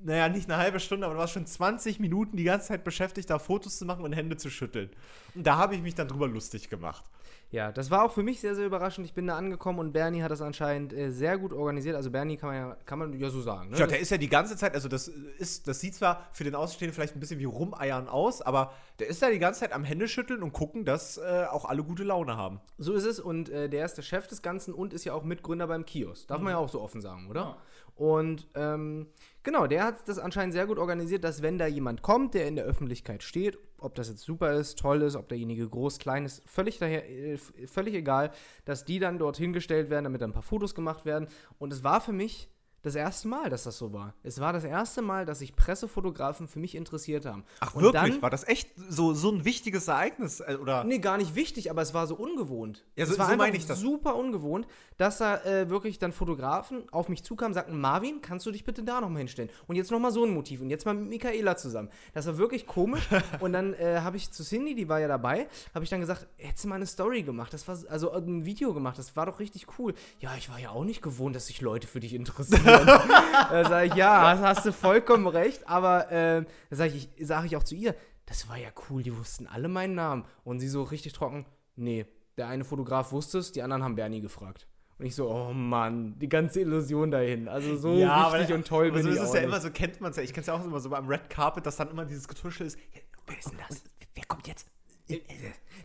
naja, 0.05 0.29
nicht 0.29 0.51
eine 0.51 0.61
halbe 0.61 0.81
Stunde, 0.81 1.07
aber 1.07 1.15
du 1.15 1.21
warst 1.21 1.33
schon 1.33 1.47
20 1.47 2.01
Minuten 2.01 2.37
die 2.37 2.45
ganze 2.45 2.69
Zeit 2.69 2.85
beschäftigt, 2.85 3.31
da 3.31 3.39
Fotos 3.39 3.79
zu 3.79 3.85
machen 3.85 4.05
und 4.05 4.13
Hände 4.13 4.37
zu 4.37 4.51
schütteln. 4.51 4.91
Und 5.35 5.47
da 5.47 5.57
habe 5.57 5.75
ich 5.75 5.83
mich 5.83 5.95
dann 5.95 6.09
drüber 6.09 6.29
lustig 6.29 6.69
gemacht. 6.71 7.05
Ja, 7.53 7.71
das 7.71 7.91
war 7.91 8.03
auch 8.03 8.13
für 8.13 8.23
mich 8.23 8.41
sehr, 8.41 8.55
sehr 8.55 8.65
überraschend. 8.65 9.07
Ich 9.07 9.13
bin 9.13 9.27
da 9.27 9.37
angekommen 9.37 9.79
und 9.79 9.93
Bernie 9.93 10.23
hat 10.23 10.31
das 10.31 10.41
anscheinend 10.41 10.95
äh, 10.95 11.11
sehr 11.11 11.37
gut 11.37 11.53
organisiert. 11.53 11.95
Also 11.97 12.11
Bernie 12.11 12.39
kann 12.39 12.49
man 12.49 12.57
ja, 12.57 12.77
kann 12.87 12.99
man 12.99 13.13
ja 13.13 13.29
so 13.29 13.43
sagen. 13.43 13.69
Ne? 13.69 13.77
Ja, 13.77 13.87
der 13.87 14.01
ist 14.01 14.11
ja 14.11 14.17
die 14.17 14.31
ganze 14.31 14.57
Zeit, 14.57 14.75
also 14.75 14.89
das 14.89 15.09
ist, 15.09 15.69
das 15.69 15.79
sieht 15.79 15.95
zwar 15.95 16.27
für 16.33 16.45
den 16.45 16.55
Außenstehenden 16.55 16.95
vielleicht 16.95 17.15
ein 17.15 17.21
bisschen 17.21 17.39
wie 17.41 17.45
Rumeiern 17.45 18.09
aus, 18.09 18.41
aber 18.41 18.73
der 19.01 19.09
ist 19.09 19.21
ja 19.21 19.31
die 19.31 19.39
ganze 19.39 19.61
Zeit 19.61 19.75
am 19.75 19.85
Händeschütteln 19.85 20.43
und 20.43 20.55
gucken, 20.55 20.87
dass 20.87 21.19
äh, 21.19 21.45
auch 21.51 21.67
alle 21.67 21.85
gute 21.85 22.05
Laune 22.05 22.39
haben. 22.39 22.59
So 22.79 22.95
ist 22.95 23.05
es 23.05 23.21
und 23.21 23.51
äh, 23.51 23.69
der 23.69 23.85
ist 23.85 23.99
der 23.99 24.03
Chef 24.03 24.27
des 24.27 24.41
Ganzen 24.41 24.73
und 24.73 24.95
ist 24.95 25.05
ja 25.05 25.13
auch 25.13 25.23
Mitgründer 25.23 25.67
beim 25.67 25.85
Kiosk. 25.85 26.29
Darf 26.29 26.41
man 26.41 26.55
ja 26.55 26.59
auch 26.59 26.71
so 26.71 26.81
offen 26.81 27.03
sagen, 27.03 27.29
oder? 27.29 27.41
Ja. 27.41 27.57
Und 27.97 28.49
ähm, 28.55 29.09
genau, 29.43 29.67
der 29.67 29.85
hat 29.85 30.09
das 30.09 30.19
anscheinend 30.19 30.53
sehr 30.53 30.67
gut 30.67 30.79
organisiert, 30.79 31.25
dass 31.25 31.43
wenn 31.43 31.59
da 31.59 31.67
jemand 31.67 32.03
kommt, 32.03 32.35
der 32.35 32.47
in 32.47 32.57
der 32.57 32.65
Öffentlichkeit 32.65 33.23
steht, 33.23 33.59
ob 33.79 33.95
das 33.95 34.09
jetzt 34.09 34.23
super 34.23 34.53
ist, 34.53 34.79
toll 34.79 35.03
ist, 35.03 35.17
ob 35.17 35.29
derjenige 35.29 35.69
groß, 35.69 35.99
klein 35.99 36.25
ist, 36.25 36.43
völlig, 36.49 36.79
daher, 36.79 37.09
äh, 37.09 37.37
völlig 37.37 37.95
egal, 37.95 38.31
dass 38.65 38.85
die 38.85 38.99
dann 38.99 39.19
dorthin 39.19 39.53
gestellt 39.53 39.91
werden, 39.91 40.05
damit 40.05 40.21
dann 40.21 40.31
ein 40.31 40.35
paar 40.35 40.43
Fotos 40.43 40.75
gemacht 40.75 41.05
werden. 41.05 41.29
Und 41.59 41.73
es 41.73 41.83
war 41.83 42.01
für 42.01 42.13
mich 42.13 42.49
das 42.83 42.95
erste 42.97 43.29
Mal, 43.29 43.49
dass 43.49 43.63
das 43.65 43.79
so 43.79 43.93
war. 43.93 44.15
Es 44.23 44.41
war 44.41 44.53
das 44.53 44.65
erste 44.65 45.03
Mal, 45.03 45.25
dass 45.25 45.39
sich 45.39 45.55
Pressefotografen 45.55 46.49
für 46.49 46.59
mich 46.59 46.75
interessiert 46.75 47.27
haben. 47.27 47.45
Ach, 47.61 47.75
Und 47.75 47.83
wirklich? 47.83 48.15
Dann, 48.15 48.23
War 48.23 48.31
das 48.31 48.47
echt 48.47 48.71
so, 48.89 49.15
so 49.15 49.31
ein 49.31 49.45
wichtiges 49.45 49.89
Ereignis? 49.89 50.41
äh, 50.41 50.57
Oder? 50.61 50.85
Nee, 50.85 50.99
gar 50.99 51.17
nicht 51.19 51.35
wichtig, 51.35 51.71
aber 51.71 51.83
es 51.83 51.95
war 51.95 52.07
so 52.07 52.17
ungewohnt. 52.17 52.85
Ja, 52.97 53.07
so- 53.07 53.13
es 53.13 53.19
war 53.19 53.27
so 53.27 53.33
einfach 53.33 53.47
meine 53.47 53.57
ich 53.57 53.67
das. 53.67 53.81
super 53.81 54.17
ungewohnt, 54.17 54.67
dass 54.99 55.19
da 55.19 55.37
äh, 55.45 55.71
wirklich 55.71 55.99
dann 55.99 56.13
Fotografen 56.13 56.89
auf 56.93 57.09
mich 57.09 57.23
zukamen, 57.23 57.55
sagten, 57.55 57.81
Marvin, 57.81 58.21
kannst 58.21 58.47
du 58.47 58.51
dich 58.51 58.65
bitte 58.65 58.83
da 58.83 59.01
nochmal 59.01 59.19
hinstellen? 59.19 59.51
Und 59.67 59.77
jetzt 59.77 59.91
nochmal 59.91 60.11
so 60.13 60.25
ein 60.25 60.31
Motiv 60.35 60.61
und 60.61 60.71
jetzt 60.71 60.85
mal 60.85 60.95
mit 60.95 61.09
Michaela 61.09 61.57
zusammen. 61.57 61.89
Das 62.15 62.27
war 62.27 62.37
wirklich 62.39 62.67
komisch. 62.67 63.09
und 63.41 63.53
dann 63.53 63.75
äh, 63.75 64.01
habe 64.01 64.17
ich 64.17 64.31
zu 64.33 64.43
Cindy, 64.45 64.75
die 64.75 64.89
war 64.89 65.01
ja 65.01 65.09
dabei, 65.09 65.49
habe 65.75 65.85
ich 65.85 65.91
dann 65.91 66.01
gesagt, 66.01 66.27
hättest 66.37 66.65
du 66.65 66.69
mal 66.69 66.75
eine 66.77 66.87
Story 66.87 67.23
gemacht, 67.23 67.53
das 67.53 67.67
war, 67.69 67.79
also 67.89 68.11
äh, 68.13 68.19
ein 68.19 68.45
Video 68.45 68.75
gemacht, 68.75 68.99
das 68.99 69.15
war 69.17 69.27
doch 69.27 69.39
richtig 69.39 69.67
cool. 69.79 69.95
Ja, 70.21 70.35
ich 70.37 70.49
war 70.51 70.59
ja 70.59 70.71
auch 70.71 70.85
nicht 70.85 71.01
gewohnt, 71.03 71.37
dass 71.37 71.47
sich 71.47 71.61
Leute 71.61 71.87
für 71.87 72.01
dich 72.01 72.15
interessieren. 72.15 72.72
Da 72.79 73.65
sage 73.69 73.87
ich, 73.87 73.95
ja, 73.95 74.23
hast, 74.31 74.43
hast 74.43 74.67
du 74.67 74.73
vollkommen 74.73 75.27
recht, 75.27 75.69
aber 75.69 76.11
äh, 76.11 76.45
da 76.71 76.77
sage 76.77 76.93
ich, 76.95 77.09
sag 77.21 77.45
ich 77.45 77.57
auch 77.57 77.63
zu 77.63 77.75
ihr, 77.75 77.95
das 78.27 78.49
war 78.49 78.57
ja 78.57 78.69
cool, 78.89 79.03
die 79.03 79.17
wussten 79.17 79.47
alle 79.47 79.69
meinen 79.69 79.95
Namen. 79.95 80.25
Und 80.45 80.61
sie 80.61 80.69
so 80.69 80.83
richtig 80.83 81.13
trocken, 81.13 81.47
nee, 81.77 82.07
der 82.37 82.49
eine 82.49 82.65
Fotograf 82.65 83.13
wusste 83.13 83.39
es, 83.39 83.53
die 83.53 83.63
anderen 83.63 83.83
haben 83.83 83.95
Bernie 83.97 84.21
gefragt. 84.21 84.67
Und 84.99 85.07
ich 85.07 85.15
so, 85.15 85.29
oh 85.29 85.53
Mann, 85.53 86.19
die 86.19 86.29
ganze 86.29 86.61
Illusion 86.61 87.11
dahin. 87.11 87.49
Also 87.49 87.77
so 87.77 87.97
wichtig 87.97 88.55
und 88.55 88.67
toll 88.67 88.87
aber 88.87 88.95
bin 88.95 89.03
so 89.03 89.09
ich 89.09 89.17
ist 89.17 89.23
es 89.23 89.29
ja 89.35 89.41
nicht. 89.41 89.49
immer, 89.49 89.61
so 89.61 89.71
kennt 89.71 90.01
man 90.01 90.13
es 90.13 90.17
ja. 90.17 90.23
Ich 90.23 90.33
kenne 90.33 90.43
es 90.43 90.47
ja 90.47 90.55
auch 90.55 90.65
immer 90.65 90.79
so 90.81 90.91
beim 90.91 91.09
Red 91.09 91.29
Carpet, 91.29 91.67
dass 91.67 91.77
dann 91.77 91.91
immer 91.91 92.05
dieses 92.05 92.29
Getuschel 92.29 92.69
ist. 92.69 92.79
Ja, 92.95 93.01
wer 93.27 93.39
ist 93.39 93.51
denn 93.51 93.59
das? 93.69 93.83
Wer 94.15 94.25
kommt 94.27 94.47
jetzt? 94.47 94.67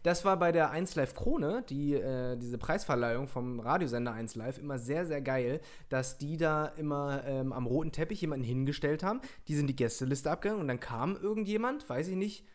Das 0.07 0.23
war 0.23 0.39
bei 0.39 0.53
der 0.53 0.71
1 0.71 0.95
Live 0.95 1.15
Krone, 1.15 1.65
die, 1.67 1.93
äh, 1.95 2.37
diese 2.37 2.57
Preisverleihung 2.57 3.27
vom 3.27 3.59
Radiosender 3.59 4.13
1 4.13 4.35
Live, 4.35 4.57
immer 4.57 4.79
sehr, 4.79 5.05
sehr 5.05 5.19
geil, 5.19 5.59
dass 5.89 6.17
die 6.17 6.37
da 6.37 6.67
immer 6.77 7.25
ähm, 7.25 7.51
am 7.51 7.65
roten 7.65 7.91
Teppich 7.91 8.21
jemanden 8.21 8.45
hingestellt 8.45 9.03
haben. 9.03 9.19
Die 9.49 9.55
sind 9.55 9.67
die 9.67 9.75
Gästeliste 9.75 10.31
abgegangen 10.31 10.61
und 10.61 10.69
dann 10.69 10.79
kam 10.79 11.17
irgendjemand, 11.17 11.89
weiß 11.89 12.07
ich 12.07 12.15
nicht, 12.15 12.45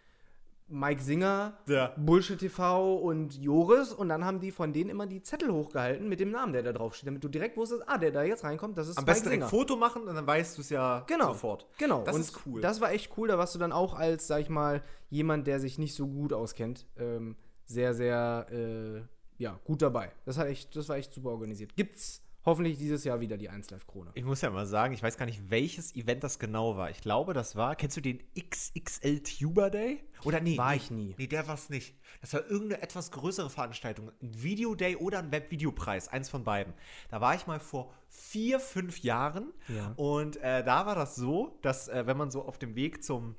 Mike 0.72 1.02
Singer, 1.02 1.56
Ja. 1.66 1.92
Bullshit 1.96 2.38
TV 2.38 2.96
und 2.96 3.36
Joris 3.36 3.92
und 3.92 4.08
dann 4.08 4.24
haben 4.24 4.40
die 4.40 4.50
von 4.50 4.72
denen 4.72 4.90
immer 4.90 5.06
die 5.06 5.22
Zettel 5.22 5.52
hochgehalten 5.52 6.08
mit 6.08 6.18
dem 6.18 6.30
Namen, 6.30 6.52
der 6.52 6.62
da 6.62 6.72
drauf 6.72 6.94
steht, 6.94 7.06
damit 7.08 7.22
du 7.22 7.28
direkt 7.28 7.56
wusstest, 7.56 7.82
ah, 7.86 7.98
der 7.98 8.10
da 8.10 8.22
jetzt 8.22 8.42
reinkommt, 8.42 8.76
das 8.78 8.88
ist 8.88 8.96
Am 8.98 9.04
Mike 9.04 9.12
besten 9.12 9.24
direkt 9.28 9.42
Singer. 9.42 9.50
Foto 9.50 9.76
machen 9.76 10.02
und 10.08 10.14
dann 10.14 10.26
weißt 10.26 10.56
du 10.56 10.62
es 10.62 10.70
ja 10.70 11.04
Genau. 11.06 11.28
sofort. 11.28 11.66
Genau. 11.78 12.02
Das 12.04 12.14
und 12.16 12.22
ist 12.22 12.38
cool. 12.46 12.60
Das 12.60 12.80
war 12.80 12.90
echt 12.92 13.12
cool. 13.16 13.28
Da 13.28 13.38
warst 13.38 13.54
du 13.54 13.58
dann 13.58 13.72
auch 13.72 13.94
als, 13.94 14.26
sag 14.26 14.40
ich 14.40 14.48
mal, 14.48 14.82
jemand, 15.10 15.46
der 15.46 15.60
sich 15.60 15.78
nicht 15.78 15.94
so 15.94 16.06
gut 16.08 16.32
auskennt, 16.32 16.86
ähm, 16.96 17.36
sehr, 17.64 17.94
sehr, 17.94 18.46
äh, 18.50 19.02
ja, 19.38 19.58
gut 19.64 19.82
dabei. 19.82 20.12
Das, 20.24 20.38
hat 20.38 20.46
echt, 20.46 20.74
das 20.76 20.88
war 20.88 20.96
echt 20.96 21.12
super 21.12 21.30
organisiert. 21.30 21.74
Gibt's 21.76 22.22
hoffentlich 22.44 22.78
dieses 22.78 23.04
Jahr 23.04 23.20
wieder 23.20 23.36
die 23.36 23.48
1 23.48 23.70
Live 23.70 23.86
Krone. 23.86 24.10
Ich 24.14 24.24
muss 24.24 24.40
ja 24.40 24.50
mal 24.50 24.66
sagen, 24.66 24.94
ich 24.94 25.02
weiß 25.02 25.16
gar 25.16 25.26
nicht, 25.26 25.50
welches 25.50 25.94
Event 25.94 26.24
das 26.24 26.38
genau 26.38 26.76
war. 26.76 26.90
Ich 26.90 27.00
glaube, 27.00 27.34
das 27.34 27.56
war, 27.56 27.76
kennst 27.76 27.96
du 27.96 28.00
den 28.00 28.20
XXL 28.38 29.20
Tuber 29.20 29.70
Day? 29.70 30.02
Oder 30.24 30.40
nee? 30.40 30.56
War 30.56 30.74
ich 30.74 30.90
nie. 30.90 31.14
Nee, 31.18 31.26
der 31.26 31.46
war 31.46 31.54
es 31.54 31.68
nicht. 31.68 31.94
Das 32.20 32.32
war 32.32 32.44
irgendeine 32.48 32.82
etwas 32.82 33.10
größere 33.10 33.50
Veranstaltung. 33.50 34.10
Ein 34.22 34.42
Video 34.42 34.74
Day 34.74 34.96
oder 34.96 35.18
ein 35.18 35.32
Webvideopreis, 35.32 36.08
eins 36.08 36.28
von 36.28 36.44
beiden. 36.44 36.74
Da 37.10 37.20
war 37.20 37.34
ich 37.34 37.46
mal 37.46 37.60
vor 37.60 37.92
vier, 38.08 38.60
fünf 38.60 39.00
Jahren. 39.00 39.52
Ja. 39.68 39.92
Und 39.96 40.36
äh, 40.36 40.64
da 40.64 40.86
war 40.86 40.94
das 40.94 41.16
so, 41.16 41.58
dass 41.62 41.88
äh, 41.88 42.06
wenn 42.06 42.16
man 42.16 42.30
so 42.30 42.44
auf 42.44 42.58
dem 42.58 42.74
Weg 42.74 43.02
zum, 43.02 43.36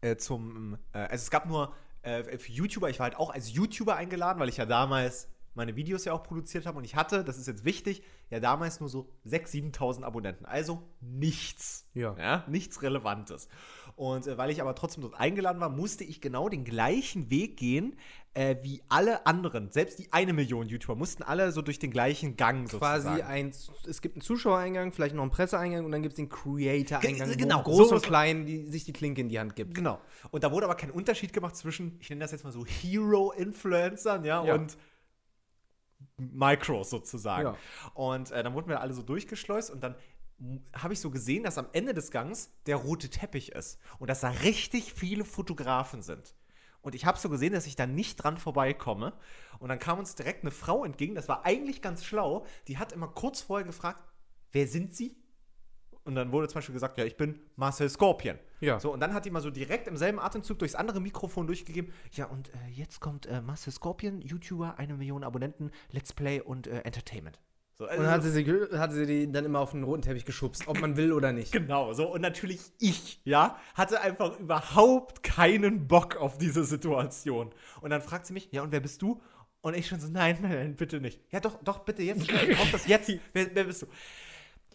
äh, 0.00 0.16
zum, 0.16 0.78
äh, 0.92 0.98
also 0.98 1.22
es 1.22 1.30
gab 1.30 1.46
nur 1.46 1.74
äh, 2.02 2.38
für 2.38 2.52
YouTuber, 2.52 2.90
ich 2.90 2.98
war 2.98 3.04
halt 3.04 3.16
auch 3.16 3.30
als 3.30 3.52
YouTuber 3.52 3.96
eingeladen, 3.96 4.38
weil 4.40 4.48
ich 4.48 4.56
ja 4.56 4.66
damals 4.66 5.28
meine 5.60 5.76
Videos 5.76 6.04
ja 6.04 6.12
auch 6.12 6.22
produziert 6.22 6.66
habe 6.66 6.78
und 6.78 6.84
ich 6.84 6.96
hatte, 6.96 7.22
das 7.24 7.38
ist 7.38 7.46
jetzt 7.46 7.64
wichtig, 7.64 8.02
ja 8.30 8.40
damals 8.40 8.80
nur 8.80 8.88
so 8.88 9.08
6.000, 9.26 9.72
7.000 9.76 10.02
Abonnenten. 10.02 10.44
Also 10.46 10.82
nichts. 11.00 11.86
Ja. 11.94 12.44
nichts 12.48 12.82
Relevantes. 12.82 13.48
Und 13.96 14.26
äh, 14.26 14.38
weil 14.38 14.50
ich 14.50 14.62
aber 14.62 14.74
trotzdem 14.74 15.02
dort 15.02 15.14
eingeladen 15.14 15.60
war, 15.60 15.68
musste 15.68 16.04
ich 16.04 16.20
genau 16.20 16.48
den 16.48 16.64
gleichen 16.64 17.30
Weg 17.30 17.56
gehen 17.56 17.96
äh, 18.32 18.56
wie 18.62 18.80
alle 18.88 19.26
anderen. 19.26 19.72
Selbst 19.72 19.98
die 19.98 20.12
eine 20.12 20.32
Million 20.32 20.68
YouTuber 20.68 20.94
mussten 20.94 21.22
alle 21.24 21.50
so 21.52 21.60
durch 21.62 21.80
den 21.80 21.90
gleichen 21.90 22.36
Gang 22.36 22.68
Quasi 22.70 23.08
sozusagen. 23.08 23.28
ein, 23.28 23.52
es 23.88 24.00
gibt 24.00 24.14
einen 24.14 24.22
Zuschauereingang, 24.22 24.92
vielleicht 24.92 25.16
noch 25.16 25.22
einen 25.22 25.32
Presseeingang 25.32 25.84
und 25.84 25.90
dann 25.90 26.02
gibt 26.02 26.12
es 26.12 26.16
den 26.16 26.28
Creator-Eingang, 26.28 27.28
Ge- 27.28 27.36
genau, 27.36 27.62
groß 27.64 27.88
so- 27.88 27.94
und 27.96 28.02
klein 28.04 28.46
die, 28.46 28.66
sich 28.68 28.84
die 28.84 28.92
Klinke 28.92 29.20
in 29.20 29.28
die 29.28 29.38
Hand 29.40 29.56
gibt. 29.56 29.74
Genau. 29.74 29.98
Und 30.30 30.44
da 30.44 30.52
wurde 30.52 30.66
aber 30.66 30.76
kein 30.76 30.92
Unterschied 30.92 31.32
gemacht 31.32 31.56
zwischen, 31.56 31.98
ich 32.00 32.08
nenne 32.08 32.20
das 32.20 32.30
jetzt 32.30 32.44
mal 32.44 32.52
so 32.52 32.64
Hero-Influencern, 32.64 34.24
ja, 34.24 34.44
Ja. 34.44 34.54
und 34.54 34.76
Micros 36.20 36.90
sozusagen. 36.90 37.54
Ja. 37.54 37.56
Und 37.94 38.30
äh, 38.30 38.42
dann 38.42 38.54
wurden 38.54 38.68
wir 38.68 38.80
alle 38.80 38.94
so 38.94 39.02
durchgeschleust 39.02 39.70
und 39.70 39.82
dann 39.82 39.94
habe 40.72 40.94
ich 40.94 41.00
so 41.00 41.10
gesehen, 41.10 41.42
dass 41.42 41.58
am 41.58 41.68
Ende 41.72 41.92
des 41.92 42.10
Gangs 42.10 42.50
der 42.66 42.76
rote 42.76 43.10
Teppich 43.10 43.52
ist 43.52 43.78
und 43.98 44.08
dass 44.08 44.20
da 44.20 44.30
richtig 44.30 44.94
viele 44.94 45.24
Fotografen 45.24 46.02
sind. 46.02 46.34
Und 46.82 46.94
ich 46.94 47.04
habe 47.04 47.18
so 47.18 47.28
gesehen, 47.28 47.52
dass 47.52 47.66
ich 47.66 47.76
da 47.76 47.86
nicht 47.86 48.16
dran 48.16 48.38
vorbeikomme. 48.38 49.12
Und 49.58 49.68
dann 49.68 49.78
kam 49.78 49.98
uns 49.98 50.14
direkt 50.14 50.42
eine 50.42 50.50
Frau 50.50 50.84
entgegen, 50.84 51.14
das 51.14 51.28
war 51.28 51.44
eigentlich 51.44 51.82
ganz 51.82 52.04
schlau. 52.04 52.46
Die 52.68 52.78
hat 52.78 52.92
immer 52.92 53.08
kurz 53.08 53.42
vorher 53.42 53.66
gefragt, 53.66 54.00
wer 54.52 54.66
sind 54.66 54.94
Sie? 54.94 55.19
Und 56.10 56.16
dann 56.16 56.32
wurde 56.32 56.48
zum 56.48 56.56
Beispiel 56.56 56.72
gesagt, 56.72 56.98
ja, 56.98 57.04
ich 57.04 57.16
bin 57.16 57.38
Marcel 57.54 57.88
Scorpion. 57.88 58.36
Ja. 58.58 58.80
So, 58.80 58.92
und 58.92 58.98
dann 58.98 59.14
hat 59.14 59.26
die 59.26 59.30
mal 59.30 59.40
so 59.40 59.50
direkt 59.50 59.86
im 59.86 59.96
selben 59.96 60.18
Atemzug 60.18 60.58
durchs 60.58 60.74
andere 60.74 61.00
Mikrofon 61.00 61.46
durchgegeben, 61.46 61.92
ja, 62.10 62.24
und 62.24 62.48
äh, 62.48 62.52
jetzt 62.72 62.98
kommt 62.98 63.26
äh, 63.26 63.40
Marcel 63.40 63.72
Scorpion, 63.72 64.20
YouTuber, 64.20 64.76
eine 64.76 64.94
Million 64.94 65.22
Abonnenten, 65.22 65.70
Let's 65.92 66.12
Play 66.12 66.40
und 66.40 66.66
äh, 66.66 66.80
Entertainment. 66.80 67.38
So, 67.74 67.86
also 67.86 68.00
Und 68.00 68.06
dann 68.06 68.12
hat 68.12 68.24
sie, 68.24 68.30
sie, 68.32 68.76
hat 68.76 68.92
sie 68.92 69.06
die 69.06 69.30
dann 69.30 69.44
immer 69.44 69.60
auf 69.60 69.70
den 69.70 69.84
roten 69.84 70.02
Teppich 70.02 70.24
geschubst, 70.24 70.66
ob 70.66 70.80
man 70.80 70.96
will 70.96 71.12
oder 71.12 71.30
nicht. 71.30 71.52
Genau, 71.52 71.92
so. 71.92 72.12
Und 72.12 72.22
natürlich 72.22 72.58
ich, 72.80 73.20
ja, 73.22 73.56
hatte 73.74 74.00
einfach 74.00 74.36
überhaupt 74.40 75.22
keinen 75.22 75.86
Bock 75.86 76.16
auf 76.16 76.38
diese 76.38 76.64
Situation. 76.64 77.52
Und 77.82 77.90
dann 77.90 78.02
fragt 78.02 78.26
sie 78.26 78.32
mich, 78.32 78.48
ja, 78.50 78.62
und 78.62 78.72
wer 78.72 78.80
bist 78.80 79.00
du? 79.00 79.22
Und 79.60 79.76
ich 79.76 79.86
schon 79.86 80.00
so, 80.00 80.08
nein, 80.08 80.38
nein, 80.42 80.52
nein, 80.52 80.74
bitte 80.74 81.00
nicht. 81.00 81.20
Ja, 81.30 81.38
doch, 81.38 81.62
doch, 81.62 81.78
bitte, 81.78 82.02
jetzt. 82.02 82.28
Ich 82.48 82.56
brauch 82.56 82.70
das 82.72 82.88
jetzt. 82.88 83.12
Wer, 83.32 83.54
wer 83.54 83.64
bist 83.64 83.82
du? 83.82 83.86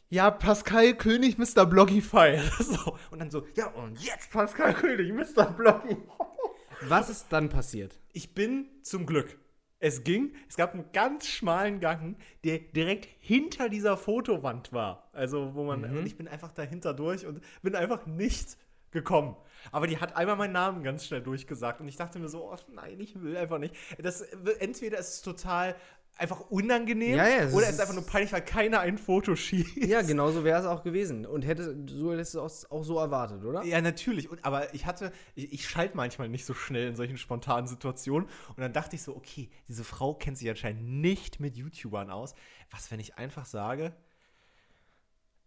Ja, 0.09 0.29
Pascal 0.29 0.93
König, 0.93 1.37
Mr. 1.37 1.65
Bloggify. 1.65 2.39
So. 2.59 2.97
Und 3.11 3.19
dann 3.19 3.31
so, 3.31 3.45
ja, 3.55 3.67
und 3.67 3.99
jetzt 4.03 4.31
Pascal 4.31 4.73
König, 4.73 5.11
Mr. 5.11 5.51
Bloggy. 5.51 5.97
Was 6.81 7.09
ist 7.09 7.27
dann 7.29 7.49
passiert? 7.49 7.99
Ich 8.13 8.35
bin 8.35 8.67
zum 8.83 9.05
Glück. 9.05 9.37
Es 9.79 10.03
ging, 10.03 10.33
es 10.47 10.55
gab 10.55 10.73
einen 10.73 10.91
ganz 10.93 11.27
schmalen 11.27 11.79
Gang, 11.79 12.17
der 12.43 12.59
direkt 12.59 13.07
hinter 13.19 13.69
dieser 13.69 13.97
Fotowand 13.97 14.73
war. 14.73 15.09
Also, 15.11 15.53
wo 15.53 15.63
man, 15.63 15.83
und 15.83 16.05
ich 16.05 16.17
bin 16.17 16.27
einfach 16.27 16.51
dahinter 16.51 16.93
durch 16.93 17.25
und 17.25 17.41
bin 17.61 17.75
einfach 17.75 18.05
nicht 18.05 18.57
gekommen. 18.91 19.35
Aber 19.71 19.87
die 19.87 19.97
hat 19.97 20.15
einmal 20.15 20.37
meinen 20.37 20.53
Namen 20.53 20.83
ganz 20.83 21.05
schnell 21.05 21.21
durchgesagt 21.21 21.81
und 21.81 21.87
ich 21.87 21.97
dachte 21.97 22.19
mir 22.19 22.29
so, 22.29 22.51
oh 22.51 22.55
nein, 22.71 22.99
ich 22.99 23.21
will 23.21 23.37
einfach 23.37 23.59
nicht. 23.59 23.75
Das, 23.99 24.21
entweder 24.21 24.97
ist 24.97 25.09
es 25.09 25.21
total 25.21 25.75
einfach 26.17 26.49
unangenehm 26.49 27.15
Ja, 27.17 27.27
ja, 27.27 27.35
oder 27.49 27.63
ist- 27.63 27.69
es 27.69 27.69
ist 27.75 27.79
einfach 27.81 27.93
nur 27.93 28.05
peinlich, 28.05 28.31
weil 28.31 28.43
keiner 28.43 28.79
ein 28.79 28.97
Foto 28.97 29.35
schießt. 29.35 29.77
Ja, 29.77 30.01
genau 30.01 30.31
so 30.31 30.43
wäre 30.43 30.59
es 30.59 30.65
auch 30.65 30.81
gewesen. 30.83 31.25
Und 31.25 31.43
hätte, 31.45 31.77
so 31.87 32.11
hättest 32.13 32.35
du 32.35 32.41
es 32.41 32.69
auch 32.71 32.83
so 32.83 32.97
erwartet, 32.99 33.43
oder? 33.43 33.63
Ja, 33.63 33.81
natürlich. 33.81 34.29
Und, 34.29 34.43
aber 34.45 34.73
ich 34.73 34.85
hatte, 34.85 35.11
ich, 35.35 35.51
ich 35.53 35.67
schalte 35.67 35.97
manchmal 35.97 36.29
nicht 36.29 36.45
so 36.45 36.53
schnell 36.53 36.87
in 36.89 36.95
solchen 36.95 37.17
spontanen 37.17 37.67
Situationen. 37.67 38.27
Und 38.49 38.59
dann 38.59 38.71
dachte 38.73 38.95
ich 38.95 39.03
so, 39.03 39.15
okay, 39.15 39.49
diese 39.67 39.83
Frau 39.83 40.13
kennt 40.13 40.37
sich 40.37 40.49
anscheinend 40.49 40.83
nicht 40.87 41.39
mit 41.39 41.57
YouTubern 41.57 42.09
aus. 42.09 42.33
Was, 42.71 42.89
wenn 42.91 42.99
ich 42.99 43.17
einfach 43.17 43.45
sage, 43.45 43.93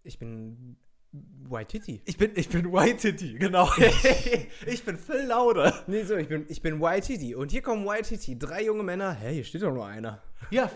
Ich 0.04 0.18
bin 0.18 0.76
White 1.12 1.78
Titty. 1.78 2.02
ich 2.04 2.16
bin, 2.18 2.32
ich 2.34 2.48
bin 2.48 2.70
White 2.72 2.98
Titty, 2.98 3.38
genau. 3.38 3.70
ich 4.66 4.84
bin 4.84 4.98
Phil 4.98 5.24
Laude. 5.26 5.72
Nee, 5.86 6.04
so, 6.04 6.16
ich 6.16 6.28
bin, 6.28 6.44
ich 6.48 6.60
bin 6.60 6.80
White 6.80 7.06
Titty. 7.06 7.34
Und 7.34 7.50
hier 7.50 7.62
kommen 7.62 7.86
White 7.86 8.08
Titty. 8.08 8.38
Drei 8.38 8.64
junge 8.64 8.82
Männer. 8.82 9.12
Hä, 9.12 9.34
hier 9.34 9.44
steht 9.44 9.62
doch 9.62 9.72
nur 9.72 9.86
einer. 9.86 10.22
Ja, 10.50 10.70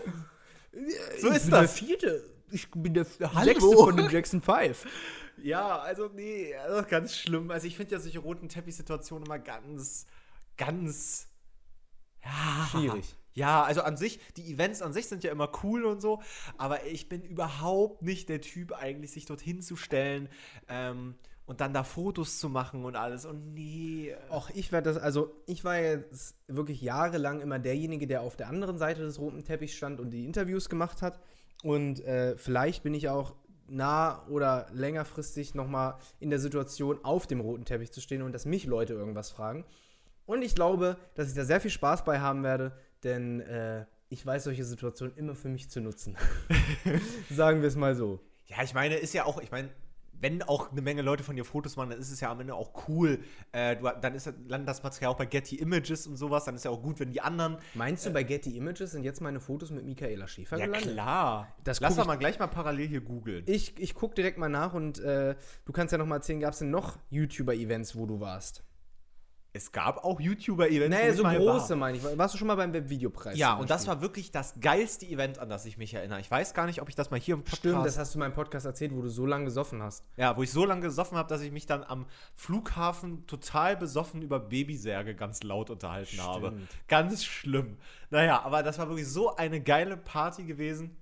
so 1.19 1.29
ich 1.29 1.35
ist 1.35 1.43
bin 1.43 1.51
das. 1.51 1.75
der 1.75 1.87
vierte. 1.87 2.23
Ich 2.51 2.69
bin 2.71 2.93
der 2.93 3.05
Hallo. 3.33 3.85
von 3.85 3.97
den 3.97 4.09
Jackson 4.09 4.41
Five. 4.41 4.85
Ja, 5.41 5.79
also 5.79 6.09
nee, 6.13 6.55
also 6.55 6.87
ganz 6.87 7.15
schlimm. 7.17 7.49
Also 7.51 7.67
ich 7.67 7.75
finde 7.75 7.93
ja 7.93 7.99
solche 7.99 8.19
roten 8.19 8.49
Teppichsituationen 8.49 9.25
immer 9.25 9.39
ganz, 9.39 10.05
ganz 10.57 11.27
ja, 12.23 12.67
Schwierig. 12.71 13.15
Ja, 13.33 13.63
also 13.63 13.81
an 13.81 13.97
sich, 13.97 14.19
die 14.37 14.51
Events 14.51 14.81
an 14.81 14.93
sich 14.93 15.07
sind 15.07 15.23
ja 15.23 15.31
immer 15.31 15.49
cool 15.63 15.85
und 15.85 16.01
so, 16.01 16.21
aber 16.57 16.85
ich 16.85 17.09
bin 17.09 17.23
überhaupt 17.23 18.01
nicht 18.01 18.29
der 18.29 18.41
Typ, 18.41 18.73
eigentlich 18.73 19.11
sich 19.11 19.25
dorthin 19.25 19.61
zu 19.61 19.75
stellen 19.75 20.29
ähm, 20.67 21.15
und 21.45 21.59
dann 21.59 21.73
da 21.73 21.83
Fotos 21.83 22.39
zu 22.39 22.47
machen 22.49 22.85
und 22.85 22.95
alles. 22.95 23.25
Und 23.25 23.53
nee. 23.53 24.15
Och, 24.29 24.49
ich 24.53 24.71
werde 24.71 24.93
das, 24.93 25.01
also 25.01 25.33
ich 25.45 25.63
war 25.63 25.79
jetzt 25.79 26.35
wirklich 26.47 26.81
jahrelang 26.81 27.41
immer 27.41 27.59
derjenige, 27.59 28.07
der 28.07 28.21
auf 28.21 28.35
der 28.35 28.49
anderen 28.49 28.77
Seite 28.77 29.01
des 29.01 29.19
roten 29.19 29.43
Teppichs 29.43 29.73
stand 29.73 29.99
und 29.99 30.11
die 30.11 30.25
Interviews 30.25 30.69
gemacht 30.69 31.01
hat. 31.01 31.19
Und 31.63 32.03
äh, 32.05 32.37
vielleicht 32.37 32.83
bin 32.83 32.93
ich 32.93 33.09
auch 33.09 33.35
nah 33.67 34.25
oder 34.27 34.67
längerfristig 34.73 35.55
nochmal 35.55 35.95
in 36.19 36.29
der 36.29 36.39
Situation, 36.39 36.99
auf 37.03 37.27
dem 37.27 37.39
roten 37.39 37.65
Teppich 37.65 37.91
zu 37.91 38.01
stehen 38.01 38.21
und 38.21 38.33
dass 38.33 38.45
mich 38.45 38.65
Leute 38.65 38.93
irgendwas 38.93 39.31
fragen. 39.31 39.65
Und 40.25 40.41
ich 40.41 40.55
glaube, 40.55 40.97
dass 41.15 41.29
ich 41.29 41.33
da 41.33 41.43
sehr 41.43 41.59
viel 41.59 41.71
Spaß 41.71 42.05
bei 42.05 42.19
haben 42.19 42.43
werde, 42.43 42.77
denn 43.03 43.41
äh, 43.41 43.85
ich 44.09 44.25
weiß 44.25 44.43
solche 44.43 44.63
Situationen 44.63 45.15
immer 45.17 45.35
für 45.35 45.49
mich 45.49 45.69
zu 45.69 45.81
nutzen. 45.81 46.17
Sagen 47.29 47.61
wir 47.61 47.67
es 47.67 47.75
mal 47.75 47.95
so. 47.95 48.19
Ja, 48.45 48.63
ich 48.63 48.73
meine, 48.73 48.95
ist 48.95 49.13
ja 49.13 49.25
auch, 49.25 49.41
ich 49.41 49.51
meine, 49.51 49.69
wenn 50.23 50.41
auch 50.41 50.71
eine 50.71 50.81
Menge 50.81 51.01
Leute 51.01 51.21
von 51.23 51.35
dir 51.35 51.43
Fotos 51.43 51.75
machen, 51.75 51.89
dann 51.89 51.99
ist 51.99 52.09
es 52.09 52.21
ja 52.21 52.31
am 52.31 52.39
Ende 52.39 52.55
auch 52.55 52.87
cool. 52.87 53.19
Äh, 53.51 53.75
du, 53.75 53.91
dann 53.99 54.15
ist, 54.15 54.31
landet 54.47 54.69
das 54.69 54.81
Material 54.81 55.11
auch 55.11 55.17
bei 55.17 55.25
Getty 55.25 55.57
Images 55.57 56.07
und 56.07 56.15
sowas, 56.15 56.45
dann 56.45 56.55
ist 56.55 56.63
ja 56.63 56.71
auch 56.71 56.81
gut, 56.81 56.99
wenn 57.01 57.11
die 57.11 57.19
anderen. 57.19 57.57
Meinst 57.73 58.05
du, 58.05 58.11
bei 58.11 58.23
Getty 58.23 58.55
Images 58.55 58.91
sind 58.91 59.03
jetzt 59.03 59.19
meine 59.19 59.41
Fotos 59.41 59.71
mit 59.71 59.85
Michaela 59.85 60.27
Schäfer 60.27 60.57
Ja, 60.57 60.65
gelandet? 60.67 60.93
klar. 60.93 61.53
Das 61.65 61.81
Lass 61.81 61.97
doch 61.97 62.05
mal 62.05 62.15
gleich 62.15 62.39
mal 62.39 62.47
parallel 62.47 62.87
hier 62.87 63.01
googeln. 63.01 63.43
Ich, 63.47 63.77
ich 63.77 63.95
gucke 63.95 64.15
direkt 64.15 64.37
mal 64.37 64.47
nach 64.47 64.73
und 64.73 64.99
äh, 64.99 65.35
du 65.65 65.73
kannst 65.73 65.91
ja 65.91 65.97
noch 65.97 66.05
mal 66.05 66.15
erzählen, 66.15 66.39
gab 66.39 66.53
es 66.53 66.59
denn 66.59 66.71
noch 66.71 66.99
YouTuber-Events, 67.09 67.97
wo 67.97 68.05
du 68.05 68.21
warst? 68.21 68.63
Es 69.55 69.71
gab 69.71 70.03
auch 70.03 70.19
YouTuber-Events. 70.19 70.97
Nee, 70.97 71.11
so 71.11 71.21
große, 71.23 71.69
war. 71.69 71.77
meine 71.77 71.97
ich. 71.97 72.17
Warst 72.17 72.33
du 72.33 72.39
schon 72.39 72.47
mal 72.47 72.55
beim 72.55 72.73
Webvideopreis? 72.73 73.37
Ja, 73.37 73.53
und 73.53 73.69
das 73.69 73.85
war 73.85 74.01
wirklich 74.01 74.31
das 74.31 74.55
geilste 74.59 75.05
Event, 75.05 75.37
an 75.37 75.47
das 75.47 75.65
ich 75.65 75.77
mich 75.77 75.93
erinnere. 75.93 76.19
Ich 76.19 76.31
weiß 76.31 76.55
gar 76.55 76.65
nicht, 76.65 76.81
ob 76.81 76.89
ich 76.89 76.95
das 76.95 77.11
mal 77.11 77.19
hier 77.19 77.35
im 77.35 77.41
Podcast. 77.41 77.59
Stimmt, 77.59 77.85
das 77.85 77.99
hast 77.99 78.15
du 78.15 78.17
in 78.17 78.21
meinem 78.21 78.33
Podcast 78.33 78.65
erzählt, 78.65 78.95
wo 78.95 79.01
du 79.03 79.09
so 79.09 79.27
lange 79.27 79.45
gesoffen 79.45 79.83
hast. 79.83 80.03
ja, 80.17 80.35
wo 80.35 80.41
ich 80.41 80.51
so 80.51 80.65
lange 80.65 80.81
gesoffen 80.81 81.19
habe, 81.19 81.29
dass 81.29 81.41
ich 81.41 81.51
mich 81.51 81.67
dann 81.67 81.83
am 81.83 82.07
Flughafen 82.35 83.27
total 83.27 83.77
besoffen 83.77 84.23
über 84.23 84.39
Babysärge 84.39 85.13
ganz 85.13 85.43
laut 85.43 85.69
unterhalten 85.69 86.19
habe. 86.19 86.47
Stimmt. 86.47 86.69
Ganz 86.87 87.23
schlimm. 87.23 87.77
Naja, 88.09 88.41
aber 88.41 88.63
das 88.63 88.79
war 88.79 88.89
wirklich 88.89 89.07
so 89.07 89.35
eine 89.35 89.61
geile 89.61 89.97
Party 89.97 90.45
gewesen. 90.45 90.97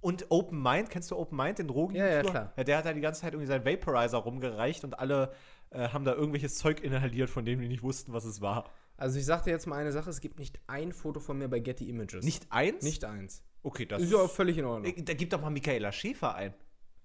Und 0.00 0.26
Open 0.28 0.62
Mind, 0.62 0.90
kennst 0.90 1.10
du 1.10 1.16
Open 1.16 1.36
Mind, 1.36 1.58
den 1.58 1.66
Drogen? 1.66 1.96
Ja, 1.96 2.06
ja, 2.06 2.22
klar. 2.22 2.52
Ja, 2.56 2.62
der 2.62 2.78
hat 2.78 2.84
da 2.84 2.92
die 2.92 3.00
ganze 3.00 3.22
Zeit 3.22 3.32
irgendwie 3.32 3.48
seinen 3.48 3.64
Vaporizer 3.64 4.18
rumgereicht 4.18 4.84
und 4.84 4.96
alle 5.00 5.32
äh, 5.70 5.88
haben 5.88 6.04
da 6.04 6.14
irgendwelches 6.14 6.56
Zeug 6.56 6.82
inhaliert, 6.82 7.30
von 7.30 7.44
dem 7.44 7.60
die 7.60 7.68
nicht 7.68 7.82
wussten, 7.82 8.12
was 8.12 8.24
es 8.24 8.40
war. 8.40 8.70
Also 8.96 9.18
ich 9.18 9.26
sag 9.26 9.44
dir 9.44 9.50
jetzt 9.50 9.66
mal 9.66 9.76
eine 9.76 9.92
Sache, 9.92 10.08
es 10.10 10.20
gibt 10.20 10.38
nicht 10.38 10.58
ein 10.66 10.92
Foto 10.92 11.20
von 11.20 11.38
mir 11.38 11.48
bei 11.48 11.58
Getty 11.60 11.88
Images. 11.88 12.24
Nicht 12.24 12.46
eins? 12.50 12.82
Nicht 12.82 13.04
eins. 13.04 13.42
Okay, 13.62 13.84
das 13.84 14.02
ist 14.02 14.10
ja 14.12 14.18
auch 14.18 14.30
völlig 14.30 14.56
in 14.58 14.64
Ordnung. 14.64 14.92
Äh, 14.96 15.02
Da 15.02 15.12
gibt 15.14 15.32
doch 15.32 15.40
mal 15.40 15.50
Michaela 15.50 15.92
Schäfer 15.92 16.34
ein. 16.34 16.54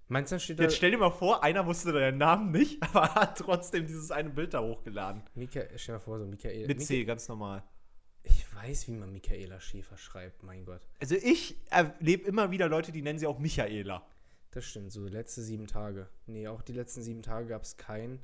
Meinst 0.08 0.30
du, 0.32 0.36
da 0.36 0.40
steht 0.40 0.58
da... 0.58 0.62
Jetzt 0.64 0.76
stell 0.76 0.90
dir 0.90 0.98
mal 0.98 1.10
vor, 1.10 1.42
einer 1.42 1.66
wusste 1.66 1.92
deinen 1.92 2.18
Namen 2.18 2.50
nicht, 2.50 2.82
aber 2.94 3.14
hat 3.14 3.38
trotzdem 3.38 3.86
dieses 3.86 4.10
eine 4.10 4.30
Bild 4.30 4.54
da 4.54 4.60
hochgeladen. 4.62 5.22
Michael, 5.34 5.70
stell 5.76 5.94
dir 5.94 5.98
mal 5.98 6.04
vor, 6.04 6.18
so 6.18 6.26
Michael... 6.26 6.66
Mit 6.66 6.78
Michael- 6.78 6.86
C, 6.86 7.04
ganz 7.04 7.28
normal. 7.28 7.62
Ich 8.24 8.46
weiß, 8.54 8.86
wie 8.88 8.92
man 8.92 9.10
Michaela 9.12 9.58
Schäfer 9.58 9.96
schreibt, 9.96 10.42
mein 10.44 10.64
Gott. 10.64 10.86
Also 11.00 11.16
ich 11.16 11.56
erlebe 11.70 12.26
immer 12.28 12.50
wieder 12.52 12.68
Leute, 12.68 12.92
die 12.92 13.02
nennen 13.02 13.18
sie 13.18 13.26
auch 13.26 13.38
Michaela. 13.40 14.06
Das 14.52 14.64
stimmt, 14.64 14.92
so 14.92 15.06
letzte 15.08 15.42
sieben 15.42 15.66
Tage. 15.66 16.08
Nee, 16.26 16.46
auch 16.46 16.62
die 16.62 16.72
letzten 16.72 17.02
sieben 17.02 17.22
Tage 17.22 17.46
gab 17.48 17.62
es 17.62 17.76
kein 17.78 18.20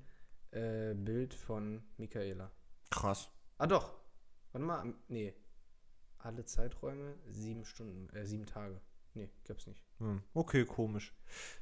äh, 0.50 0.94
Bild 0.94 1.34
von 1.34 1.82
Michaela. 1.96 2.50
Krass. 2.90 3.30
Ah 3.58 3.66
doch. 3.66 3.94
Warte 4.52 4.66
mal, 4.66 4.94
nee. 5.08 5.34
Alle 6.18 6.44
Zeiträume, 6.44 7.14
sieben 7.28 7.64
Stunden, 7.64 8.08
äh, 8.14 8.26
sieben 8.26 8.46
Tage. 8.46 8.80
Nee, 9.14 9.30
gab's 9.46 9.66
nicht. 9.66 9.82
Hm, 9.98 10.22
okay, 10.34 10.64
komisch. 10.64 11.14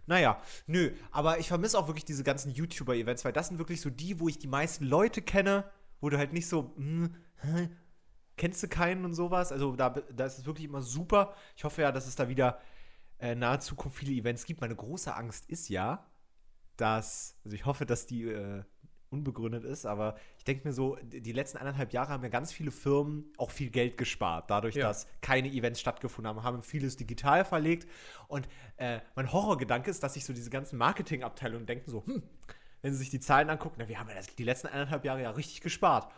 Naja, 0.07 0.41
nö, 0.67 0.93
aber 1.11 1.39
ich 1.39 1.49
vermisse 1.49 1.79
auch 1.79 1.89
wirklich 1.89 2.05
diese 2.05 2.25
ganzen 2.25 2.51
YouTuber-Events, 2.51 3.25
weil 3.25 3.33
das 3.33 3.49
sind 3.49 3.59
wirklich 3.59 3.81
so 3.81 3.91
die, 3.91 4.21
wo 4.21 4.29
ich 4.29 4.39
die 4.39 4.47
meisten 4.47 4.85
Leute 4.85 5.23
kenne, 5.23 5.65
wo 6.01 6.11
du 6.11 6.19
halt 6.19 6.33
nicht 6.33 6.49
so, 6.49 6.75
hm, 6.77 7.15
hä, 7.37 7.71
kennst 8.37 8.63
du 8.63 8.69
keinen 8.69 9.05
und 9.05 9.15
sowas. 9.15 9.53
Also 9.53 9.75
da, 9.77 9.91
da 9.91 10.27
ist 10.27 10.39
es 10.39 10.47
wirklich 10.47 10.67
immer 10.67 10.83
super. 10.83 11.35
Ich 11.57 11.65
hoffe 11.65 11.83
ja, 11.83 11.93
dass 11.93 12.07
es 12.07 12.17
da 12.17 12.29
wieder 12.29 12.61
äh, 13.19 13.33
in 13.33 13.39
naher 13.39 13.61
Zukunft 13.61 13.99
viele 13.99 14.13
Events 14.13 14.45
gibt. 14.45 14.61
Meine 14.61 14.77
große 14.77 15.15
Angst 15.15 15.49
ist 15.49 15.69
ja, 15.69 16.07
dass, 16.77 17.39
also 17.45 17.55
ich 17.55 17.65
hoffe, 17.65 17.87
dass 17.87 18.07
die 18.07 18.25
äh, 18.25 18.65
unbegründet 19.11 19.65
ist, 19.65 19.87
aber 19.87 20.17
ich 20.39 20.45
denke 20.45 20.67
mir 20.67 20.73
so, 20.75 20.97
die 21.03 21.33
letzten 21.33 21.59
anderthalb 21.59 21.93
Jahre 21.93 22.11
haben 22.11 22.23
ja 22.23 22.29
ganz 22.29 22.53
viele 22.53 22.71
Firmen 22.71 23.33
auch 23.37 23.51
viel 23.51 23.71
Geld 23.71 23.97
gespart, 23.97 24.51
dadurch, 24.51 24.75
Ja. 24.75 24.89
dass 24.89 25.07
keine 25.21 25.49
Events 25.49 25.81
stattgefunden 25.81 26.29
haben, 26.35 26.43
haben 26.43 26.63
vieles 26.63 26.97
digital 26.97 27.45
verlegt 27.45 27.89
und 28.29 28.49
äh, 28.77 29.01
mein 29.15 29.33
Horrorgedanke 29.33 29.91
ist, 29.91 30.03
dass 30.03 30.15
sich 30.15 30.25
so 30.25 30.33
diese 30.33 30.51
ganzen 30.51 30.77
Marketingabteilungen 30.79 31.67
denken 31.67 31.91
so, 31.91 32.05
hm, 32.07 32.23
wenn 32.83 32.93
sie 32.93 32.99
sich 32.99 33.11
die 33.11 33.21
Zahlen 33.21 33.49
angucken, 33.51 33.77
na, 33.79 33.89
wir 33.89 33.99
haben 33.99 34.09
ja 34.09 34.17
die 34.39 34.45
letzten 34.45 34.67
anderthalb 34.69 35.05
Jahre 35.05 35.23
ja 35.23 35.31
richtig 35.31 35.61
gespart. 35.61 36.13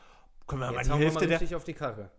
Können 0.46 0.62
wir 0.62 0.66
mal 0.72 0.77
Jetzt 0.79 0.87
die 0.87 0.90
hauen 0.92 1.01
wir 1.01 1.07
mal 1.07 1.11
Hälfte 1.12 1.27
der, 1.29 1.40
richtig 1.40 1.57
auf 1.57 1.64
die 1.64 1.74
Karre. 1.74 2.11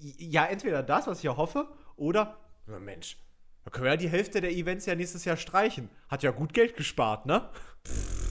ja, 0.00 0.44
entweder 0.46 0.82
das, 0.82 1.06
was 1.06 1.18
ich 1.18 1.24
ja 1.24 1.36
hoffe, 1.36 1.68
oder, 1.96 2.36
na 2.66 2.78
Mensch, 2.80 3.18
da 3.64 3.70
können 3.70 3.84
wir 3.84 3.92
ja 3.92 3.96
die 3.96 4.08
Hälfte 4.08 4.40
der 4.40 4.50
Events 4.50 4.86
ja 4.86 4.96
nächstes 4.96 5.24
Jahr 5.24 5.36
streichen. 5.36 5.88
Hat 6.08 6.24
ja 6.24 6.32
gut 6.32 6.52
Geld 6.52 6.74
gespart, 6.76 7.26
ne? 7.26 7.48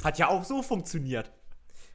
Hat 0.03 0.17
ja 0.19 0.27
auch 0.27 0.43
so 0.43 0.61
funktioniert. 0.61 1.31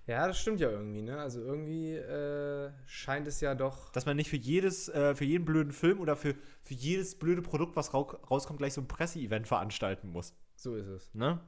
Ja, 0.06 0.28
das 0.28 0.38
stimmt 0.38 0.60
ja 0.60 0.70
irgendwie, 0.70 1.02
ne? 1.02 1.18
Also 1.18 1.40
irgendwie 1.40 1.94
äh, 1.94 2.70
scheint 2.86 3.26
es 3.26 3.40
ja 3.40 3.56
doch. 3.56 3.90
Dass 3.90 4.06
man 4.06 4.16
nicht 4.16 4.30
für 4.30 4.36
jedes, 4.36 4.88
äh, 4.88 5.16
für 5.16 5.24
jeden 5.24 5.44
blöden 5.44 5.72
Film 5.72 6.00
oder 6.00 6.14
für, 6.14 6.36
für 6.62 6.74
jedes 6.74 7.18
blöde 7.18 7.42
Produkt, 7.42 7.74
was 7.74 7.92
rau 7.92 8.02
rauskommt, 8.02 8.58
gleich 8.58 8.74
so 8.74 8.80
ein 8.80 8.86
Presseevent 8.86 9.48
veranstalten 9.48 10.10
muss. 10.10 10.34
So 10.54 10.76
ist 10.76 10.86
es. 10.86 11.12
Ne? 11.12 11.40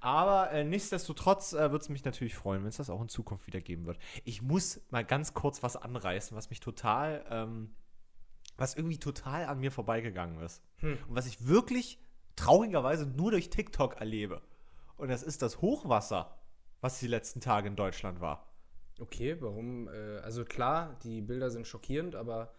Aber 0.00 0.50
äh, 0.50 0.64
nichtsdestotrotz 0.64 1.52
äh, 1.52 1.70
würde 1.70 1.82
es 1.82 1.90
mich 1.90 2.04
natürlich 2.04 2.34
freuen, 2.34 2.62
wenn 2.62 2.70
es 2.70 2.78
das 2.78 2.88
auch 2.88 3.02
in 3.02 3.08
Zukunft 3.08 3.46
wieder 3.46 3.60
geben 3.60 3.84
wird. 3.84 3.98
Ich 4.24 4.40
muss 4.40 4.80
mal 4.88 5.04
ganz 5.04 5.34
kurz 5.34 5.62
was 5.62 5.76
anreißen, 5.76 6.34
was 6.34 6.48
mich 6.48 6.60
total, 6.60 7.24
ähm, 7.28 7.74
was 8.56 8.76
irgendwie 8.76 8.98
total 8.98 9.44
an 9.44 9.60
mir 9.60 9.70
vorbeigegangen 9.70 10.40
ist. 10.40 10.62
Hm. 10.78 10.96
Und 11.06 11.14
was 11.14 11.26
ich 11.26 11.46
wirklich 11.46 11.98
traurigerweise 12.34 13.06
nur 13.06 13.30
durch 13.30 13.50
TikTok 13.50 14.00
erlebe. 14.00 14.40
Und 14.96 15.08
das 15.08 15.22
ist 15.22 15.42
das 15.42 15.60
Hochwasser, 15.60 16.39
was 16.80 16.98
die 17.00 17.06
letzten 17.06 17.40
Tage 17.40 17.68
in 17.68 17.76
Deutschland 17.76 18.20
war. 18.20 18.46
Okay, 18.98 19.36
warum? 19.40 19.88
Äh, 19.88 20.18
also 20.18 20.44
klar, 20.44 20.98
die 21.02 21.20
Bilder 21.20 21.50
sind 21.50 21.66
schockierend, 21.66 22.14
aber 22.14 22.52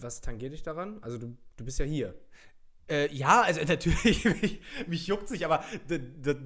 was 0.00 0.20
tangiert 0.20 0.52
dich 0.52 0.62
daran? 0.62 0.98
Also 1.02 1.18
du, 1.18 1.36
du 1.56 1.64
bist 1.64 1.78
ja 1.78 1.84
hier. 1.84 2.14
Äh, 2.88 3.12
ja, 3.14 3.42
also 3.42 3.60
natürlich, 3.66 4.24
mich, 4.24 4.60
mich 4.86 5.06
juckt 5.06 5.28
sich, 5.28 5.44
aber 5.44 5.64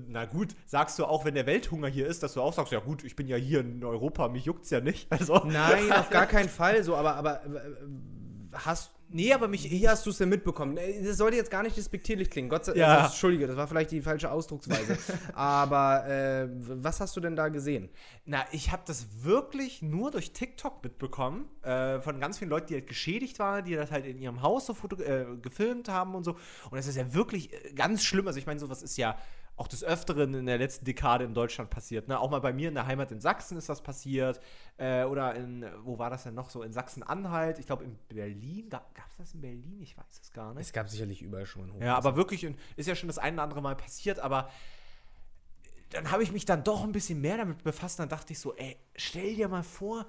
na 0.09 0.25
gut, 0.25 0.55
sagst 0.67 0.99
du 0.99 1.05
auch, 1.05 1.25
wenn 1.25 1.35
der 1.35 1.47
Welthunger 1.47 1.89
hier 1.89 2.07
ist, 2.07 2.23
dass 2.23 2.35
du 2.35 2.41
auch 2.41 2.53
sagst, 2.53 2.73
ja 2.73 2.81
gut, 2.81 3.05
ich 3.05 3.17
bin 3.17 3.27
ja 3.27 3.37
hier 3.37 3.61
in 3.61 3.85
Europa, 3.85 4.29
mich 4.29 4.45
juckt's 4.45 4.71
ja 4.71 4.81
nicht. 4.81 5.11
Also, 5.11 5.45
Nein, 5.45 5.93
auf 5.93 6.11
gar 6.11 6.27
keinen 6.29 6.49
Fall. 6.49 6.83
So, 6.85 6.97
aber, 6.97 7.17
aber 7.17 7.45
äh, 7.45 7.61
hast 8.53 8.93
nee, 9.09 9.33
aber 9.33 9.49
mich, 9.49 9.71
Wie 9.71 9.89
hast 9.89 10.05
du 10.07 10.11
es 10.11 10.19
denn 10.19 10.29
mitbekommen? 10.29 10.79
Das 11.03 11.17
sollte 11.17 11.37
jetzt 11.37 11.51
gar 11.51 11.63
nicht 11.63 11.77
despektierlich 11.77 12.31
klingen. 12.31 12.49
Gott 12.49 12.65
sei 12.65 12.73
Dank. 12.73 12.81
Ja. 12.81 12.95
Also, 12.97 13.07
Entschuldige, 13.07 13.47
das 13.47 13.57
war 13.57 13.67
vielleicht 13.67 13.91
die 13.91 14.03
falsche 14.03 14.31
Ausdrucksweise. 14.31 14.99
Aber 15.35 16.07
äh, 16.07 16.49
was 16.51 17.01
hast 17.01 17.17
du 17.17 17.21
denn 17.21 17.37
da 17.37 17.49
gesehen? 17.49 17.89
na, 18.29 18.45
ich 18.53 18.71
habe 18.73 18.83
das 18.85 19.07
wirklich 19.25 19.81
nur 19.81 20.11
durch 20.11 20.33
TikTok 20.33 20.85
mitbekommen, 20.85 21.49
äh, 21.63 21.99
von 22.03 22.21
ganz 22.21 22.39
vielen 22.39 22.51
Leuten, 22.51 22.67
die 22.67 22.75
halt 22.75 22.87
geschädigt 22.87 23.39
waren, 23.39 23.65
die 23.65 23.75
das 23.75 23.91
halt 23.91 24.05
in 24.05 24.19
ihrem 24.19 24.43
Haus 24.43 24.67
so 24.67 24.77
äh, 24.99 25.25
gefilmt 25.41 25.89
haben 25.89 26.15
und 26.15 26.25
so. 26.25 26.33
Und 26.33 26.77
das 26.77 26.87
ist 26.87 26.97
ja 26.97 27.15
wirklich 27.15 27.51
äh, 27.53 27.73
ganz 27.73 28.05
schlimm. 28.05 28.27
Also 28.27 28.39
ich 28.39 28.45
meine, 28.45 28.61
sowas 28.61 28.83
ist 28.83 28.99
ja 28.99 29.17
auch 29.59 29.69
des 29.69 29.83
Öfteren 29.85 30.33
in 30.35 30.47
der 30.47 30.57
letzten 30.59 30.85
Dekade 30.85 31.25
in 31.25 31.35
Deutschland 31.35 31.69
passiert. 31.69 32.09
Ne? 32.09 32.19
Auch 32.19 32.31
mal 32.31 32.41
bei 32.41 32.53
mir 32.53 32.69
in 32.69 32.75
der 32.75 32.87
Heimat 32.87 33.11
in 33.13 33.21
Sachsen 33.21 33.59
ist 33.59 33.69
das 33.69 33.83
passiert. 33.83 34.41
Äh, 34.77 35.05
oder 35.05 35.35
in, 35.35 35.67
wo 35.83 35.99
war 35.99 36.11
das 36.11 36.23
denn 36.23 36.35
noch 36.35 36.49
so? 36.49 36.63
In 36.63 36.73
Sachsen-Anhalt. 36.73 37.59
Ich 37.59 37.67
glaube, 37.67 37.85
in 37.85 37.99
Berlin. 38.09 38.69
Gab 38.71 38.89
es 39.11 39.17
das 39.19 39.35
in 39.35 39.41
Berlin? 39.41 39.79
Ich 39.83 39.97
weiß 39.99 40.21
es 40.23 40.33
gar 40.33 40.55
nicht. 40.55 40.63
Es 40.67 40.73
gab 40.73 40.89
sicherlich 40.89 41.23
überall 41.23 41.45
schon 41.45 41.63
ein 41.65 41.71
Hochwasser. 41.71 41.85
Ja, 41.87 41.97
aber 41.97 42.17
wirklich, 42.17 42.45
in- 42.45 42.57
ist 42.77 42.87
ja 42.87 42.95
schon 42.95 43.09
das 43.09 43.19
ein 43.19 43.35
oder 43.35 43.43
andere 43.43 43.61
Mal 43.61 43.75
passiert, 43.77 44.21
aber 44.21 44.49
dann 45.91 46.11
habe 46.11 46.23
ich 46.23 46.33
mich 46.33 46.45
dann 46.45 46.65
doch 46.65 46.85
ein 46.85 46.93
bisschen 46.93 47.21
mehr 47.21 47.37
damit 47.39 47.63
befasst. 47.65 47.99
Dann 47.99 48.09
dachte 48.09 48.33
ich 48.33 48.39
so, 48.39 48.55
ey, 48.57 48.77
stell 48.95 49.35
dir 49.35 49.49
mal 49.49 49.63
vor, 49.63 50.07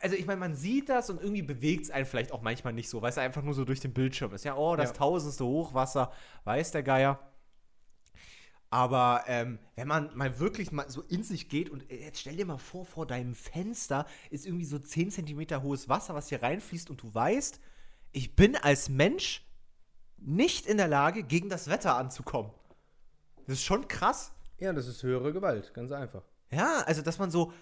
also 0.00 0.16
ich 0.16 0.26
meine, 0.26 0.40
man 0.40 0.54
sieht 0.54 0.88
das 0.88 1.10
und 1.10 1.20
irgendwie 1.22 1.42
bewegt 1.42 1.84
es 1.84 1.90
einen 1.90 2.06
vielleicht 2.06 2.32
auch 2.32 2.42
manchmal 2.42 2.72
nicht 2.72 2.88
so, 2.88 3.00
weil 3.02 3.10
es 3.10 3.18
einfach 3.18 3.42
nur 3.42 3.54
so 3.54 3.64
durch 3.64 3.80
den 3.80 3.92
Bildschirm 3.92 4.34
ist. 4.34 4.44
Ja, 4.44 4.56
oh, 4.56 4.74
das 4.76 4.90
Ja. 4.90 4.96
tausendste 4.96 5.44
Hochwasser, 5.44 6.10
weiß 6.44 6.72
der 6.72 6.82
Geier. 6.82 7.18
Aber 8.70 9.24
ähm, 9.26 9.58
wenn 9.76 9.86
man 9.88 10.16
mal 10.16 10.38
wirklich 10.40 10.72
mal 10.72 10.90
so 10.90 11.02
in 11.02 11.22
sich 11.22 11.48
geht 11.48 11.70
und 11.70 11.90
äh, 11.90 12.04
jetzt 12.04 12.20
stell 12.20 12.36
dir 12.36 12.46
mal 12.46 12.58
vor, 12.58 12.84
vor 12.84 13.06
deinem 13.06 13.34
Fenster 13.34 14.06
ist 14.30 14.46
irgendwie 14.46 14.64
so 14.64 14.78
10 14.78 15.10
Zentimeter 15.10 15.62
hohes 15.62 15.88
Wasser, 15.88 16.14
was 16.14 16.28
hier 16.28 16.42
reinfließt 16.42 16.90
und 16.90 17.02
du 17.02 17.14
weißt, 17.14 17.60
ich 18.12 18.34
bin 18.34 18.56
als 18.56 18.88
Mensch 18.88 19.46
nicht 20.16 20.66
in 20.66 20.78
der 20.78 20.88
Lage, 20.88 21.22
gegen 21.22 21.48
das 21.48 21.68
Wetter 21.68 21.96
anzukommen. 21.96 22.50
Das 23.46 23.58
ist 23.58 23.64
schon 23.64 23.86
krass. 23.86 24.32
Ja, 24.58 24.72
das 24.72 24.86
ist 24.86 25.02
höhere 25.02 25.32
Gewalt, 25.32 25.72
ganz 25.74 25.92
einfach. 25.92 26.22
Ja, 26.50 26.82
also 26.86 27.02
dass 27.02 27.18
man 27.18 27.30
so, 27.30 27.52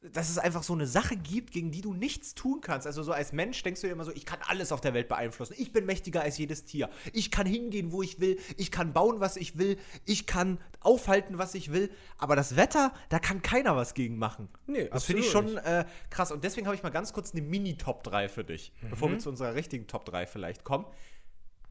dass 0.00 0.30
es 0.30 0.38
einfach 0.38 0.62
so 0.62 0.74
eine 0.74 0.86
Sache 0.86 1.16
gibt, 1.16 1.50
gegen 1.50 1.72
die 1.72 1.80
du 1.80 1.92
nichts 1.92 2.34
tun 2.34 2.60
kannst. 2.60 2.86
Also 2.86 3.02
so 3.02 3.12
als 3.12 3.32
Mensch 3.32 3.62
denkst 3.62 3.80
du 3.80 3.88
dir 3.88 3.92
immer 3.92 4.04
so, 4.04 4.12
ich 4.12 4.26
kann 4.26 4.38
alles 4.46 4.70
auf 4.70 4.80
der 4.80 4.94
Welt 4.94 5.08
beeinflussen. 5.08 5.54
Ich 5.58 5.72
bin 5.72 5.86
mächtiger 5.86 6.22
als 6.22 6.38
jedes 6.38 6.64
Tier. 6.64 6.88
Ich 7.12 7.30
kann 7.30 7.46
hingehen, 7.46 7.90
wo 7.90 8.02
ich 8.02 8.20
will. 8.20 8.38
Ich 8.56 8.70
kann 8.70 8.92
bauen, 8.92 9.18
was 9.18 9.36
ich 9.36 9.58
will. 9.58 9.76
Ich 10.04 10.26
kann 10.26 10.58
aufhalten, 10.80 11.38
was 11.38 11.54
ich 11.54 11.72
will. 11.72 11.90
Aber 12.16 12.36
das 12.36 12.54
Wetter, 12.54 12.92
da 13.08 13.18
kann 13.18 13.42
keiner 13.42 13.74
was 13.74 13.94
gegen 13.94 14.18
machen. 14.18 14.48
Nee, 14.66 14.88
das 14.88 15.04
finde 15.04 15.22
ich 15.22 15.30
schon 15.30 15.56
äh, 15.56 15.84
krass. 16.10 16.30
Und 16.30 16.44
deswegen 16.44 16.66
habe 16.68 16.76
ich 16.76 16.82
mal 16.84 16.90
ganz 16.90 17.12
kurz 17.12 17.32
eine 17.32 17.42
Mini-Top 17.42 18.04
3 18.04 18.28
für 18.28 18.44
dich, 18.44 18.72
bevor 18.88 19.10
wir 19.10 19.18
zu 19.18 19.30
unserer 19.30 19.54
richtigen 19.54 19.88
Top 19.88 20.04
3 20.04 20.26
vielleicht 20.26 20.62
kommen 20.62 20.86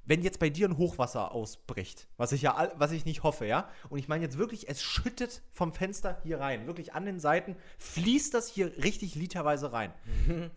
wenn 0.07 0.23
jetzt 0.23 0.39
bei 0.39 0.49
dir 0.49 0.67
ein 0.67 0.77
Hochwasser 0.77 1.33
ausbricht, 1.33 2.07
was 2.17 2.31
ich 2.31 2.41
ja, 2.41 2.71
was 2.77 2.91
ich 2.91 3.05
nicht 3.05 3.23
hoffe, 3.23 3.45
ja, 3.45 3.69
und 3.89 3.99
ich 3.99 4.07
meine 4.07 4.23
jetzt 4.23 4.37
wirklich, 4.37 4.67
es 4.69 4.81
schüttet 4.81 5.43
vom 5.51 5.73
Fenster 5.73 6.19
hier 6.23 6.39
rein, 6.39 6.65
wirklich 6.65 6.93
an 6.93 7.05
den 7.05 7.19
Seiten, 7.19 7.57
fließt 7.77 8.33
das 8.33 8.47
hier 8.47 8.75
richtig 8.83 9.15
literweise 9.15 9.73
rein. 9.73 9.93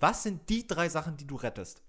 Was 0.00 0.22
sind 0.22 0.48
die 0.48 0.66
drei 0.66 0.88
Sachen, 0.88 1.16
die 1.16 1.26
du 1.26 1.36
rettest? 1.36 1.82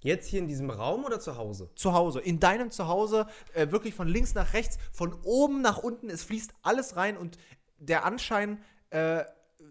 Jetzt 0.00 0.28
hier 0.28 0.40
in 0.40 0.48
diesem 0.48 0.70
Raum 0.70 1.04
oder 1.04 1.20
zu 1.20 1.36
Hause? 1.36 1.70
Zu 1.74 1.92
Hause, 1.92 2.20
in 2.20 2.40
deinem 2.40 2.70
Zuhause, 2.70 3.26
äh, 3.54 3.70
wirklich 3.70 3.94
von 3.94 4.08
links 4.08 4.34
nach 4.34 4.52
rechts, 4.52 4.78
von 4.92 5.14
oben 5.24 5.62
nach 5.62 5.78
unten, 5.78 6.10
es 6.10 6.22
fließt 6.24 6.52
alles 6.62 6.96
rein 6.96 7.16
und 7.16 7.38
der 7.78 8.04
Anschein 8.04 8.62
äh, 8.90 9.24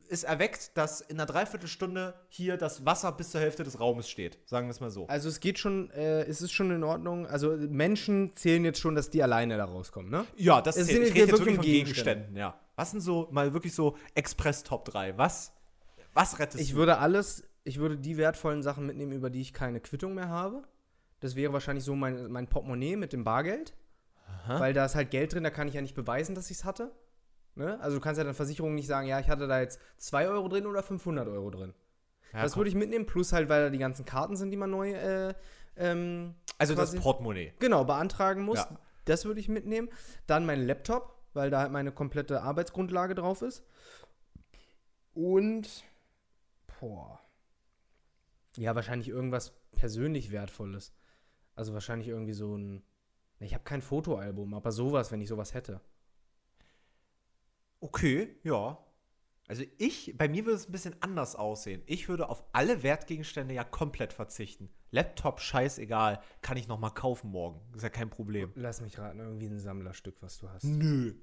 ist 0.07 0.23
erweckt, 0.23 0.77
dass 0.77 1.01
in 1.01 1.17
einer 1.17 1.25
Dreiviertelstunde 1.25 2.13
hier 2.29 2.57
das 2.57 2.85
Wasser 2.85 3.11
bis 3.11 3.31
zur 3.31 3.41
Hälfte 3.41 3.63
des 3.63 3.79
Raumes 3.79 4.09
steht, 4.09 4.37
sagen 4.45 4.67
wir 4.67 4.71
es 4.71 4.79
mal 4.79 4.89
so. 4.89 5.07
Also 5.07 5.29
es 5.29 5.39
geht 5.39 5.59
schon, 5.59 5.89
äh, 5.91 6.21
es 6.23 6.41
ist 6.41 6.51
schon 6.51 6.71
in 6.71 6.83
Ordnung. 6.83 7.25
Also 7.27 7.55
Menschen 7.57 8.35
zählen 8.35 8.63
jetzt 8.65 8.79
schon, 8.79 8.95
dass 8.95 9.09
die 9.09 9.21
alleine 9.23 9.57
da 9.57 9.65
rauskommen, 9.65 10.09
ne? 10.11 10.25
Ja, 10.35 10.61
das 10.61 10.77
Es 10.77 10.87
sind 10.87 11.03
Ich 11.03 11.09
rede 11.13 11.19
jetzt 11.19 11.31
wirklich 11.31 11.55
von 11.55 11.63
Gegenstände. 11.65 12.11
Gegenständen, 12.25 12.37
ja. 12.37 12.59
Was 12.75 12.91
sind 12.91 13.01
so, 13.01 13.27
mal 13.31 13.53
wirklich 13.53 13.73
so 13.73 13.97
Express 14.15 14.63
Top 14.63 14.85
3? 14.85 15.17
Was, 15.17 15.53
was 16.13 16.39
rettest 16.39 16.61
Ich 16.63 16.71
du? 16.71 16.77
würde 16.77 16.97
alles, 16.97 17.43
ich 17.63 17.79
würde 17.79 17.97
die 17.97 18.17
wertvollen 18.17 18.63
Sachen 18.63 18.85
mitnehmen, 18.85 19.11
über 19.13 19.29
die 19.29 19.41
ich 19.41 19.53
keine 19.53 19.79
Quittung 19.79 20.13
mehr 20.13 20.29
habe. 20.29 20.63
Das 21.21 21.35
wäre 21.35 21.53
wahrscheinlich 21.53 21.83
so 21.85 21.95
mein, 21.95 22.31
mein 22.31 22.47
Portemonnaie 22.47 22.95
mit 22.97 23.13
dem 23.13 23.23
Bargeld. 23.23 23.73
Weil 24.47 24.73
da 24.73 24.85
ist 24.85 24.93
halt 24.95 25.09
Geld 25.09 25.33
drin, 25.33 25.43
da 25.43 25.49
kann 25.49 25.67
ich 25.67 25.73
ja 25.73 25.81
nicht 25.81 25.95
beweisen, 25.95 26.35
dass 26.35 26.51
ich 26.51 26.57
es 26.57 26.65
hatte. 26.65 26.91
Ne? 27.55 27.79
Also 27.79 27.97
du 27.97 28.01
kannst 28.01 28.17
ja 28.17 28.23
dann 28.23 28.35
Versicherungen 28.35 28.75
nicht 28.75 28.87
sagen, 28.87 29.07
ja, 29.07 29.19
ich 29.19 29.29
hatte 29.29 29.47
da 29.47 29.59
jetzt 29.61 29.79
2 29.97 30.27
Euro 30.27 30.47
drin 30.47 30.65
oder 30.65 30.83
500 30.83 31.27
Euro 31.27 31.49
drin. 31.49 31.73
Ja, 32.33 32.43
das 32.43 32.53
komm. 32.53 32.61
würde 32.61 32.69
ich 32.69 32.75
mitnehmen, 32.75 33.05
plus 33.05 33.31
halt, 33.31 33.47
weil 33.47 33.63
da 33.63 33.69
die 33.69 33.77
ganzen 33.77 34.05
Karten 34.05 34.35
sind, 34.35 34.51
die 34.51 34.57
man 34.57 34.69
neu 34.69 34.91
äh, 34.91 35.33
ähm, 35.77 36.35
also 36.57 36.75
das 36.75 36.95
Portemonnaie. 36.95 37.53
genau 37.59 37.83
beantragen 37.83 38.43
muss. 38.43 38.59
Ja. 38.59 38.79
Das 39.05 39.25
würde 39.25 39.39
ich 39.39 39.49
mitnehmen. 39.49 39.89
Dann 40.25 40.45
mein 40.45 40.65
Laptop, 40.65 41.21
weil 41.33 41.49
da 41.49 41.61
halt 41.61 41.71
meine 41.71 41.91
komplette 41.91 42.41
Arbeitsgrundlage 42.41 43.15
drauf 43.15 43.41
ist. 43.41 43.63
Und 45.13 45.83
boah. 46.79 47.19
Ja, 48.57 48.73
wahrscheinlich 48.75 49.09
irgendwas 49.09 49.53
persönlich 49.71 50.31
Wertvolles. 50.31 50.93
Also 51.55 51.73
wahrscheinlich 51.73 52.07
irgendwie 52.07 52.33
so 52.33 52.55
ein. 52.55 52.83
Ich 53.39 53.53
habe 53.53 53.65
kein 53.65 53.81
Fotoalbum, 53.81 54.53
aber 54.53 54.71
sowas, 54.71 55.11
wenn 55.11 55.21
ich 55.21 55.27
sowas 55.27 55.53
hätte. 55.53 55.81
Okay, 57.86 58.36
ja. 58.43 58.79
Also 59.47 59.63
ich, 59.77 60.15
bei 60.17 60.27
mir 60.27 60.43
würde 60.43 60.55
es 60.55 60.67
ein 60.67 60.71
bisschen 60.71 60.95
anders 61.01 61.36
aussehen. 61.36 61.83
Ich 61.86 62.09
würde 62.09 62.29
auf 62.29 62.43
alle 62.51 62.81
Wertgegenstände 62.81 63.53
ja 63.53 63.63
komplett 63.63 64.11
verzichten. 64.11 64.69
Laptop, 64.89 65.39
scheißegal, 65.39 66.19
kann 66.41 66.57
ich 66.57 66.67
noch 66.67 66.79
mal 66.79 66.89
kaufen 66.89 67.29
morgen. 67.29 67.61
Ist 67.75 67.83
ja 67.83 67.89
kein 67.89 68.09
Problem. 68.09 68.51
Lass 68.55 68.81
mich 68.81 68.97
raten, 68.97 69.19
irgendwie 69.19 69.45
ein 69.45 69.59
Sammlerstück, 69.59 70.15
was 70.21 70.39
du 70.39 70.49
hast. 70.49 70.63
Nö. 70.63 71.13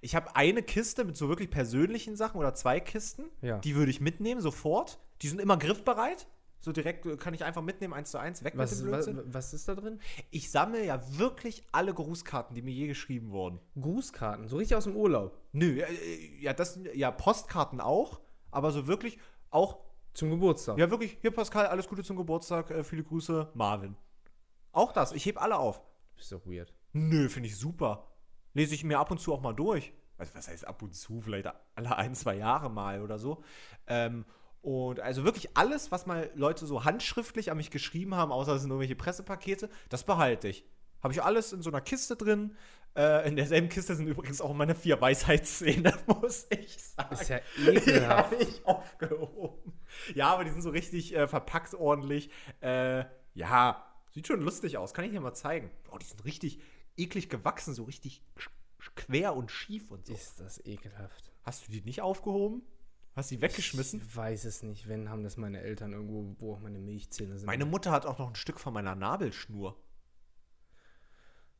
Ich 0.00 0.14
habe 0.14 0.36
eine 0.36 0.62
Kiste 0.62 1.04
mit 1.04 1.16
so 1.16 1.28
wirklich 1.28 1.50
persönlichen 1.50 2.14
Sachen 2.14 2.38
oder 2.38 2.54
zwei 2.54 2.78
Kisten. 2.78 3.24
Ja. 3.40 3.58
Die 3.58 3.74
würde 3.74 3.90
ich 3.90 4.00
mitnehmen, 4.00 4.40
sofort. 4.40 5.00
Die 5.22 5.28
sind 5.28 5.40
immer 5.40 5.56
griffbereit. 5.56 6.28
So 6.64 6.72
direkt 6.72 7.04
äh, 7.04 7.16
kann 7.16 7.34
ich 7.34 7.44
einfach 7.44 7.60
mitnehmen, 7.60 7.92
eins 7.92 8.10
zu 8.12 8.18
eins, 8.18 8.42
weg 8.44 8.54
Was, 8.56 8.70
mit 8.70 8.80
dem 8.86 8.92
was, 8.92 9.04
Blödsinn. 9.06 9.34
was 9.34 9.52
ist 9.52 9.68
da 9.68 9.74
drin? 9.74 10.00
Ich 10.30 10.50
sammle 10.50 10.84
ja 10.84 11.00
wirklich 11.18 11.62
alle 11.72 11.92
Grußkarten, 11.92 12.54
die 12.54 12.62
mir 12.62 12.72
je 12.72 12.86
geschrieben 12.86 13.30
wurden. 13.32 13.58
Grußkarten, 13.78 14.48
so 14.48 14.56
richtig 14.56 14.76
aus 14.76 14.84
dem 14.84 14.96
Urlaub. 14.96 15.38
Nö, 15.52 15.74
ja, 15.80 15.86
äh, 15.86 16.40
ja, 16.40 16.52
das 16.54 16.78
ja 16.94 17.10
Postkarten 17.10 17.80
auch, 17.80 18.20
aber 18.50 18.70
so 18.70 18.86
wirklich 18.86 19.18
auch 19.50 19.80
Zum 20.14 20.30
Geburtstag. 20.30 20.78
ja 20.78 20.88
wirklich 20.90 21.18
hier 21.20 21.32
Pascal, 21.32 21.66
alles 21.66 21.88
Gute 21.88 22.02
zum 22.04 22.16
Geburtstag, 22.16 22.70
äh, 22.70 22.84
viele 22.84 23.02
Grüße, 23.02 23.50
Marvin. 23.54 23.96
Auch 24.70 24.92
das, 24.92 25.12
ich 25.12 25.26
heb 25.26 25.42
alle 25.42 25.58
auf. 25.58 25.82
Ist 26.16 26.32
doch 26.32 26.46
weird. 26.46 26.72
Nö, 26.92 27.28
finde 27.28 27.48
ich 27.48 27.58
super. 27.58 28.06
Lese 28.54 28.74
ich 28.74 28.84
mir 28.84 28.98
ab 28.98 29.10
und 29.10 29.18
zu 29.18 29.34
auch 29.34 29.40
mal 29.42 29.52
durch. 29.52 29.92
Also 30.16 30.34
was 30.36 30.46
heißt 30.46 30.66
ab 30.66 30.80
und 30.82 30.94
zu, 30.94 31.20
vielleicht 31.20 31.48
alle 31.74 31.96
ein, 31.96 32.14
zwei 32.14 32.36
Jahre 32.36 32.70
mal 32.70 33.02
oder 33.02 33.18
so. 33.18 33.42
Ähm, 33.88 34.24
und 34.62 35.00
also 35.00 35.24
wirklich 35.24 35.56
alles, 35.56 35.90
was 35.90 36.06
mal 36.06 36.30
Leute 36.34 36.66
so 36.66 36.84
handschriftlich 36.84 37.50
an 37.50 37.56
mich 37.56 37.70
geschrieben 37.70 38.14
haben, 38.14 38.32
außer 38.32 38.54
es 38.54 38.62
sind 38.62 38.70
irgendwelche 38.70 38.96
Pressepakete, 38.96 39.68
das 39.88 40.04
behalte 40.04 40.48
ich. 40.48 40.64
Habe 41.02 41.12
ich 41.12 41.22
alles 41.22 41.52
in 41.52 41.62
so 41.62 41.70
einer 41.70 41.80
Kiste 41.80 42.14
drin. 42.16 42.56
Äh, 42.94 43.26
in 43.26 43.34
derselben 43.34 43.68
Kiste 43.68 43.96
sind 43.96 44.06
übrigens 44.06 44.40
auch 44.40 44.54
meine 44.54 44.76
vier 44.76 45.00
Weisheitszähne, 45.00 45.92
muss 46.06 46.46
ich 46.50 46.80
sagen. 46.80 47.12
Ist 47.14 47.28
ja 47.28 47.40
Die 47.58 47.70
ekelhaft. 47.70 48.32
habe 48.32 48.36
ich 48.42 48.64
aufgehoben. 48.64 49.72
Ja, 50.14 50.32
aber 50.32 50.44
die 50.44 50.50
sind 50.50 50.62
so 50.62 50.70
richtig 50.70 51.14
äh, 51.16 51.26
verpackt 51.26 51.74
ordentlich. 51.74 52.30
Äh, 52.60 53.04
ja, 53.34 53.84
sieht 54.12 54.28
schon 54.28 54.40
lustig 54.42 54.78
aus. 54.78 54.94
Kann 54.94 55.04
ich 55.04 55.10
dir 55.10 55.20
mal 55.20 55.34
zeigen. 55.34 55.70
Oh, 55.90 55.98
die 55.98 56.06
sind 56.06 56.24
richtig 56.24 56.60
eklig 56.96 57.28
gewachsen, 57.28 57.74
so 57.74 57.82
richtig 57.82 58.22
quer 58.94 59.34
und 59.34 59.50
schief 59.50 59.90
und 59.90 60.06
so. 60.06 60.12
Ist 60.12 60.38
das 60.38 60.64
ekelhaft. 60.64 61.32
Hast 61.42 61.66
du 61.66 61.72
die 61.72 61.80
nicht 61.80 62.00
aufgehoben? 62.02 62.62
Hast 63.14 63.30
du 63.30 63.36
die 63.36 63.42
weggeschmissen? 63.42 64.00
Ich 64.00 64.16
weiß 64.16 64.44
es 64.46 64.62
nicht. 64.62 64.88
Wenn, 64.88 65.10
haben 65.10 65.22
das 65.22 65.36
meine 65.36 65.60
Eltern 65.60 65.92
irgendwo, 65.92 66.34
wo 66.38 66.54
auch 66.54 66.60
meine 66.60 66.78
Milchzähne 66.78 67.38
sind. 67.38 67.46
Meine 67.46 67.66
Mutter 67.66 67.90
hat 67.90 68.06
auch 68.06 68.18
noch 68.18 68.28
ein 68.28 68.34
Stück 68.34 68.58
von 68.58 68.72
meiner 68.72 68.94
Nabelschnur. 68.94 69.76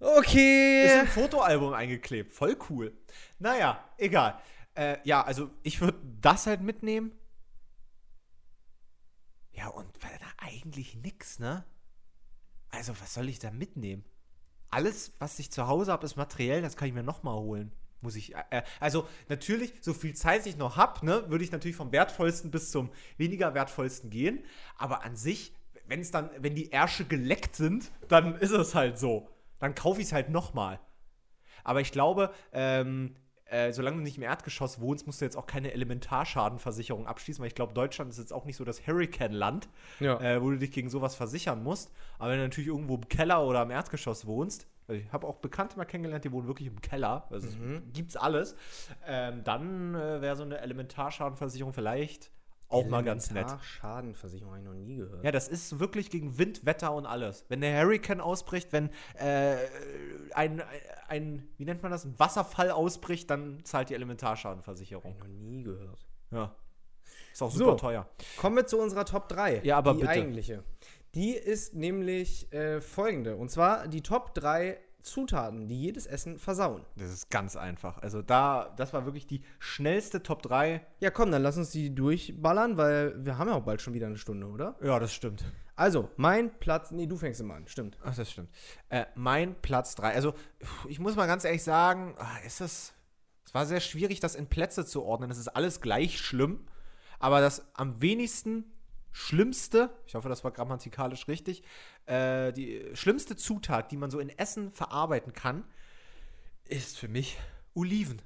Ist 0.00 0.08
Okay. 0.18 0.90
ein 1.00 1.06
Fotoalbum 1.06 1.74
eingeklebt. 1.74 2.32
Voll 2.32 2.56
cool. 2.70 2.92
Naja, 3.38 3.84
egal. 3.98 4.40
Äh, 4.74 4.96
ja, 5.04 5.22
also 5.22 5.50
ich 5.62 5.80
würde 5.80 5.98
das 6.20 6.46
halt 6.46 6.62
mitnehmen. 6.62 7.12
Ja, 9.52 9.68
und 9.68 10.02
weil 10.02 10.18
da 10.18 10.26
eigentlich 10.38 10.96
nix, 10.96 11.38
ne? 11.38 11.64
Also, 12.70 12.98
was 13.00 13.12
soll 13.12 13.28
ich 13.28 13.38
da 13.38 13.50
mitnehmen? 13.50 14.02
Alles, 14.70 15.12
was 15.18 15.38
ich 15.38 15.52
zu 15.52 15.66
Hause 15.66 15.92
habe, 15.92 16.06
ist 16.06 16.16
materiell, 16.16 16.62
das 16.62 16.76
kann 16.76 16.88
ich 16.88 16.94
mir 16.94 17.02
nochmal 17.02 17.36
holen. 17.36 17.70
Muss 18.02 18.16
ich, 18.16 18.34
äh, 18.34 18.62
also 18.80 19.08
natürlich, 19.28 19.72
so 19.80 19.94
viel 19.94 20.14
Zeit 20.14 20.46
ich 20.46 20.56
noch 20.56 20.76
habe, 20.76 21.04
ne, 21.06 21.24
würde 21.28 21.44
ich 21.44 21.52
natürlich 21.52 21.76
vom 21.76 21.92
wertvollsten 21.92 22.50
bis 22.50 22.70
zum 22.70 22.90
weniger 23.16 23.54
wertvollsten 23.54 24.10
gehen. 24.10 24.44
Aber 24.76 25.04
an 25.04 25.16
sich, 25.16 25.54
wenn 25.86 26.00
es 26.00 26.10
dann, 26.10 26.28
wenn 26.38 26.54
die 26.54 26.70
Ärsche 26.70 27.04
geleckt 27.04 27.56
sind, 27.56 27.90
dann 28.08 28.34
ist 28.36 28.50
es 28.50 28.74
halt 28.74 28.98
so. 28.98 29.28
Dann 29.58 29.74
kaufe 29.74 30.00
ich 30.00 30.08
es 30.08 30.12
halt 30.12 30.28
nochmal. 30.30 30.80
Aber 31.64 31.80
ich 31.80 31.92
glaube, 31.92 32.32
ähm, 32.52 33.14
äh, 33.44 33.72
solange 33.72 33.98
du 33.98 34.02
nicht 34.02 34.16
im 34.16 34.22
Erdgeschoss 34.24 34.80
wohnst, 34.80 35.06
musst 35.06 35.20
du 35.20 35.24
jetzt 35.26 35.36
auch 35.36 35.46
keine 35.46 35.72
Elementarschadenversicherung 35.72 37.06
abschließen, 37.06 37.40
weil 37.42 37.48
ich 37.48 37.54
glaube, 37.54 37.74
Deutschland 37.74 38.10
ist 38.10 38.18
jetzt 38.18 38.32
auch 38.32 38.44
nicht 38.44 38.56
so 38.56 38.64
das 38.64 38.86
Hurricane-Land, 38.86 39.68
Ja. 40.00 40.18
äh, 40.20 40.42
wo 40.42 40.50
du 40.50 40.58
dich 40.58 40.72
gegen 40.72 40.88
sowas 40.90 41.14
versichern 41.14 41.62
musst. 41.62 41.90
Aber 42.18 42.30
wenn 42.30 42.38
du 42.38 42.44
natürlich 42.44 42.68
irgendwo 42.68 42.96
im 42.96 43.08
Keller 43.08 43.44
oder 43.46 43.62
im 43.62 43.70
Erdgeschoss 43.70 44.26
wohnst, 44.26 44.66
also 44.88 45.00
ich 45.00 45.12
habe 45.12 45.26
auch 45.26 45.36
Bekannte 45.36 45.76
mal 45.76 45.84
kennengelernt, 45.84 46.24
die 46.24 46.32
wohnen 46.32 46.46
wirklich 46.46 46.68
im 46.68 46.80
Keller, 46.80 47.26
also 47.30 47.48
es 47.48 47.56
gibt's 47.92 48.16
alles, 48.16 48.56
ähm, 49.06 49.42
dann 49.44 49.94
äh, 49.94 50.20
wäre 50.20 50.36
so 50.36 50.42
eine 50.42 50.58
Elementarschadenversicherung 50.58 51.72
vielleicht 51.72 52.30
auch 52.72 52.86
mal 52.86 53.04
ganz 53.04 53.30
nett. 53.30 53.54
Schadenversicherung 53.60 54.52
habe 54.54 54.62
ich 54.62 54.66
noch 54.66 54.74
nie 54.74 54.96
gehört. 54.96 55.22
Ja, 55.22 55.30
das 55.30 55.46
ist 55.46 55.78
wirklich 55.78 56.08
gegen 56.08 56.38
Wind, 56.38 56.64
Wetter 56.64 56.94
und 56.94 57.04
alles. 57.04 57.44
Wenn 57.48 57.60
der 57.60 57.78
Hurricane 57.78 58.20
ausbricht, 58.22 58.72
wenn 58.72 58.88
äh, 59.18 59.56
ein, 60.32 60.62
ein, 61.06 61.46
wie 61.58 61.66
nennt 61.66 61.82
man 61.82 61.92
das, 61.92 62.06
ein 62.06 62.18
Wasserfall 62.18 62.70
ausbricht, 62.70 63.28
dann 63.28 63.62
zahlt 63.64 63.90
die 63.90 63.94
Elementarschadenversicherung. 63.94 65.04
Habe 65.04 65.14
ich 65.14 65.20
noch 65.20 65.28
nie 65.28 65.62
gehört. 65.62 66.06
Ja. 66.30 66.54
Ist 67.32 67.42
auch 67.42 67.50
So. 67.50 67.58
super 67.64 67.76
teuer. 67.76 68.08
Kommen 68.38 68.56
wir 68.56 68.66
zu 68.66 68.78
unserer 68.78 69.04
Top 69.04 69.28
3. 69.28 69.60
Ja, 69.64 69.76
aber 69.78 69.92
die 69.92 70.00
bitte. 70.00 70.10
eigentliche. 70.10 70.64
Die 71.14 71.32
ist 71.32 71.74
nämlich 71.74 72.52
äh, 72.52 72.80
folgende. 72.80 73.36
Und 73.36 73.50
zwar 73.50 73.86
die 73.88 74.02
Top 74.02 74.34
3 74.34 74.78
Zutaten, 75.02 75.66
die 75.66 75.80
jedes 75.80 76.06
Essen 76.06 76.38
versauen. 76.38 76.84
Das 76.96 77.10
ist 77.10 77.28
ganz 77.28 77.56
einfach. 77.56 77.98
Also 77.98 78.22
da, 78.22 78.72
das 78.76 78.92
war 78.92 79.04
wirklich 79.04 79.26
die 79.26 79.42
schnellste 79.58 80.22
Top 80.22 80.42
3. 80.42 80.86
Ja, 81.00 81.10
komm, 81.10 81.32
dann 81.32 81.42
lass 81.42 81.56
uns 81.56 81.70
die 81.70 81.94
durchballern, 81.94 82.76
weil 82.76 83.24
wir 83.24 83.36
haben 83.36 83.48
ja 83.48 83.54
auch 83.54 83.64
bald 83.64 83.82
schon 83.82 83.94
wieder 83.94 84.06
eine 84.06 84.16
Stunde, 84.16 84.46
oder? 84.46 84.76
Ja, 84.80 84.98
das 84.98 85.12
stimmt. 85.12 85.44
Also, 85.74 86.10
mein 86.16 86.58
Platz. 86.60 86.90
Nee, 86.90 87.06
du 87.06 87.16
fängst 87.16 87.40
immer 87.40 87.54
an, 87.54 87.66
stimmt. 87.66 87.98
Ach, 88.04 88.14
das 88.14 88.30
stimmt. 88.30 88.50
Äh, 88.88 89.06
mein 89.14 89.60
Platz 89.60 89.94
3. 89.96 90.14
Also, 90.14 90.34
ich 90.88 91.00
muss 91.00 91.16
mal 91.16 91.26
ganz 91.26 91.44
ehrlich 91.44 91.62
sagen, 91.62 92.14
ah, 92.18 92.38
ist 92.46 92.60
das. 92.60 92.92
Es 93.44 93.54
war 93.54 93.66
sehr 93.66 93.80
schwierig, 93.80 94.20
das 94.20 94.34
in 94.34 94.46
Plätze 94.46 94.86
zu 94.86 95.02
ordnen. 95.02 95.28
Das 95.28 95.38
ist 95.38 95.48
alles 95.48 95.80
gleich 95.80 96.20
schlimm. 96.20 96.66
Aber 97.18 97.40
das 97.40 97.66
am 97.74 98.00
wenigsten 98.00 98.64
schlimmste, 99.12 99.90
ich 100.06 100.14
hoffe, 100.14 100.28
das 100.28 100.42
war 100.44 100.50
grammatikalisch 100.50 101.28
richtig, 101.28 101.62
äh, 102.06 102.52
die 102.52 102.84
schlimmste 102.94 103.36
Zutat, 103.36 103.92
die 103.92 103.96
man 103.96 104.10
so 104.10 104.18
in 104.18 104.30
Essen 104.30 104.72
verarbeiten 104.72 105.32
kann, 105.32 105.64
ist 106.64 106.98
für 106.98 107.08
mich 107.08 107.38
Oliven. 107.74 108.20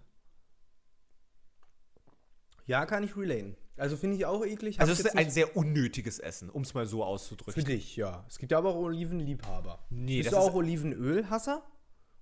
Ja, 2.67 2.85
kann 2.87 3.03
ich 3.05 3.17
relaten. 3.17 3.57
Also 3.77 3.97
finde 3.97 4.17
ich 4.17 4.25
auch 4.27 4.45
eklig. 4.45 4.81
Also 4.81 4.93
hab 4.93 4.99
es 4.99 5.05
ich 5.05 5.13
ist 5.13 5.17
ein 5.19 5.31
sehr 5.31 5.57
unnötiges 5.57 6.19
Essen, 6.19 6.49
um 6.51 6.63
es 6.63 6.73
mal 6.75 6.87
so 6.87 6.99
Für 6.99 7.05
auszudrücken. 7.07 7.65
dich, 7.65 7.97
ja. 7.97 8.25
Es 8.29 8.39
gibt 8.39 8.51
ja 8.53 8.59
aber 8.59 8.71
auch 8.71 8.77
Olivenliebhaber. 8.77 9.85
Nee, 9.91 10.19
Bist 10.19 10.33
das 10.33 10.39
du 10.39 10.45
ist- 10.45 10.51
auch 10.51 10.55
Olivenölhasser? 10.55 11.63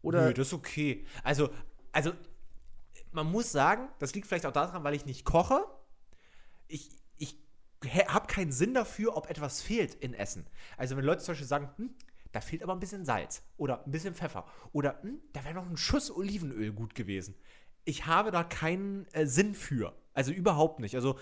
Oder? 0.02 0.26
Nö, 0.26 0.34
das 0.34 0.48
ist 0.48 0.52
okay. 0.52 1.06
Also, 1.22 1.48
also, 1.92 2.12
man 3.12 3.30
muss 3.30 3.52
sagen, 3.52 3.88
das 4.00 4.14
liegt 4.14 4.26
vielleicht 4.26 4.44
auch 4.46 4.52
daran, 4.52 4.82
weil 4.84 4.94
ich 4.94 5.06
nicht 5.06 5.24
koche. 5.24 5.64
Ich 6.66 6.90
habe 7.90 8.26
keinen 8.26 8.52
Sinn 8.52 8.74
dafür, 8.74 9.16
ob 9.16 9.30
etwas 9.30 9.62
fehlt 9.62 9.94
in 9.94 10.14
Essen. 10.14 10.46
Also, 10.76 10.96
wenn 10.96 11.04
Leute 11.04 11.22
zum 11.22 11.32
Beispiel 11.32 11.46
sagen, 11.46 11.70
hm, 11.76 11.94
da 12.32 12.40
fehlt 12.40 12.62
aber 12.62 12.72
ein 12.72 12.80
bisschen 12.80 13.04
Salz 13.04 13.42
oder 13.56 13.84
ein 13.84 13.92
bisschen 13.92 14.14
Pfeffer 14.14 14.44
oder 14.72 15.00
hm, 15.02 15.20
da 15.32 15.44
wäre 15.44 15.54
noch 15.54 15.68
ein 15.68 15.76
Schuss 15.76 16.10
Olivenöl 16.10 16.72
gut 16.72 16.94
gewesen. 16.94 17.36
Ich 17.84 18.06
habe 18.06 18.32
da 18.32 18.42
keinen 18.42 19.06
äh, 19.12 19.26
Sinn 19.26 19.54
für. 19.54 19.94
Also 20.14 20.32
überhaupt 20.32 20.80
nicht. 20.80 20.96
Also 20.96 21.18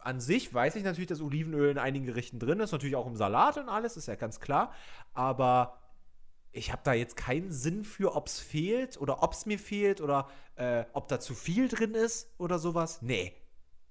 an 0.00 0.20
sich 0.20 0.54
weiß 0.54 0.76
ich 0.76 0.84
natürlich, 0.84 1.08
dass 1.08 1.20
Olivenöl 1.20 1.70
in 1.70 1.78
einigen 1.78 2.06
Gerichten 2.06 2.38
drin 2.38 2.60
ist, 2.60 2.72
natürlich 2.72 2.94
auch 2.94 3.06
im 3.06 3.16
Salat 3.16 3.56
und 3.58 3.68
alles, 3.68 3.96
ist 3.96 4.06
ja 4.06 4.14
ganz 4.14 4.38
klar. 4.38 4.72
Aber 5.12 5.78
ich 6.52 6.72
habe 6.72 6.82
da 6.84 6.92
jetzt 6.92 7.16
keinen 7.16 7.50
Sinn 7.50 7.84
für, 7.84 8.14
ob 8.14 8.28
es 8.28 8.38
fehlt 8.38 9.00
oder 9.00 9.22
ob 9.22 9.32
es 9.32 9.44
mir 9.44 9.58
fehlt 9.58 10.00
oder 10.00 10.28
äh, 10.54 10.84
ob 10.92 11.08
da 11.08 11.18
zu 11.20 11.34
viel 11.34 11.68
drin 11.68 11.94
ist 11.94 12.32
oder 12.38 12.58
sowas. 12.58 13.02
Nee. 13.02 13.34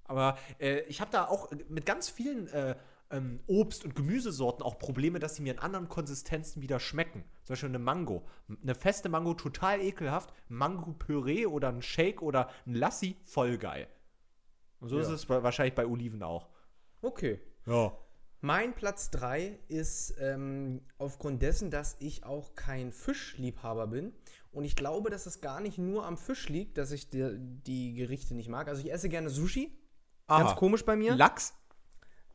Aber 0.08 0.36
äh, 0.58 0.80
ich 0.88 1.00
habe 1.00 1.10
da 1.12 1.26
auch 1.26 1.50
mit 1.68 1.86
ganz 1.86 2.08
vielen 2.08 2.48
äh, 2.48 2.74
ähm, 3.10 3.40
Obst- 3.46 3.84
und 3.84 3.94
Gemüsesorten 3.94 4.62
auch 4.62 4.78
Probleme, 4.78 5.18
dass 5.20 5.36
sie 5.36 5.42
mir 5.42 5.52
in 5.54 5.58
anderen 5.60 5.88
Konsistenzen 5.88 6.60
wieder 6.62 6.80
schmecken. 6.80 7.24
Zum 7.44 7.52
Beispiel 7.54 7.68
eine 7.68 7.78
Mango. 7.78 8.26
Eine 8.62 8.74
feste 8.74 9.08
Mango 9.08 9.34
total 9.34 9.80
ekelhaft. 9.80 10.32
Mango-Püree 10.48 11.46
oder 11.46 11.68
ein 11.68 11.80
Shake 11.82 12.20
oder 12.22 12.50
ein 12.66 12.74
Lassi 12.74 13.16
voll 13.24 13.56
geil. 13.58 13.86
Und 14.80 14.88
so 14.88 14.96
Ja. 14.96 15.02
ist 15.02 15.08
es 15.08 15.28
wa- 15.28 15.42
wahrscheinlich 15.42 15.74
bei 15.74 15.86
Oliven 15.86 16.22
auch. 16.22 16.48
Okay. 17.00 17.40
Ja. 17.66 17.92
Mein 18.40 18.74
Platz 18.74 19.10
3 19.10 19.58
ist 19.68 20.14
ähm, 20.20 20.82
aufgrund 20.98 21.42
dessen, 21.42 21.70
dass 21.70 21.96
ich 21.98 22.24
auch 22.24 22.54
kein 22.54 22.92
Fischliebhaber 22.92 23.88
bin. 23.88 24.12
Und 24.52 24.64
ich 24.64 24.76
glaube, 24.76 25.10
dass 25.10 25.26
es 25.26 25.40
gar 25.40 25.60
nicht 25.60 25.78
nur 25.78 26.04
am 26.06 26.16
Fisch 26.16 26.48
liegt, 26.48 26.78
dass 26.78 26.92
ich 26.92 27.10
die, 27.10 27.36
die 27.38 27.94
Gerichte 27.94 28.34
nicht 28.34 28.48
mag. 28.48 28.68
Also 28.68 28.80
ich 28.82 28.92
esse 28.92 29.08
gerne 29.08 29.28
Sushi. 29.30 29.72
Ganz 30.28 30.56
komisch 30.56 30.84
bei 30.84 30.96
mir. 30.96 31.14
Lachs? 31.14 31.54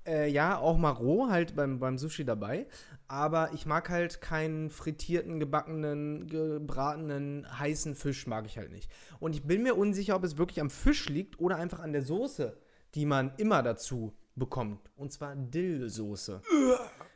Äh, 0.05 0.29
ja, 0.29 0.57
auch 0.57 0.77
mal 0.77 0.91
roh, 0.91 1.29
halt 1.29 1.55
beim, 1.55 1.79
beim 1.79 1.97
Sushi 1.97 2.25
dabei. 2.25 2.67
Aber 3.07 3.51
ich 3.53 3.65
mag 3.65 3.89
halt 3.89 4.19
keinen 4.19 4.69
frittierten, 4.69 5.39
gebackenen, 5.39 6.27
gebratenen, 6.27 7.47
heißen 7.57 7.95
Fisch, 7.95 8.27
mag 8.27 8.45
ich 8.45 8.57
halt 8.57 8.71
nicht. 8.71 8.91
Und 9.19 9.33
ich 9.33 9.43
bin 9.43 9.63
mir 9.63 9.75
unsicher, 9.75 10.15
ob 10.15 10.23
es 10.23 10.37
wirklich 10.37 10.59
am 10.59 10.69
Fisch 10.69 11.07
liegt 11.07 11.39
oder 11.39 11.55
einfach 11.55 11.79
an 11.79 11.93
der 11.93 12.01
Soße, 12.01 12.57
die 12.95 13.05
man 13.05 13.33
immer 13.37 13.63
dazu 13.63 14.13
bekommt. 14.35 14.91
Und 14.95 15.13
zwar 15.13 15.35
Dillsoße. 15.35 16.41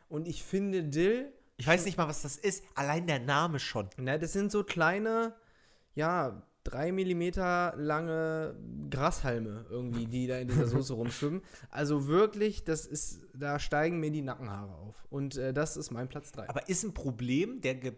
Und 0.07 0.27
ich 0.27 0.43
finde 0.43 0.83
Dill, 0.83 1.33
Ich 1.57 1.67
weiß 1.67 1.85
nicht 1.85 1.97
mal, 1.97 2.07
was 2.07 2.21
das 2.21 2.37
ist. 2.37 2.63
Allein 2.75 3.07
der 3.07 3.19
Name 3.19 3.59
schon. 3.59 3.89
na, 3.97 4.17
das 4.17 4.31
sind 4.33 4.51
so 4.51 4.63
kleine, 4.63 5.33
ja, 5.95 6.43
drei 6.67 6.91
Millimeter 6.91 7.73
lange 7.77 8.55
Grashalme 8.89 9.65
irgendwie, 9.69 10.05
die 10.05 10.27
da 10.27 10.37
in 10.37 10.47
dieser 10.47 10.67
Soße 10.67 10.93
rumschwimmen. 10.93 11.41
Also 11.69 12.07
wirklich, 12.07 12.63
das 12.63 12.85
ist, 12.85 13.21
da 13.33 13.59
steigen 13.59 13.99
mir 13.99 14.11
die 14.11 14.21
Nackenhaare 14.21 14.73
auf. 14.75 15.05
Und 15.09 15.37
äh, 15.37 15.53
das 15.53 15.77
ist 15.77 15.91
mein 15.91 16.07
Platz 16.09 16.31
3. 16.31 16.49
Aber 16.49 16.67
ist 16.69 16.83
ein 16.83 16.93
Problem 16.93 17.61
der 17.61 17.75
Ge 17.75 17.91
äh, 17.91 17.93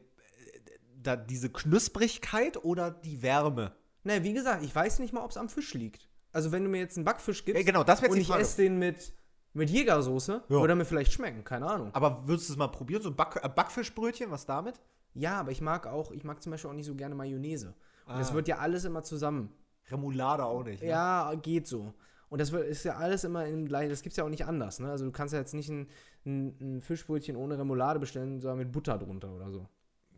da 1.02 1.16
diese 1.16 1.50
Knusprigkeit 1.50 2.64
oder 2.64 2.92
die 2.92 3.22
Wärme? 3.22 3.74
Na, 4.04 4.24
wie 4.24 4.34
gesagt, 4.34 4.64
ich 4.64 4.74
weiß 4.74 5.00
nicht 5.00 5.14
mal, 5.14 5.24
ob 5.24 5.32
es 5.32 5.38
am 5.38 5.50
Fisch 5.50 5.74
liegt. 5.74 6.10
Also 6.32 6.52
wenn 6.52 6.64
du 6.64 6.70
mir 6.70 6.80
jetzt 6.80 6.96
einen 6.98 7.06
Backfisch 7.06 7.44
gibst 7.44 7.60
Ja, 7.60 7.66
genau, 7.66 7.84
das 7.84 8.02
und 8.04 8.16
ich 8.16 8.30
esse 8.30 8.62
den 8.62 8.78
mit, 8.78 9.14
mit 9.54 9.70
Jägersoße, 9.70 10.44
Ja. 10.48 10.50
würde 10.50 10.74
er 10.74 10.76
mir 10.76 10.86
vielleicht 10.86 11.12
schmecken, 11.12 11.44
keine 11.44 11.66
Ahnung. 11.68 11.90
Aber 11.94 12.28
würdest 12.28 12.50
du 12.50 12.54
es 12.54 12.58
mal 12.58 12.68
probieren? 12.68 13.02
So 13.02 13.10
ein 13.10 13.16
Back 13.16 13.40
äh, 13.42 13.50
Backfischbrötchen, 13.50 14.30
was 14.32 14.46
damit? 14.46 14.80
Ja, 15.16 15.40
aber 15.40 15.52
ich 15.52 15.60
mag 15.62 15.88
auch, 15.88 16.12
ich 16.12 16.24
mag 16.24 16.42
zum 16.42 16.52
Beispiel 16.52 16.70
auch 16.70 16.76
nicht 16.76 16.86
so 16.86 16.96
gerne 16.96 17.16
Mayonnaise. 17.16 17.74
Und 18.10 18.20
das 18.20 18.32
Ah. 18.32 18.34
wird 18.34 18.48
ja 18.48 18.58
alles 18.58 18.86
immer 18.86 19.04
zusammen. 19.04 19.52
Remoulade 19.90 20.44
auch 20.46 20.64
nicht. 20.64 20.82
ne? 20.82 20.90
Ja, 20.90 21.34
geht 21.36 21.68
so. 21.68 21.94
Und 22.30 22.40
das 22.40 22.52
ist 22.52 22.84
ja 22.84 22.96
alles 22.96 23.24
immer 23.24 23.46
im 23.46 23.66
gleichen, 23.66 23.90
das 23.90 24.04
gibt 24.04 24.14
es 24.14 24.18
ja 24.18 24.24
auch 24.24 24.30
nicht 24.30 24.46
anders. 24.46 24.80
Ne? 24.80 24.90
Also 24.92 25.06
du 25.06 25.12
kannst 25.12 25.34
ja 25.34 25.40
jetzt 25.40 25.54
nicht 25.54 25.70
ein, 25.70 25.88
ein, 26.26 26.58
ein 26.78 26.82
Fischbrötchen 26.82 27.36
ohne 27.36 27.58
Remoulade 27.58 28.00
bestellen, 28.00 28.40
sondern 28.40 28.60
mit 28.60 28.72
Butter 28.72 28.98
drunter 29.00 29.32
oder 29.34 29.50
so. 29.50 29.68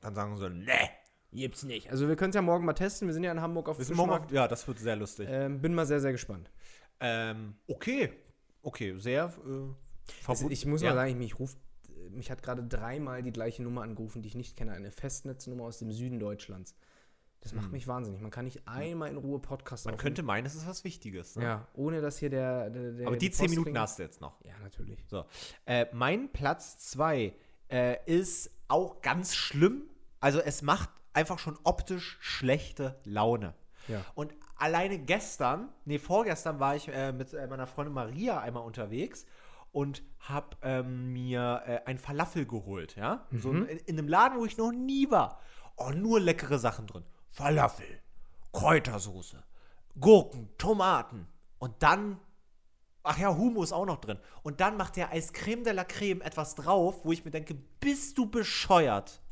Dann 0.01 0.13
sagen 0.15 0.35
sie, 0.37 0.49
ne. 0.49 0.89
Gibt's 1.33 1.63
nicht. 1.63 1.89
Also 1.89 2.09
wir 2.09 2.17
können 2.17 2.31
es 2.31 2.35
ja 2.35 2.41
morgen 2.41 2.65
mal 2.65 2.73
testen. 2.73 3.07
Wir 3.07 3.13
sind 3.13 3.23
ja 3.23 3.31
in 3.31 3.39
Hamburg 3.39 3.69
auf 3.69 3.77
Fischmarkt. 3.77 4.31
ja, 4.31 4.47
das 4.49 4.67
wird 4.67 4.79
sehr 4.79 4.97
lustig. 4.97 5.27
Ähm, 5.31 5.61
bin 5.61 5.73
mal 5.73 5.85
sehr, 5.85 6.01
sehr 6.01 6.11
gespannt. 6.11 6.51
Ähm, 6.99 7.55
okay. 7.67 8.11
Okay, 8.63 8.97
sehr 8.97 9.25
äh, 9.25 10.21
verbunden. 10.23 10.51
ich 10.51 10.65
muss 10.65 10.81
ja. 10.81 10.89
mal 10.89 10.95
sagen, 10.95 11.11
ich, 11.11 11.15
mich 11.17 11.39
ruft, 11.39 11.57
mich 12.09 12.29
hat 12.29 12.43
gerade 12.43 12.63
dreimal 12.63 13.23
die 13.23 13.31
gleiche 13.31 13.63
Nummer 13.63 13.83
angerufen, 13.83 14.21
die 14.21 14.27
ich 14.27 14.35
nicht 14.35 14.57
kenne. 14.57 14.73
Eine 14.73 14.91
Festnetznummer 14.91 15.63
aus 15.63 15.79
dem 15.79 15.91
Süden 15.93 16.19
Deutschlands. 16.19 16.75
Das 17.41 17.53
macht 17.53 17.71
mich 17.71 17.87
wahnsinnig. 17.87 18.21
Man 18.21 18.29
kann 18.29 18.45
nicht 18.45 18.67
einmal 18.67 19.09
in 19.09 19.17
Ruhe 19.17 19.39
Podcast 19.39 19.85
Man 19.85 19.95
aufnehmen. 19.95 20.03
könnte 20.03 20.23
meinen, 20.23 20.45
es 20.45 20.53
ist 20.53 20.67
was 20.67 20.83
Wichtiges. 20.83 21.35
Ne? 21.35 21.43
Ja, 21.43 21.67
ohne 21.73 21.99
dass 21.99 22.19
hier 22.19 22.29
der. 22.29 22.69
der, 22.69 22.91
der 22.91 23.07
Aber 23.07 23.17
die 23.17 23.29
die 23.29 23.31
10 23.31 23.45
Post 23.47 23.57
Minuten 23.57 23.79
hast 23.79 23.97
du 23.99 24.03
jetzt 24.03 24.21
noch. 24.21 24.39
Ja, 24.45 24.53
natürlich. 24.61 25.03
So. 25.07 25.25
Äh, 25.65 25.87
mein 25.91 26.31
Platz 26.31 26.77
2 26.77 27.33
äh, 27.69 27.97
ist 28.05 28.51
auch 28.67 29.01
ganz 29.01 29.35
schlimm. 29.35 29.83
Also 30.19 30.39
es 30.39 30.61
macht 30.61 30.89
einfach 31.13 31.39
schon 31.39 31.57
optisch 31.63 32.17
schlechte 32.21 32.99
Laune. 33.05 33.55
Ja. 33.87 34.05
Und 34.13 34.33
alleine 34.55 34.99
gestern, 34.99 35.69
nee, 35.85 35.97
vorgestern 35.97 36.59
war 36.59 36.75
ich 36.75 36.87
äh, 36.89 37.11
mit 37.11 37.33
äh, 37.33 37.47
meiner 37.47 37.65
Freundin 37.65 37.93
Maria 37.93 38.39
einmal 38.39 38.63
unterwegs 38.63 39.25
und 39.71 40.03
habe 40.19 40.57
ähm, 40.61 41.11
mir 41.11 41.63
äh, 41.65 41.79
ein 41.85 41.97
Falafel 41.97 42.45
geholt, 42.45 42.95
ja? 42.97 43.25
So 43.31 43.51
in, 43.51 43.65
in 43.65 43.97
einem 43.97 44.07
Laden, 44.07 44.37
wo 44.37 44.45
ich 44.45 44.57
noch 44.57 44.71
nie 44.71 45.09
war. 45.09 45.39
Oh, 45.77 45.89
nur 45.89 46.19
leckere 46.19 46.59
Sachen 46.59 46.85
drin. 46.85 47.03
Falafel, 47.31 48.01
Kräutersoße, 48.53 49.43
Gurken, 49.99 50.49
Tomaten 50.57 51.27
und 51.59 51.81
dann 51.81 52.19
Ach 53.03 53.17
ja, 53.17 53.35
Humus 53.35 53.71
auch 53.71 53.87
noch 53.87 53.97
drin. 53.99 54.19
Und 54.43 54.61
dann 54.61 54.77
macht 54.77 54.95
der 54.95 55.09
als 55.09 55.33
Creme 55.33 55.63
de 55.63 55.73
la 55.73 55.83
Creme 55.83 56.21
etwas 56.21 56.53
drauf, 56.53 57.03
wo 57.03 57.11
ich 57.11 57.25
mir 57.25 57.31
denke, 57.31 57.55
bist 57.79 58.17
du 58.19 58.29
bescheuert? 58.29 59.23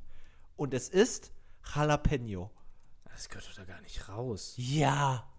Und 0.56 0.74
es 0.74 0.90
ist 0.90 1.32
Jalapeno. 1.76 2.50
Das 3.12 3.30
gehört 3.30 3.48
doch 3.48 3.54
da 3.54 3.66
gar 3.66 3.82
nicht 3.82 4.10
raus. 4.10 4.54
Ja. 4.58 5.30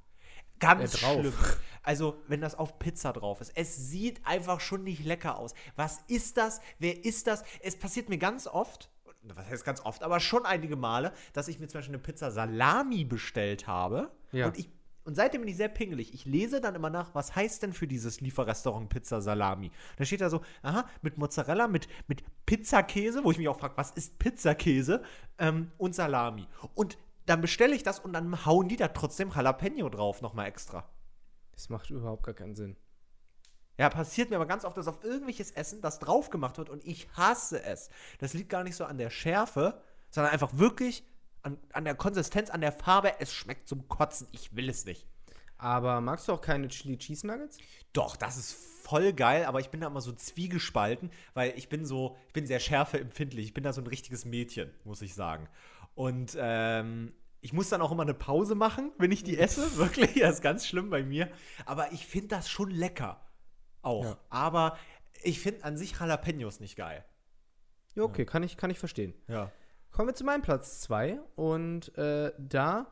Ganz 0.60 0.94
Äh, 0.94 0.98
schlimm. 0.98 1.34
Also, 1.82 2.22
wenn 2.28 2.40
das 2.40 2.54
auf 2.54 2.78
Pizza 2.78 3.12
drauf 3.12 3.40
ist. 3.40 3.50
Es 3.56 3.74
sieht 3.76 4.24
einfach 4.24 4.60
schon 4.60 4.84
nicht 4.84 5.04
lecker 5.04 5.36
aus. 5.36 5.52
Was 5.74 5.98
ist 6.06 6.36
das? 6.36 6.60
Wer 6.78 7.04
ist 7.04 7.26
das? 7.26 7.42
Es 7.60 7.76
passiert 7.76 8.08
mir 8.08 8.18
ganz 8.18 8.46
oft, 8.46 8.90
was 9.22 9.48
heißt 9.48 9.64
ganz 9.64 9.80
oft, 9.80 10.02
aber 10.02 10.20
schon 10.20 10.46
einige 10.46 10.76
Male, 10.76 11.12
dass 11.32 11.48
ich 11.48 11.58
mir 11.58 11.68
zum 11.68 11.78
Beispiel 11.78 11.94
eine 11.94 12.02
Pizza 12.02 12.30
Salami 12.30 13.04
bestellt 13.04 13.66
habe. 13.66 14.10
Ja. 14.32 14.46
Und 14.46 14.58
ich 14.58 14.70
und 15.04 15.14
seitdem 15.14 15.40
bin 15.40 15.48
ich 15.48 15.56
sehr 15.56 15.68
pingelig. 15.68 16.12
Ich 16.12 16.26
lese 16.26 16.60
dann 16.60 16.74
immer 16.74 16.90
nach, 16.90 17.14
was 17.14 17.34
heißt 17.34 17.62
denn 17.62 17.72
für 17.72 17.86
dieses 17.86 18.20
Lieferrestaurant 18.20 18.90
Pizza 18.90 19.20
Salami? 19.20 19.70
Da 19.96 20.04
steht 20.04 20.20
da 20.20 20.28
so, 20.28 20.42
aha, 20.62 20.86
mit 21.00 21.16
Mozzarella, 21.16 21.68
mit, 21.68 21.88
mit 22.06 22.22
Pizzakäse, 22.44 23.24
wo 23.24 23.30
ich 23.30 23.38
mich 23.38 23.48
auch 23.48 23.58
frage, 23.58 23.76
was 23.76 23.92
ist 23.92 24.18
Pizzakäse? 24.18 25.02
Ähm, 25.38 25.72
und 25.78 25.94
Salami. 25.94 26.46
Und 26.74 26.98
dann 27.26 27.40
bestelle 27.40 27.74
ich 27.74 27.82
das 27.82 27.98
und 27.98 28.12
dann 28.12 28.44
hauen 28.44 28.68
die 28.68 28.76
da 28.76 28.88
trotzdem 28.88 29.30
Jalapeno 29.30 29.88
drauf, 29.88 30.20
nochmal 30.20 30.46
extra. 30.46 30.88
Das 31.52 31.70
macht 31.70 31.90
überhaupt 31.90 32.24
gar 32.24 32.34
keinen 32.34 32.54
Sinn. 32.54 32.76
Ja, 33.78 33.88
passiert 33.88 34.30
mir 34.30 34.36
aber 34.36 34.46
ganz 34.46 34.64
oft, 34.64 34.76
dass 34.76 34.88
auf 34.88 35.02
irgendwelches 35.04 35.52
Essen 35.52 35.80
das 35.80 35.98
drauf 35.98 36.30
gemacht 36.30 36.58
wird 36.58 36.68
und 36.68 36.84
ich 36.84 37.08
hasse 37.14 37.62
es. 37.62 37.88
Das 38.18 38.34
liegt 38.34 38.50
gar 38.50 38.62
nicht 38.62 38.76
so 38.76 38.84
an 38.84 38.98
der 38.98 39.10
Schärfe, 39.10 39.80
sondern 40.10 40.32
einfach 40.32 40.50
wirklich 40.58 41.04
an, 41.42 41.56
an 41.72 41.84
der 41.84 41.94
Konsistenz, 41.94 42.50
an 42.50 42.60
der 42.60 42.72
Farbe. 42.72 43.14
Es 43.20 43.32
schmeckt 43.32 43.68
zum 43.68 43.88
Kotzen. 43.88 44.28
Ich 44.32 44.54
will 44.54 44.68
es 44.68 44.84
nicht. 44.84 45.06
Aber 45.56 46.00
magst 46.00 46.28
du 46.28 46.32
auch 46.32 46.40
keine 46.40 46.68
Chili 46.68 46.96
Cheese 46.98 47.26
Nuggets? 47.26 47.58
Doch, 47.92 48.16
das 48.16 48.36
ist 48.38 48.52
voll 48.52 49.12
geil, 49.12 49.44
aber 49.44 49.60
ich 49.60 49.68
bin 49.68 49.80
da 49.80 49.88
immer 49.88 50.00
so 50.00 50.12
zwiegespalten, 50.12 51.10
weil 51.34 51.52
ich 51.56 51.68
bin 51.68 51.84
so, 51.84 52.16
ich 52.28 52.32
bin 52.32 52.46
sehr 52.46 52.60
schärfeempfindlich. 52.60 53.46
Ich 53.46 53.54
bin 53.54 53.64
da 53.64 53.72
so 53.72 53.82
ein 53.82 53.86
richtiges 53.86 54.24
Mädchen, 54.24 54.70
muss 54.84 55.02
ich 55.02 55.14
sagen. 55.14 55.48
Und 55.94 56.36
ähm, 56.38 57.12
ich 57.42 57.52
muss 57.52 57.68
dann 57.68 57.82
auch 57.82 57.92
immer 57.92 58.02
eine 58.02 58.14
Pause 58.14 58.54
machen, 58.54 58.92
wenn 58.98 59.12
ich 59.12 59.22
die 59.22 59.38
esse. 59.38 59.76
Wirklich, 59.76 60.14
das 60.14 60.36
ist 60.36 60.42
ganz 60.42 60.66
schlimm 60.66 60.88
bei 60.88 61.02
mir. 61.02 61.30
Aber 61.66 61.92
ich 61.92 62.06
finde 62.06 62.28
das 62.28 62.48
schon 62.48 62.70
lecker. 62.70 63.20
Auch. 63.82 64.04
Ja. 64.04 64.18
Aber 64.28 64.78
ich 65.22 65.40
finde 65.40 65.64
an 65.64 65.76
sich 65.76 65.98
Jalapenos 65.98 66.60
nicht 66.60 66.76
geil. 66.76 67.04
Ja, 67.94 68.04
okay, 68.04 68.24
kann, 68.24 68.42
ich, 68.42 68.56
kann 68.56 68.70
ich 68.70 68.78
verstehen. 68.78 69.14
Ja. 69.28 69.50
Kommen 69.90 70.08
wir 70.08 70.14
zu 70.14 70.24
meinem 70.24 70.42
Platz 70.42 70.80
2 70.82 71.20
und 71.34 71.96
äh, 71.98 72.32
da 72.38 72.86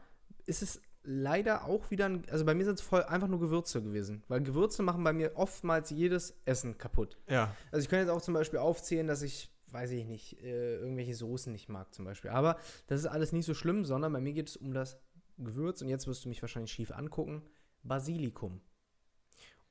ist 0.47 0.63
es 0.63 0.81
leider 1.05 1.65
auch 1.65 1.91
wieder, 1.91 2.07
ein, 2.07 2.29
also 2.31 2.45
bei 2.45 2.55
mir 2.55 2.65
sind 2.65 2.75
es 2.75 2.81
voll 2.81 3.03
einfach 3.05 3.29
nur 3.29 3.41
Gewürze 3.41 3.83
gewesen, 3.83 4.25
weil 4.29 4.43
Gewürze 4.43 4.83
machen 4.83 5.05
bei 5.05 5.13
mir 5.13 5.33
oftmals 5.37 5.91
jedes 5.91 6.39
Essen 6.45 6.77
kaputt. 6.77 7.17
Ja. 7.29 7.55
Also 7.71 7.83
ich 7.83 7.89
könnte 7.89 8.07
jetzt 8.07 8.11
auch 8.11 8.23
zum 8.23 8.35
Beispiel 8.35 8.59
aufzählen, 8.59 9.07
dass 9.07 9.23
ich, 9.23 9.51
weiß 9.69 9.93
ich 9.93 10.05
nicht, 10.05 10.43
äh, 10.43 10.77
irgendwelche 10.77 11.15
Soßen 11.15 11.53
nicht 11.53 11.69
mag 11.69 11.95
zum 11.95 12.05
Beispiel, 12.05 12.31
aber 12.31 12.59
das 12.89 13.01
ist 13.01 13.07
alles 13.07 13.33
nicht 13.33 13.47
so 13.47 13.55
schlimm, 13.55 13.85
sondern 13.85 14.13
bei 14.13 14.21
mir 14.21 14.33
geht 14.33 14.49
es 14.49 14.57
um 14.57 14.75
das 14.75 14.99
Gewürz 15.39 15.81
und 15.83 15.89
jetzt 15.89 16.07
wirst 16.07 16.25
du 16.25 16.29
mich 16.29 16.43
wahrscheinlich 16.43 16.73
schief 16.73 16.91
angucken, 16.91 17.43
Basilikum. 17.85 18.61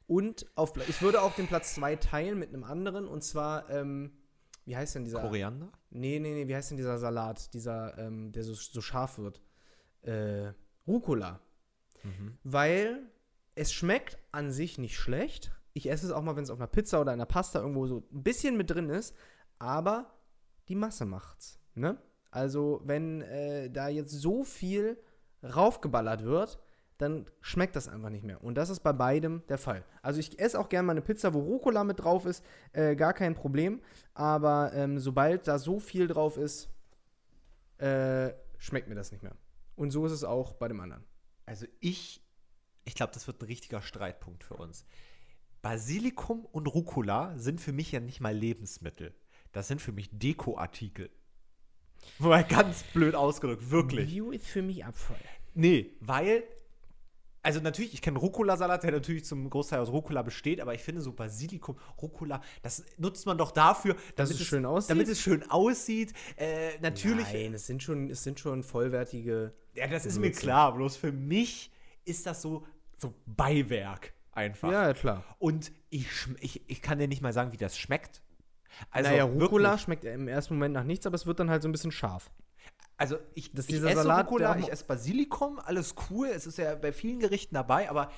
Und 0.07 0.45
auf, 0.55 0.75
ich 0.87 1.01
würde 1.01 1.21
auch 1.21 1.35
den 1.35 1.47
Platz 1.47 1.75
2 1.75 1.97
teilen 1.97 2.39
mit 2.39 2.49
einem 2.49 2.63
anderen 2.63 3.07
und 3.07 3.23
zwar, 3.23 3.69
ähm, 3.69 4.17
wie 4.65 4.75
heißt 4.75 4.95
denn 4.95 5.03
dieser? 5.03 5.21
Koriander? 5.21 5.71
Nee, 5.89 6.19
nee, 6.19 6.33
nee, 6.33 6.47
wie 6.47 6.55
heißt 6.55 6.71
denn 6.71 6.77
dieser 6.77 6.97
Salat, 6.97 7.53
dieser, 7.53 7.97
ähm, 7.97 8.31
der 8.31 8.43
so, 8.43 8.53
so 8.53 8.81
scharf 8.81 9.17
wird? 9.17 9.41
Äh, 10.01 10.53
Rucola. 10.87 11.41
Weil 12.43 13.11
es 13.55 13.73
schmeckt 13.73 14.17
an 14.31 14.51
sich 14.51 14.77
nicht 14.77 14.97
schlecht. 14.97 15.51
Ich 15.73 15.89
esse 15.89 16.05
es 16.05 16.11
auch 16.13 16.21
mal, 16.21 16.37
wenn 16.37 16.43
es 16.43 16.49
auf 16.49 16.59
einer 16.59 16.67
Pizza 16.67 17.01
oder 17.01 17.11
einer 17.11 17.25
Pasta 17.25 17.59
irgendwo 17.59 17.85
so 17.85 18.07
ein 18.13 18.23
bisschen 18.23 18.55
mit 18.55 18.69
drin 18.69 18.89
ist, 18.89 19.13
aber 19.59 20.13
die 20.69 20.75
Masse 20.75 21.05
macht's. 21.05 21.59
Ne? 21.73 21.97
Also, 22.31 22.81
wenn 22.85 23.21
äh, 23.23 23.69
da 23.69 23.89
jetzt 23.89 24.11
so 24.11 24.43
viel 24.43 24.97
raufgeballert 25.43 26.23
wird, 26.23 26.59
dann 26.97 27.27
schmeckt 27.41 27.75
das 27.75 27.87
einfach 27.87 28.09
nicht 28.09 28.23
mehr. 28.23 28.43
Und 28.43 28.55
das 28.55 28.69
ist 28.69 28.79
bei 28.79 28.93
beidem 28.93 29.43
der 29.49 29.57
Fall. 29.57 29.83
Also 30.01 30.19
ich 30.19 30.39
esse 30.39 30.59
auch 30.59 30.69
gerne 30.69 30.87
mal 30.87 30.93
eine 30.93 31.01
Pizza, 31.01 31.33
wo 31.33 31.39
Rucola 31.39 31.83
mit 31.83 31.99
drauf 31.99 32.25
ist, 32.25 32.43
äh, 32.73 32.95
gar 32.95 33.13
kein 33.13 33.35
Problem. 33.35 33.81
Aber 34.13 34.71
ähm, 34.73 34.99
sobald 34.99 35.47
da 35.47 35.59
so 35.59 35.79
viel 35.79 36.07
drauf 36.07 36.37
ist, 36.37 36.69
äh, 37.77 38.31
schmeckt 38.57 38.89
mir 38.89 38.95
das 38.95 39.11
nicht 39.11 39.21
mehr. 39.21 39.35
Und 39.75 39.91
so 39.91 40.05
ist 40.05 40.11
es 40.11 40.23
auch 40.23 40.53
bei 40.53 40.67
dem 40.67 40.79
anderen. 40.79 41.03
Also 41.45 41.67
ich, 41.79 42.25
ich 42.83 42.95
glaube, 42.95 43.13
das 43.13 43.27
wird 43.27 43.41
ein 43.41 43.45
richtiger 43.45 43.81
Streitpunkt 43.81 44.43
für 44.43 44.55
uns. 44.55 44.85
Basilikum 45.61 46.45
und 46.45 46.67
Rucola 46.67 47.37
sind 47.37 47.61
für 47.61 47.73
mich 47.73 47.91
ja 47.91 47.99
nicht 47.99 48.21
mal 48.21 48.35
Lebensmittel. 48.35 49.13
Das 49.51 49.67
sind 49.67 49.81
für 49.81 49.91
mich 49.91 50.09
Dekoartikel. 50.11 51.09
Mal 52.19 52.43
ganz 52.43 52.83
blöd 52.93 53.15
ausgedrückt, 53.15 53.69
wirklich. 53.69 54.09
View 54.09 54.31
ist 54.31 54.47
für 54.47 54.61
mich 54.61 54.85
Abfall. 54.85 55.19
Nee, 55.53 55.95
weil, 55.99 56.43
also 57.47 57.61
natürlich, 57.61 57.93
ich 57.93 58.01
kenne 58.01 58.19
Rucola-Salat, 58.19 58.83
der 58.83 58.91
natürlich 58.91 59.23
zum 59.23 59.49
Großteil 59.49 59.79
aus 59.79 59.89
Rucola 59.89 60.21
besteht, 60.21 60.59
aber 60.59 60.73
ich 60.73 60.81
finde 60.81 60.99
so 60.99 61.13
Basilikum, 61.13 61.77
Rucola, 62.01 62.41
das 62.61 62.83
nutzt 62.97 63.25
man 63.25 63.37
doch 63.37 63.51
dafür, 63.51 63.95
damit 64.17 64.33
es 64.33 64.45
schön 64.45 64.65
aussieht? 64.65 64.89
Damit 64.89 65.07
es 65.07 65.21
schön 65.21 65.49
aussieht. 65.49 66.11
Äh, 66.35 66.77
natürlich, 66.81 67.31
Nein, 67.31 67.53
es 67.53 67.65
sind 67.65 67.81
schon, 67.81 68.09
es 68.09 68.21
sind 68.21 68.37
schon 68.37 68.63
vollwertige. 68.63 69.53
ja, 69.75 69.87
das 69.87 70.05
ist 70.05 70.19
mir 70.19 70.31
klar, 70.31 70.75
bloß 70.75 70.97
für 70.97 71.13
mich 71.13 71.71
ist 72.03 72.25
das 72.25 72.41
so, 72.41 72.65
so 72.97 73.13
Beiwerk 73.25 74.11
einfach. 74.33 74.69
Ja, 74.69 74.93
klar. 74.93 75.23
Und 75.39 75.71
ich, 75.89 76.05
ich, 76.41 76.69
ich 76.69 76.81
kann 76.81 76.99
dir 76.99 77.07
nicht 77.07 77.21
mal 77.21 77.31
sagen, 77.31 77.53
wie 77.53 77.57
das 77.57 77.77
schmeckt. 77.77 78.21
Also 78.91 79.09
naja, 79.09 79.23
Rucola 79.23 79.69
wirklich. 79.69 79.81
schmeckt 79.83 80.03
im 80.03 80.27
ersten 80.27 80.55
Moment 80.55 80.73
nach 80.73 80.83
nichts, 80.83 81.05
aber 81.05 81.15
es 81.15 81.25
wird 81.25 81.39
dann 81.39 81.49
halt 81.49 81.61
so 81.61 81.69
ein 81.69 81.71
bisschen 81.71 81.93
scharf. 81.93 82.29
Also 82.97 83.17
ich, 83.35 83.51
Das 83.51 83.65
ist 83.65 83.69
ich 83.69 83.75
dieser 83.75 83.89
esse 83.91 84.01
Salat, 84.03 84.25
Rucola, 84.25 84.57
ich 84.57 84.71
esse 84.71 84.83
Basilikum, 84.85 85.59
alles 85.59 85.93
cool. 86.09 86.27
Es 86.27 86.47
ist 86.47 86.57
ja 86.57 86.73
bei 86.75 86.91
vielen 86.91 87.19
Gerichten 87.19 87.53
dabei, 87.55 87.89
aber 87.89 88.09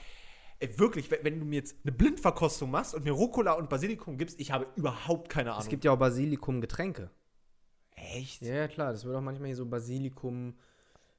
äh, 0.60 0.70
wirklich, 0.78 1.12
wenn, 1.12 1.24
wenn 1.24 1.40
du 1.40 1.46
mir 1.46 1.58
jetzt 1.58 1.76
eine 1.84 1.92
Blindverkostung 1.92 2.72
machst 2.72 2.96
und 2.96 3.04
mir 3.04 3.12
Rucola 3.12 3.54
und 3.54 3.70
Basilikum 3.70 4.18
gibst, 4.18 4.40
ich 4.40 4.52
habe 4.52 4.68
überhaupt 4.76 5.30
keine 5.30 5.52
Ahnung. 5.52 5.64
Es 5.64 5.70
gibt 5.70 5.84
ja 5.84 5.92
auch 5.92 5.98
Basilikum-Getränke. 5.98 7.10
echt? 7.96 8.42
Ja, 8.42 8.68
klar, 8.70 8.92
das 8.94 9.04
wird 9.04 9.16
auch 9.16 9.22
manchmal 9.22 9.48
hier 9.48 9.58
so 9.58 9.66
Basilikum, 9.66 10.56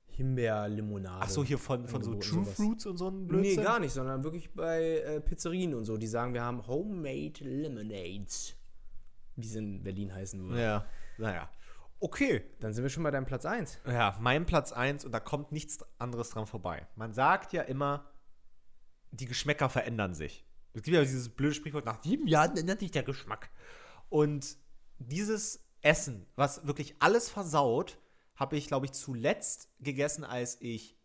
Himbeer-Limonade. 0.09 1.21
Ach 1.23 1.29
so, 1.29 1.45
hier 1.45 1.59
von, 1.59 1.87
von 1.87 2.03
so 2.03 2.15
True 2.15 2.45
sowas. 2.45 2.55
Fruits 2.57 2.87
und 2.87 2.97
so 2.97 3.09
ein 3.09 3.21
Nee, 3.23 3.27
Blödsinn? 3.29 3.63
gar 3.65 3.79
nicht, 3.79 3.93
sondern 3.93 4.25
wirklich 4.25 4.53
bei 4.53 4.99
äh, 4.99 5.21
Pizzerien 5.21 5.75
und 5.75 5.85
so, 5.85 5.97
die 5.97 6.07
sagen, 6.07 6.35
wir 6.35 6.43
haben 6.43 6.67
Homemade 6.67 7.33
Lemonades. 7.45 8.55
Wie 9.37 9.47
sie 9.47 9.59
in 9.59 9.83
Berlin 9.83 10.13
heißen 10.15 10.43
würden. 10.43 10.59
Ja, 10.61 10.85
naja. 11.17 11.49
Okay, 12.03 12.43
Dann 12.61 12.73
sind 12.73 12.83
wir 12.83 12.89
schon 12.89 13.03
bei 13.03 13.11
deinem 13.11 13.27
Platz 13.27 13.45
1. 13.45 13.79
ja, 13.87 14.17
mein 14.21 14.47
Platz 14.47 14.73
1 14.73 15.05
und 15.05 15.13
da 15.13 15.21
kommt 15.21 15.53
nichts 15.53 15.79
anderes 15.99 16.31
dran 16.31 16.47
vorbei. 16.47 16.89
Man 16.97 17.13
sagt 17.13 17.53
ja 17.53 17.63
immer, 17.63 18.11
die 19.11 19.27
Geschmäcker 19.27 19.69
verändern 19.69 20.15
sich. 20.15 20.47
Es 20.73 20.83
gibt 20.83 20.95
ja 20.95 21.03
dieses 21.03 21.29
blöde 21.29 21.55
Sprichwort, 21.55 21.85
nach 21.85 22.03
sieben 22.03 22.27
Jahren 22.27 22.57
ändert 22.57 22.81
sich 22.81 22.91
der 22.91 23.03
Geschmack. 23.03 23.51
Und 24.09 24.57
dieses 24.99 25.63
Essen, 25.83 26.27
was 26.37 26.67
wirklich 26.67 26.97
alles 27.01 27.29
versaut, 27.29 27.99
habe 28.35 28.57
ich, 28.57 28.67
glaube 28.69 28.87
ich, 28.87 28.93
zuletzt 28.93 29.69
gegessen, 29.81 30.25
als 30.25 30.59
ich 30.61 30.97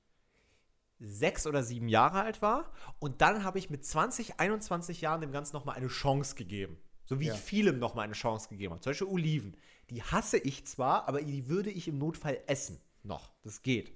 sechs 0.99 1.45
oder 1.45 1.61
sieben 1.63 1.89
Jahre 1.89 2.21
alt 2.21 2.41
war. 2.41 2.71
Und 2.99 3.21
dann 3.21 3.43
habe 3.43 3.59
ich 3.59 3.69
mit 3.69 3.83
20, 3.85 4.39
21 4.39 5.01
Jahren 5.01 5.19
dem 5.19 5.33
Ganzen 5.33 5.55
nochmal 5.55 5.75
eine 5.75 5.87
Chance 5.87 6.35
gegeben. 6.35 6.77
So 7.05 7.19
wie 7.19 7.25
Ja. 7.27 7.33
ich 7.33 7.39
vielem 7.39 7.79
nochmal 7.79 8.05
eine 8.05 8.13
Chance 8.13 8.47
gegeben 8.49 8.71
habe. 8.73 8.81
Zum 8.81 8.91
Beispiel 8.91 9.07
Oliven. 9.07 9.57
Die 9.89 10.03
hasse 10.03 10.37
ich 10.37 10.65
zwar, 10.65 11.07
aber 11.07 11.21
die 11.21 11.47
würde 11.47 11.69
ich 11.69 11.87
im 11.87 11.97
Notfall 11.97 12.41
essen. 12.47 12.79
Noch. 13.03 13.31
Das 13.43 13.61
geht. 13.61 13.93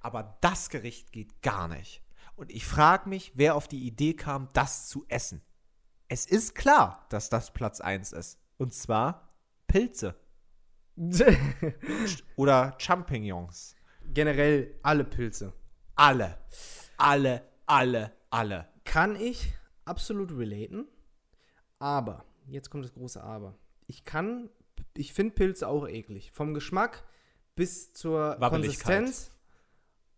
Aber 0.00 0.38
das 0.40 0.68
Gericht 0.68 1.12
geht 1.12 1.42
gar 1.42 1.68
nicht. 1.68 2.02
Und 2.36 2.50
ich 2.50 2.64
frage 2.64 3.08
mich, 3.08 3.32
wer 3.34 3.56
auf 3.56 3.68
die 3.68 3.86
Idee 3.86 4.14
kam, 4.14 4.48
das 4.52 4.88
zu 4.88 5.04
essen. 5.08 5.42
Es 6.08 6.26
ist 6.26 6.54
klar, 6.54 7.06
dass 7.08 7.28
das 7.28 7.52
Platz 7.52 7.80
1 7.80 8.12
ist. 8.12 8.38
Und 8.58 8.72
zwar 8.74 9.34
Pilze 9.66 10.14
oder 12.36 12.74
Champignons. 12.78 13.74
Generell 14.04 14.78
alle 14.82 15.04
Pilze. 15.04 15.52
Alle. 15.94 16.38
Alle, 16.96 17.48
alle, 17.66 18.12
alle. 18.30 18.68
Kann 18.84 19.16
ich 19.16 19.52
absolut 19.84 20.32
relaten, 20.32 20.86
aber, 21.78 22.24
jetzt 22.46 22.70
kommt 22.70 22.84
das 22.84 22.92
große 22.92 23.22
Aber. 23.22 23.58
Ich 23.88 24.04
kann, 24.04 24.48
ich 24.96 25.12
finde 25.12 25.34
Pilze 25.34 25.68
auch 25.68 25.88
eklig. 25.88 26.32
Vom 26.32 26.54
Geschmack 26.54 27.04
bis 27.54 27.92
zur. 27.92 28.36
Konsistenz 28.50 29.30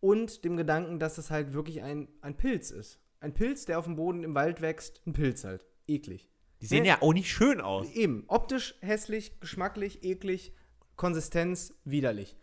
und 0.01 0.45
dem 0.45 0.57
Gedanken, 0.57 0.99
dass 0.99 1.19
es 1.19 1.31
halt 1.31 1.53
wirklich 1.53 1.83
ein, 1.83 2.09
ein 2.21 2.37
Pilz 2.37 2.71
ist. 2.71 3.01
Ein 3.21 3.33
Pilz, 3.35 3.65
der 3.65 3.79
auf 3.79 3.87
dem 3.87 3.97
Boden 3.97 4.23
im 4.23 4.35
Wald 4.35 4.61
wächst, 4.61 5.01
ein 5.07 5.13
Pilz 5.15 5.45
halt. 5.45 5.65
Eklig. 5.87 6.29
Die 6.61 6.67
sehen 6.67 6.83
Nee. 6.83 6.89
ja 6.89 7.03
auch 7.03 7.13
nicht 7.15 7.31
schön 7.31 7.61
aus. 7.61 7.91
Eben, 7.91 8.25
optisch 8.29 8.75
hässlich, 8.81 9.41
geschmacklich, 9.41 10.05
eklig, 10.05 10.55
Konsistenz 10.97 11.75
widerlich. 11.85 12.37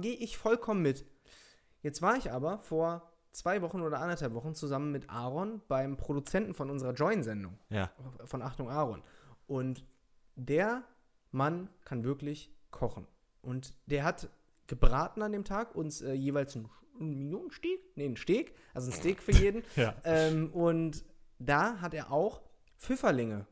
Gehe 0.00 0.14
ich 0.14 0.36
vollkommen 0.38 0.82
mit. 0.82 1.06
Jetzt 1.82 2.02
war 2.02 2.16
ich 2.16 2.32
aber 2.32 2.58
vor 2.58 3.12
zwei 3.32 3.62
Wochen 3.62 3.80
oder 3.80 4.00
anderthalb 4.00 4.34
Wochen 4.34 4.54
zusammen 4.54 4.90
mit 4.90 5.08
Aaron 5.08 5.60
beim 5.68 5.96
Produzenten 5.96 6.54
von 6.54 6.70
unserer 6.70 6.92
Join-Sendung 6.92 7.56
Ja. 7.70 7.90
von 8.24 8.42
Achtung 8.42 8.68
Aaron. 8.70 9.02
Und 9.46 9.84
der 10.34 10.82
Mann 11.30 11.68
kann 11.84 12.04
wirklich 12.04 12.50
kochen. 12.70 13.06
Und 13.42 13.74
der 13.86 14.04
hat 14.04 14.28
gebraten 14.66 15.22
an 15.22 15.32
dem 15.32 15.44
Tag, 15.44 15.74
uns 15.74 16.02
äh, 16.02 16.12
jeweils 16.12 16.56
einen, 16.56 16.68
einen 17.00 17.18
Millionensteak, 17.18 17.80
nee, 17.96 18.04
einen 18.04 18.16
Steak, 18.16 18.54
also 18.74 18.90
ein 18.90 18.94
Steak 18.94 19.22
für 19.22 19.32
jeden. 19.32 19.62
Ja. 19.76 19.94
ähm, 20.04 20.50
und 20.52 21.04
da 21.38 21.80
hat 21.80 21.94
er 21.94 22.10
auch 22.12 22.42
Pfifferlinge, 22.76 23.46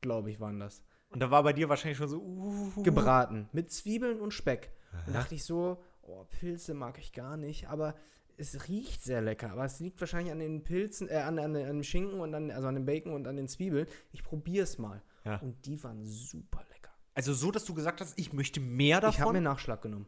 glaube 0.00 0.30
ich, 0.30 0.40
waren 0.40 0.58
das, 0.60 0.82
Und 1.10 1.20
da 1.20 1.30
war 1.30 1.42
bei 1.42 1.52
dir 1.52 1.68
wahrscheinlich 1.68 1.98
schon 1.98 2.08
so, 2.08 2.20
uh, 2.20 2.82
gebraten 2.82 3.48
mit 3.52 3.70
Zwiebeln 3.70 4.20
und 4.20 4.32
Speck. 4.32 4.72
Und 5.06 5.14
dachte 5.14 5.34
ich 5.34 5.44
so, 5.44 5.82
oh, 6.02 6.24
Pilze 6.24 6.74
mag 6.74 6.98
ich 6.98 7.12
gar 7.12 7.36
nicht, 7.36 7.68
aber 7.68 7.94
es 8.36 8.68
riecht 8.68 9.02
sehr 9.02 9.20
lecker. 9.20 9.52
Aber 9.52 9.64
es 9.64 9.80
liegt 9.80 10.00
wahrscheinlich 10.00 10.32
an 10.32 10.38
den 10.38 10.64
Pilzen, 10.64 11.08
äh, 11.08 11.16
an, 11.16 11.38
an, 11.38 11.56
an 11.56 11.64
dem 11.64 11.82
Schinken 11.82 12.20
und 12.20 12.34
an, 12.34 12.50
also 12.50 12.68
an 12.68 12.74
dem 12.74 12.84
Bacon 12.84 13.12
und 13.12 13.26
an 13.26 13.36
den 13.36 13.48
Zwiebeln. 13.48 13.86
Ich 14.12 14.22
probiere 14.22 14.64
es 14.64 14.78
mal. 14.78 15.02
Ja. 15.24 15.36
Und 15.38 15.64
die 15.66 15.82
waren 15.82 16.04
super 16.04 16.58
lecker. 16.60 16.71
Also 17.14 17.34
so, 17.34 17.50
dass 17.50 17.64
du 17.64 17.74
gesagt 17.74 18.00
hast, 18.00 18.18
ich 18.18 18.32
möchte 18.32 18.60
mehr 18.60 18.98
Ich 18.98 19.04
habe 19.04 19.16
davon. 19.16 19.32
mir 19.34 19.40
Nachschlag 19.42 19.82
genommen. 19.82 20.06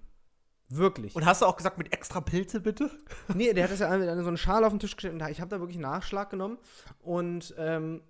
Wirklich. 0.70 1.14
und 1.14 1.26
hast 1.26 1.42
du 1.42 1.46
auch 1.46 1.56
gesagt, 1.56 1.76
mit 1.76 1.92
extra 1.92 2.20
Pilze 2.22 2.60
bitte? 2.60 2.90
nee, 3.34 3.52
der 3.52 3.64
hat 3.64 3.70
das 3.72 3.80
ja 3.80 3.88
an 3.90 4.22
so 4.22 4.28
eine 4.28 4.38
Schale 4.38 4.66
auf 4.66 4.72
den 4.72 4.78
Tisch 4.78 4.96
gestellt 4.96 5.14
und 5.20 5.28
ich 5.28 5.40
habe 5.40 5.50
da 5.50 5.60
wirklich 5.60 5.78
Nachschlag 5.78 6.30
genommen. 6.30 6.58
Und 7.00 7.54
ähm, 7.58 8.00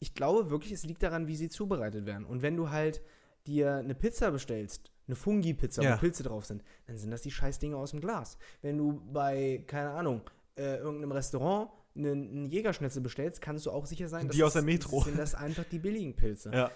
ich 0.00 0.14
glaube 0.14 0.50
wirklich, 0.50 0.72
es 0.72 0.84
liegt 0.84 1.02
daran, 1.04 1.28
wie 1.28 1.36
sie 1.36 1.48
zubereitet 1.48 2.04
werden. 2.04 2.24
Und 2.26 2.42
wenn 2.42 2.56
du 2.56 2.70
halt 2.70 3.00
dir 3.46 3.76
eine 3.76 3.94
Pizza 3.94 4.32
bestellst, 4.32 4.90
eine 5.06 5.14
Fungi-Pizza, 5.16 5.82
Ja. 5.82 5.94
wo 5.94 5.98
Pilze 6.00 6.24
drauf 6.24 6.44
sind, 6.46 6.64
dann 6.86 6.96
sind 6.98 7.10
das 7.12 7.22
die 7.22 7.30
scheiß 7.30 7.58
Dinge 7.60 7.76
aus 7.76 7.92
dem 7.92 8.00
Glas. 8.00 8.38
Wenn 8.60 8.76
du 8.76 9.00
bei, 9.12 9.62
keine 9.66 9.90
Ahnung, 9.90 10.22
äh, 10.56 10.78
irgendeinem 10.78 11.12
Restaurant 11.12 11.70
einen, 11.94 12.28
einen 12.28 12.46
Jägerschnitzel 12.46 13.02
bestellst, 13.02 13.40
kannst 13.40 13.66
du 13.66 13.70
auch 13.70 13.86
sicher 13.86 14.08
sein, 14.08 14.28
Die 14.30 14.42
aus 14.42 14.54
der 14.54 14.62
das- 14.62 14.66
Metro. 14.66 15.00
sind 15.02 15.16
das 15.18 15.34
einfach 15.36 15.64
die 15.70 15.78
billigen 15.78 16.16
Pilze. 16.16 16.50
Ja. 16.52 16.70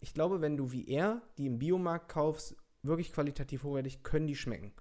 Ich 0.00 0.14
glaube, 0.14 0.40
wenn 0.40 0.56
du 0.56 0.72
wie 0.72 0.86
er 0.88 1.22
die 1.38 1.46
im 1.46 1.58
Biomarkt 1.58 2.08
kaufst, 2.10 2.56
wirklich 2.82 3.12
qualitativ 3.12 3.64
hochwertig, 3.64 4.02
können 4.02 4.26
die 4.26 4.36
schmecken. 4.36 4.72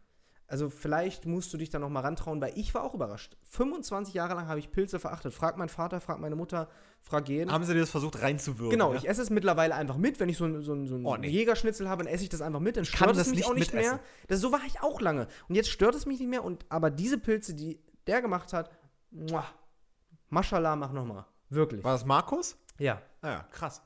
Also 0.47 0.69
vielleicht 0.69 1.25
musst 1.25 1.51
du 1.53 1.57
dich 1.57 1.71
da 1.71 1.79
noch 1.79 1.89
mal 1.89 2.01
rantrauen, 2.01 2.39
weil 2.39 2.53
ich 2.55 2.75
war 2.75 2.83
auch 2.83 2.93
überrascht. 2.93 3.35
25 3.45 4.13
Jahre 4.13 4.35
lang 4.35 4.47
habe 4.47 4.59
ich 4.59 4.69
Pilze 4.69 4.99
verachtet. 4.99 5.33
Frag 5.33 5.57
meinen 5.57 5.69
Vater, 5.69 5.99
frag 5.99 6.19
meine 6.19 6.35
Mutter, 6.35 6.69
frag 7.01 7.27
jeden. 7.29 7.51
Haben 7.51 7.63
sie 7.63 7.73
dir 7.73 7.79
das 7.79 7.89
versucht 7.89 8.21
reinzuwirken? 8.21 8.69
Genau, 8.69 8.91
ja? 8.91 8.99
ich 8.99 9.09
esse 9.09 9.23
es 9.23 9.31
mittlerweile 9.31 9.73
einfach 9.73 9.97
mit. 9.97 10.19
Wenn 10.19 10.29
ich 10.29 10.37
so, 10.37 10.45
ein- 10.45 10.61
so, 10.61 10.85
so 10.85 10.95
einen 10.95 11.05
Oh, 11.05 11.15
nee. 11.17 11.29
Jägerschnitzel 11.29 11.89
habe, 11.89 12.03
dann 12.03 12.13
esse 12.13 12.21
ich 12.23 12.29
das 12.29 12.41
einfach 12.41 12.59
mit. 12.59 12.77
Dann 12.77 12.85
stört 12.85 13.11
es 13.13 13.17
das 13.17 13.27
mich 13.29 13.37
nicht 13.37 13.47
auch 13.47 13.55
nicht 13.55 13.73
mitessen. 13.73 13.95
mehr. 13.95 14.03
Das, 14.27 14.39
so 14.39 14.51
war 14.51 14.61
ich 14.67 14.81
auch 14.83 15.01
lange. 15.01 15.27
Und 15.49 15.55
jetzt 15.55 15.69
stört 15.71 15.95
es 15.95 16.05
mich 16.05 16.19
nicht 16.19 16.29
mehr. 16.29 16.43
Und, 16.43 16.63
aber 16.69 16.91
diese 16.91 17.17
Pilze, 17.17 17.55
die 17.55 17.79
der 18.05 18.21
gemacht 18.21 18.53
hat, 18.53 18.69
muah, 19.09 19.45
Maschallah, 20.29 20.75
mach 20.75 20.91
nochmal. 20.91 21.25
Wirklich. 21.49 21.83
War 21.83 21.93
das 21.93 22.05
Markus? 22.05 22.55
Ja. 22.77 23.01
Ah 23.21 23.29
ja, 23.29 23.43
krass. 23.49 23.81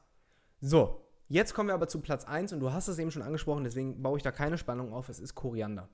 So, 0.61 1.08
jetzt 1.29 1.53
kommen 1.53 1.69
wir 1.69 1.73
aber 1.73 1.87
zu 1.87 2.01
Platz 2.01 2.25
1 2.25 2.51
und 2.53 2.59
du 2.59 2.73
hast 2.73 2.87
es 2.87 2.99
eben 2.99 3.11
schon 3.11 3.21
angesprochen, 3.21 3.63
deswegen 3.63 4.01
baue 4.01 4.17
ich 4.17 4.23
da 4.23 4.31
keine 4.31 4.57
Spannung 4.57 4.93
auf. 4.93 5.07
Es 5.09 5.19
ist 5.19 5.35
Koriander. 5.35 5.87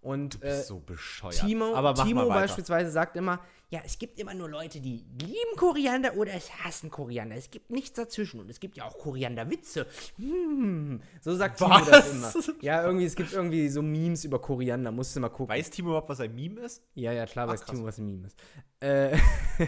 Und 0.00 0.40
äh, 0.44 0.62
so 0.62 0.78
bescheuert. 0.78 1.34
Timo, 1.34 1.92
Timo 1.94 2.28
beispielsweise 2.28 2.92
sagt 2.92 3.16
immer, 3.16 3.40
ja, 3.70 3.80
es 3.84 3.98
gibt 3.98 4.20
immer 4.20 4.34
nur 4.34 4.48
Leute, 4.48 4.80
die 4.80 5.04
lieben 5.20 5.56
Koriander 5.56 6.16
oder 6.16 6.32
es 6.32 6.48
hassen 6.62 6.90
Koriander. 6.90 7.34
Es 7.34 7.50
gibt 7.50 7.70
nichts 7.70 7.96
dazwischen 7.96 8.38
und 8.38 8.48
es 8.48 8.60
gibt 8.60 8.76
ja 8.76 8.84
auch 8.84 8.96
Korianderwitze. 8.98 9.86
Hm. 10.16 11.00
So 11.20 11.34
sagt 11.34 11.58
Timo 11.58 11.80
das 11.90 12.22
Was? 12.22 12.48
immer. 12.48 12.62
Ja, 12.62 12.84
irgendwie, 12.84 13.06
es 13.06 13.16
gibt 13.16 13.32
irgendwie 13.32 13.68
so 13.68 13.82
Memes 13.82 14.24
über 14.24 14.40
Koriander, 14.40 14.92
musst 14.92 15.16
du 15.16 15.20
mal 15.20 15.28
gucken. 15.28 15.56
Weiß 15.56 15.70
Timo 15.70 15.88
überhaupt, 15.88 16.08
was 16.08 16.20
ein 16.20 16.32
Meme 16.36 16.60
ist? 16.60 16.84
Ja, 16.94 17.10
ja, 17.10 17.26
klar, 17.26 17.48
weiß 17.48 17.62
krass. 17.62 17.74
Timo, 17.74 17.88
was 17.88 17.98
ein 17.98 18.06
Meme 18.06 18.28
ist. 18.28 18.38
Äh, 18.78 19.18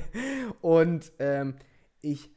und 0.60 1.10
ähm, 1.18 1.56
ich, 2.00 2.30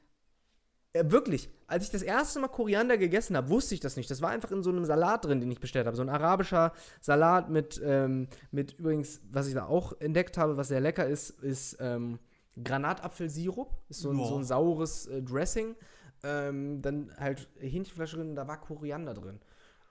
äh, 0.94 1.10
wirklich, 1.10 1.50
als 1.68 1.86
ich 1.86 1.89
das 1.89 2.02
erste 2.02 2.39
Mal 2.39 2.50
Koriander 2.50 2.98
gegessen 2.98 3.38
habe, 3.38 3.50
wusste 3.50 3.74
ich 3.74 3.80
das 3.80 3.96
nicht. 3.96 4.12
Das 4.12 4.22
war 4.22 4.30
einfach 4.30 4.52
in 4.52 4.62
so 4.62 4.70
einem 4.70 4.86
Salat 4.86 5.26
drin, 5.26 5.39
den 5.39 5.50
ich 5.52 5.60
bestellt 5.60 5.88
habe. 5.88 5.96
So 5.96 6.02
ein 6.02 6.10
arabischer 6.10 6.74
Salat 7.00 7.50
mit, 7.50 7.82
ähm, 7.84 8.28
mit 8.52 8.78
übrigens, 8.78 9.22
was 9.32 9.48
ich 9.48 9.54
da 9.54 9.66
auch 9.66 9.94
entdeckt 10.02 10.38
habe, 10.38 10.58
was 10.58 10.68
sehr 10.68 10.82
lecker 10.82 11.08
ist, 11.08 11.30
ist 11.42 11.78
ähm, 11.80 12.20
Granatapfelsirup. 12.62 13.72
Ist 13.89 14.02
so 14.02 14.12
ein, 14.12 14.18
so 14.18 14.38
ein 14.38 14.44
saures 14.44 15.08
äh, 15.08 15.22
Dressing. 15.22 15.76
Ähm, 16.24 16.82
dann 16.82 17.12
halt 17.18 17.48
Hähnchenfleisch 17.60 18.12
drin, 18.12 18.36
da 18.36 18.48
war 18.48 18.60
Koriander 18.60 19.14
drin. 19.14 19.39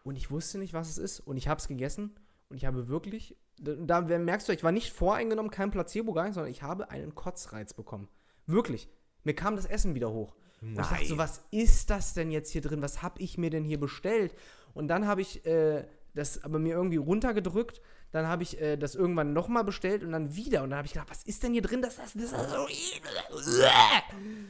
Und 0.05 0.17
ich 0.17 0.31
wusste 0.31 0.59
nicht, 0.59 0.75
was 0.75 0.89
es 0.91 0.99
ist. 0.99 1.21
Und 1.21 1.37
ich 1.37 1.49
habe 1.49 1.61
es 1.61 1.69
gegessen. 1.69 2.15
Und 2.51 2.57
ich 2.57 2.67
habe 2.67 2.89
wirklich, 2.89 3.37
da, 3.59 4.03
da 4.03 4.19
merkst 4.19 4.49
du, 4.49 4.53
ich 4.53 4.65
war 4.65 4.73
nicht 4.73 4.93
voreingenommen, 4.93 5.51
kein 5.51 5.71
Placebo, 5.71 6.13
gar 6.13 6.25
nicht, 6.25 6.35
sondern 6.35 6.51
ich 6.51 6.63
habe 6.63 6.91
einen 6.91 7.15
Kotzreiz 7.15 7.73
bekommen. 7.73 8.09
Wirklich. 8.47 8.89
Mir 9.25 9.35
kam 9.35 9.57
das 9.57 9.67
Essen 9.67 9.95
wieder 9.95 10.13
hoch. 10.13 10.35
Und 10.61 10.73
ich 10.73 10.77
dachte 10.77 11.07
so, 11.07 11.19
was 11.19 11.43
ist 11.51 11.91
das 11.91 12.15
denn 12.15 12.31
jetzt 12.31 12.51
hier 12.51 12.61
drin? 12.61 12.83
Was 12.83 13.03
habe 13.03 13.21
ich 13.21 13.39
mir 13.39 13.51
denn 13.51 13.65
hier 13.65 13.81
bestellt? 13.81 14.35
Und 14.75 14.89
dann 14.89 15.07
habe 15.07 15.23
ich 15.23 15.45
äh, 15.47 15.85
das 16.15 16.45
aber 16.45 16.59
mir 16.59 16.75
irgendwie 16.75 16.97
runtergedrückt. 16.97 17.81
Dann 18.13 18.27
habe 18.27 18.43
ich 18.43 18.61
äh, 18.61 18.77
das 18.77 18.95
irgendwann 18.95 19.33
nochmal 19.33 19.65
bestellt 19.65 20.03
und 20.03 20.13
dann 20.13 20.35
wieder. 20.35 20.63
Und 20.63 20.71
dann 20.71 20.79
habe 20.79 20.87
ich 20.87 20.93
gedacht, 20.93 21.11
was 21.11 21.23
ist 21.23 21.43
denn 21.43 21.53
hier 21.53 21.63
drin? 21.63 21.81
Das, 21.81 21.97
das, 21.97 22.13
das 22.13 22.31
so 22.31 22.67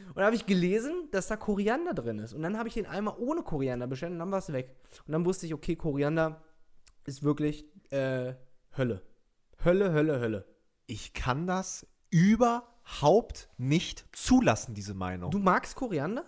Und 0.09 0.17
dann 0.17 0.25
habe 0.25 0.37
ich 0.37 0.47
gelesen, 0.47 1.09
dass 1.11 1.29
da 1.29 1.37
Koriander 1.37 1.93
drin 1.93 2.19
ist. 2.19 2.33
Und 2.33 2.43
dann 2.43 2.59
habe 2.59 2.69
ich 2.69 2.75
den 2.75 2.87
einmal 2.87 3.17
ohne 3.19 3.43
Koriander 3.43 3.87
bestellt 3.87 4.13
und 4.13 4.19
dann 4.19 4.33
war 4.33 4.39
es 4.39 4.53
weg. 4.53 4.75
Und 5.07 5.13
dann 5.13 5.25
wusste 5.25 5.47
ich, 5.47 5.55
okay, 5.55 5.77
Koriander 5.77 6.43
ist 7.05 7.23
wirklich 7.23 7.67
äh, 7.91 8.35
Hölle. 8.77 9.03
Hölle, 9.63 9.93
Hölle, 9.93 10.21
Hölle. 10.21 10.47
Ich 10.87 11.13
kann 11.13 11.47
das 11.47 11.87
überhaupt 12.91 13.49
nicht 13.57 14.05
zulassen, 14.13 14.75
diese 14.75 14.95
Meinung. 14.95 15.31
Du 15.31 15.39
magst 15.39 15.77
Koriander? 15.77 16.25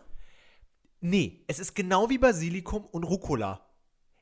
Nee, 1.01 1.45
es 1.49 1.59
ist 1.59 1.75
genau 1.75 2.09
wie 2.11 2.19
Basilikum 2.19 2.85
und 2.87 3.05
Rucola. 3.05 3.67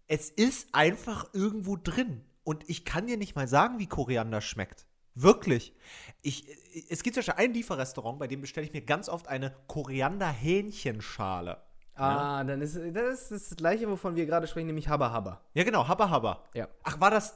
Es 0.06 0.30
ist 0.30 0.68
einfach 0.72 1.28
irgendwo 1.34 1.76
drin. 1.76 2.24
Und 2.42 2.68
ich 2.68 2.84
kann 2.84 3.06
dir 3.06 3.16
nicht 3.16 3.36
mal 3.36 3.46
sagen, 3.46 3.78
wie 3.78 3.86
Koriander 3.86 4.40
schmeckt. 4.40 4.86
Wirklich. 5.14 5.74
Ich, 6.22 6.46
es 6.88 7.02
gibt 7.02 7.14
zum 7.14 7.20
Beispiel 7.20 7.44
ein 7.44 7.52
Lieferrestaurant, 7.52 8.18
bei 8.18 8.26
dem 8.26 8.40
bestelle 8.40 8.66
ich 8.66 8.72
mir 8.72 8.80
ganz 8.80 9.08
oft 9.08 9.28
eine 9.28 9.54
Koriander-Hähnchenschale. 9.66 11.58
Ah, 11.94 12.42
dann 12.44 12.62
ist 12.62 12.76
das 12.76 13.30
ist 13.30 13.50
das 13.50 13.56
gleiche, 13.56 13.86
wovon 13.88 14.16
wir 14.16 14.24
gerade 14.24 14.46
sprechen, 14.46 14.68
nämlich 14.68 14.88
Habba 14.88 15.12
Habba. 15.12 15.42
Ja, 15.52 15.64
genau, 15.64 15.86
Habba 15.86 16.08
Habba. 16.08 16.44
Ja. 16.54 16.66
Ach, 16.82 16.98
war 16.98 17.10
das. 17.10 17.34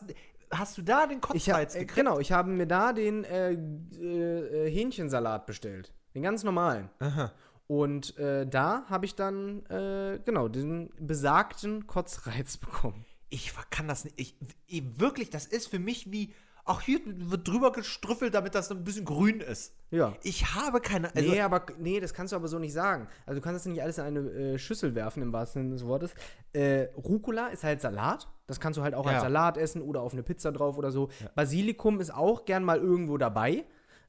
Hast 0.50 0.78
du 0.78 0.82
da 0.82 1.06
den 1.06 1.20
Kotzreiz 1.20 1.74
äh, 1.74 1.80
gekriegt? 1.80 1.96
genau, 1.96 2.18
ich 2.18 2.32
habe 2.32 2.50
mir 2.50 2.66
da 2.66 2.92
den 2.92 3.24
äh, 3.24 3.52
äh, 3.52 4.66
äh, 4.66 4.70
Hähnchensalat 4.70 5.46
bestellt. 5.46 5.92
Den 6.14 6.22
ganz 6.22 6.44
normalen. 6.44 6.90
Aha. 7.00 7.32
Und 7.66 8.16
äh, 8.18 8.46
da 8.46 8.84
habe 8.88 9.06
ich 9.06 9.14
dann, 9.14 9.64
äh, 9.66 10.20
genau, 10.24 10.48
den 10.48 10.90
besagten 10.98 11.86
Kotzreiz 11.86 12.56
bekommen. 12.58 13.04
Ich 13.30 13.52
kann 13.70 13.88
das 13.88 14.04
nicht. 14.04 14.20
Ich, 14.20 14.36
ich, 14.66 15.00
wirklich, 15.00 15.30
das 15.30 15.46
ist 15.46 15.68
für 15.68 15.78
mich 15.78 16.12
wie. 16.12 16.32
Auch 16.66 16.80
hier 16.80 17.00
wird 17.04 17.46
drüber 17.46 17.72
gestrüffelt, 17.72 18.34
damit 18.34 18.54
das 18.54 18.70
ein 18.70 18.84
bisschen 18.84 19.04
grün 19.04 19.40
ist. 19.40 19.74
Ja. 19.90 20.14
Ich 20.22 20.54
habe 20.54 20.80
keine. 20.80 21.14
Also, 21.14 21.30
nee, 21.30 21.40
aber 21.42 21.66
nee, 21.78 22.00
das 22.00 22.14
kannst 22.14 22.32
du 22.32 22.36
aber 22.36 22.48
so 22.48 22.58
nicht 22.58 22.72
sagen. 22.72 23.06
Also 23.26 23.38
du 23.40 23.44
kannst 23.44 23.66
das 23.66 23.70
nicht 23.70 23.82
alles 23.82 23.98
in 23.98 24.04
eine 24.04 24.20
äh, 24.20 24.58
Schüssel 24.58 24.94
werfen, 24.94 25.22
im 25.22 25.32
wahrsten 25.32 25.62
Sinne 25.62 25.74
des 25.74 25.84
Wortes. 25.86 26.14
Äh, 26.54 26.84
Rucola 26.96 27.48
ist 27.48 27.64
halt 27.64 27.82
Salat. 27.82 28.28
Das 28.46 28.60
kannst 28.60 28.78
du 28.78 28.82
halt 28.82 28.94
auch 28.94 29.04
Ja. 29.04 29.12
als 29.12 29.22
Salat 29.22 29.58
essen 29.58 29.82
oder 29.82 30.00
auf 30.00 30.14
eine 30.14 30.22
Pizza 30.22 30.52
drauf 30.52 30.78
oder 30.78 30.90
so. 30.90 31.10
Basilikum 31.34 32.00
ist 32.00 32.14
auch 32.14 32.46
gern 32.46 32.64
mal 32.64 32.78
irgendwo 32.78 33.18
dabei. 33.18 33.64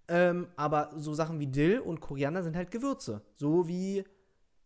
Ähm, 0.07 0.47
aber 0.55 0.91
so 0.95 1.13
Sachen 1.13 1.39
wie 1.39 1.47
Dill 1.47 1.79
und 1.79 1.99
Koriander 1.99 2.41
sind 2.43 2.55
halt 2.55 2.71
Gewürze. 2.71 3.21
So 3.35 3.67
wie 3.67 4.05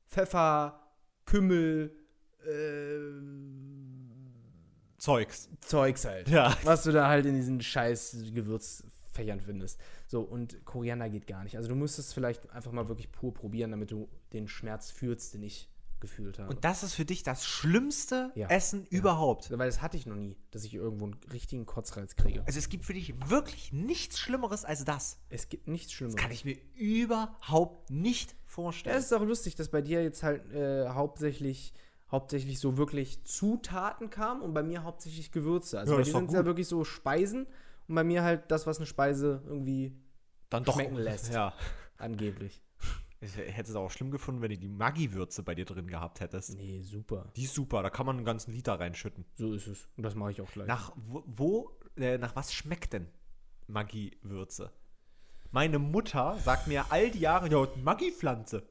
Pfeffer, 0.07 0.79
Kümmel, 1.25 1.95
äh, 2.45 3.58
Zeugs. 4.99 5.49
Zeugs 5.61 6.05
halt. 6.05 6.29
Ja. 6.29 6.55
Was 6.63 6.83
du 6.83 6.91
da 6.91 7.07
halt 7.07 7.25
in 7.25 7.35
diesen 7.35 7.61
scheiß 7.61 8.17
Gewürzfächern 8.33 9.39
findest. 9.39 9.79
So, 10.07 10.21
und 10.21 10.63
Koriander 10.65 11.09
geht 11.09 11.27
gar 11.27 11.43
nicht. 11.43 11.55
Also 11.57 11.69
du 11.69 11.75
müsstest 11.75 12.13
vielleicht 12.13 12.49
einfach 12.51 12.71
mal 12.71 12.87
wirklich 12.87 13.11
pur 13.11 13.33
probieren, 13.33 13.71
damit 13.71 13.91
du 13.91 14.09
den 14.33 14.47
Schmerz 14.47 14.91
fühlst, 14.91 15.33
den 15.33 15.43
ich 15.43 15.69
gefühlt 15.99 16.39
habe. 16.39 16.49
Und 16.49 16.63
das 16.63 16.81
ist 16.83 16.93
für 16.93 17.03
dich 17.03 17.23
das 17.23 17.45
schlimmste 17.45 18.31
Ja. 18.33 18.47
Essen 18.47 18.85
überhaupt. 18.89 19.51
Weil 19.51 19.67
das 19.67 19.81
hatte 19.81 19.97
ich 19.97 20.05
noch 20.05 20.15
nie, 20.15 20.37
dass 20.51 20.63
ich 20.63 20.73
irgendwo 20.73 21.05
einen 21.05 21.15
richtigen 21.33 21.65
Kotzreiz 21.65 22.15
kriege. 22.15 22.41
Also 22.47 22.57
es 22.57 22.69
gibt 22.69 22.85
für 22.85 22.93
dich 22.93 23.13
wirklich 23.29 23.73
nichts 23.73 24.17
Schlimmeres 24.17 24.63
als 24.63 24.85
das. 24.85 25.19
Es 25.29 25.49
gibt 25.49 25.67
nichts 25.67 25.91
Schlimmeres. 25.91 26.15
Kann 26.21 26.31
ich 26.31 26.45
mir 26.45 26.57
überhaupt 26.75 27.89
nicht 27.89 28.31
Ja, 28.31 28.37
vorstellen. 28.45 28.97
es 28.97 29.05
ist 29.05 29.13
auch 29.13 29.23
lustig, 29.23 29.55
dass 29.55 29.69
bei 29.69 29.81
dir 29.81 30.01
jetzt 30.01 30.23
halt 30.23 30.49
äh, 30.53 30.87
hauptsächlich 30.89 31.73
hauptsächlich 32.11 32.59
so 32.59 32.77
wirklich 32.77 33.23
Zutaten 33.23 34.09
kam 34.09 34.41
und 34.41 34.53
bei 34.53 34.63
mir 34.63 34.83
hauptsächlich 34.83 35.31
Gewürze. 35.31 35.79
Also 35.79 35.93
Ja, 35.93 35.97
bei 35.99 36.03
dir 36.03 36.11
sind 36.11 36.29
es 36.29 36.33
ja 36.33 36.45
wirklich 36.45 36.67
so 36.67 36.83
Speisen 36.83 37.47
und 37.87 37.95
bei 37.95 38.03
mir 38.03 38.23
halt 38.23 38.51
das, 38.51 38.67
was 38.67 38.77
eine 38.77 38.85
Speise 38.85 39.43
irgendwie 39.45 39.95
Dann 40.49 40.63
doch 40.63 40.73
schmecken 40.73 40.95
lässt. 40.95 41.31
Ja. 41.33 41.53
angeblich. 41.97 42.61
Ich 43.21 43.35
hätte 43.35 43.69
es 43.69 43.75
auch 43.75 43.91
schlimm 43.91 44.11
gefunden, 44.11 44.41
wenn 44.41 44.49
du 44.49 44.57
die 44.57 44.69
Maggi-Würze 44.69 45.43
bei 45.43 45.53
dir 45.53 45.65
drin 45.65 45.87
gehabt 45.87 46.21
hättest. 46.21 46.55
Nee, 46.55 46.81
super. 46.81 47.31
Die 47.35 47.43
ist 47.43 47.53
super, 47.53 47.83
da 47.83 47.89
kann 47.89 48.05
man 48.05 48.15
einen 48.15 48.25
ganzen 48.25 48.53
Liter 48.53 48.79
reinschütten. 48.79 49.25
So 49.35 49.53
ist 49.53 49.67
es. 49.67 49.89
Und 49.97 50.03
das 50.03 50.15
mache 50.15 50.31
ich 50.31 50.39
auch 50.39 50.49
gleich. 50.49 50.67
Nach 50.67 50.93
wo, 50.95 51.23
wo 51.27 51.79
äh, 51.97 52.17
nach 52.17 52.35
was 52.37 52.53
schmeckt 52.53 52.93
denn 52.93 53.07
Maggi-Würze? 53.67 54.71
Meine 55.51 55.79
Mutter 55.79 56.37
sagt 56.43 56.67
mir 56.67 56.85
all 56.91 57.11
die 57.11 57.19
Jahre, 57.19 57.49
ja, 57.49 57.67
Maggi-Pflanze. 57.83 58.63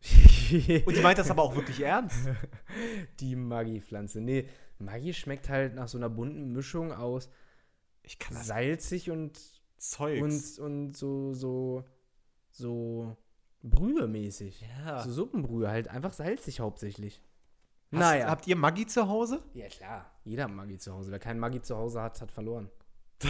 Und 0.86 0.96
die 0.96 1.00
meint 1.00 1.18
das 1.18 1.30
aber 1.30 1.42
auch 1.42 1.54
wirklich 1.54 1.80
ernst. 1.80 2.28
die 3.20 3.36
Maggi-Pflanze. 3.36 4.20
Nee, 4.20 4.48
Maggi 4.78 5.14
schmeckt 5.14 5.48
halt 5.48 5.74
nach 5.74 5.88
so 5.88 5.98
einer 5.98 6.08
bunten 6.08 6.52
Mischung 6.52 6.92
aus 6.92 7.30
Ich 8.02 8.18
kann 8.18 8.34
das 8.34 8.46
salzig 8.46 9.10
und, 9.10 9.38
Zeugs. 9.78 10.58
und, 10.58 10.64
und 10.64 10.96
so, 10.96 11.34
so, 11.34 11.84
so 12.50 13.16
Brühe-mäßig. 13.62 14.62
ja. 14.84 15.02
So 15.02 15.12
Suppenbrühe, 15.12 15.68
halt 15.68 15.88
einfach 15.88 16.12
salzig 16.12 16.60
hauptsächlich. 16.60 17.20
Hast, 17.92 17.98
naja. 17.98 18.28
Habt 18.28 18.46
ihr 18.46 18.56
Maggi 18.56 18.86
zu 18.86 19.08
Hause? 19.08 19.42
ja, 19.52 19.68
klar. 19.68 20.10
Jeder 20.24 20.44
hat 20.44 20.52
Maggi 20.52 20.78
zu 20.78 20.92
Hause. 20.92 21.10
Wer 21.10 21.18
keinen 21.18 21.40
Maggi 21.40 21.60
zu 21.60 21.76
Hause 21.76 22.00
hat, 22.02 22.20
hat 22.20 22.30
verloren. 22.30 22.70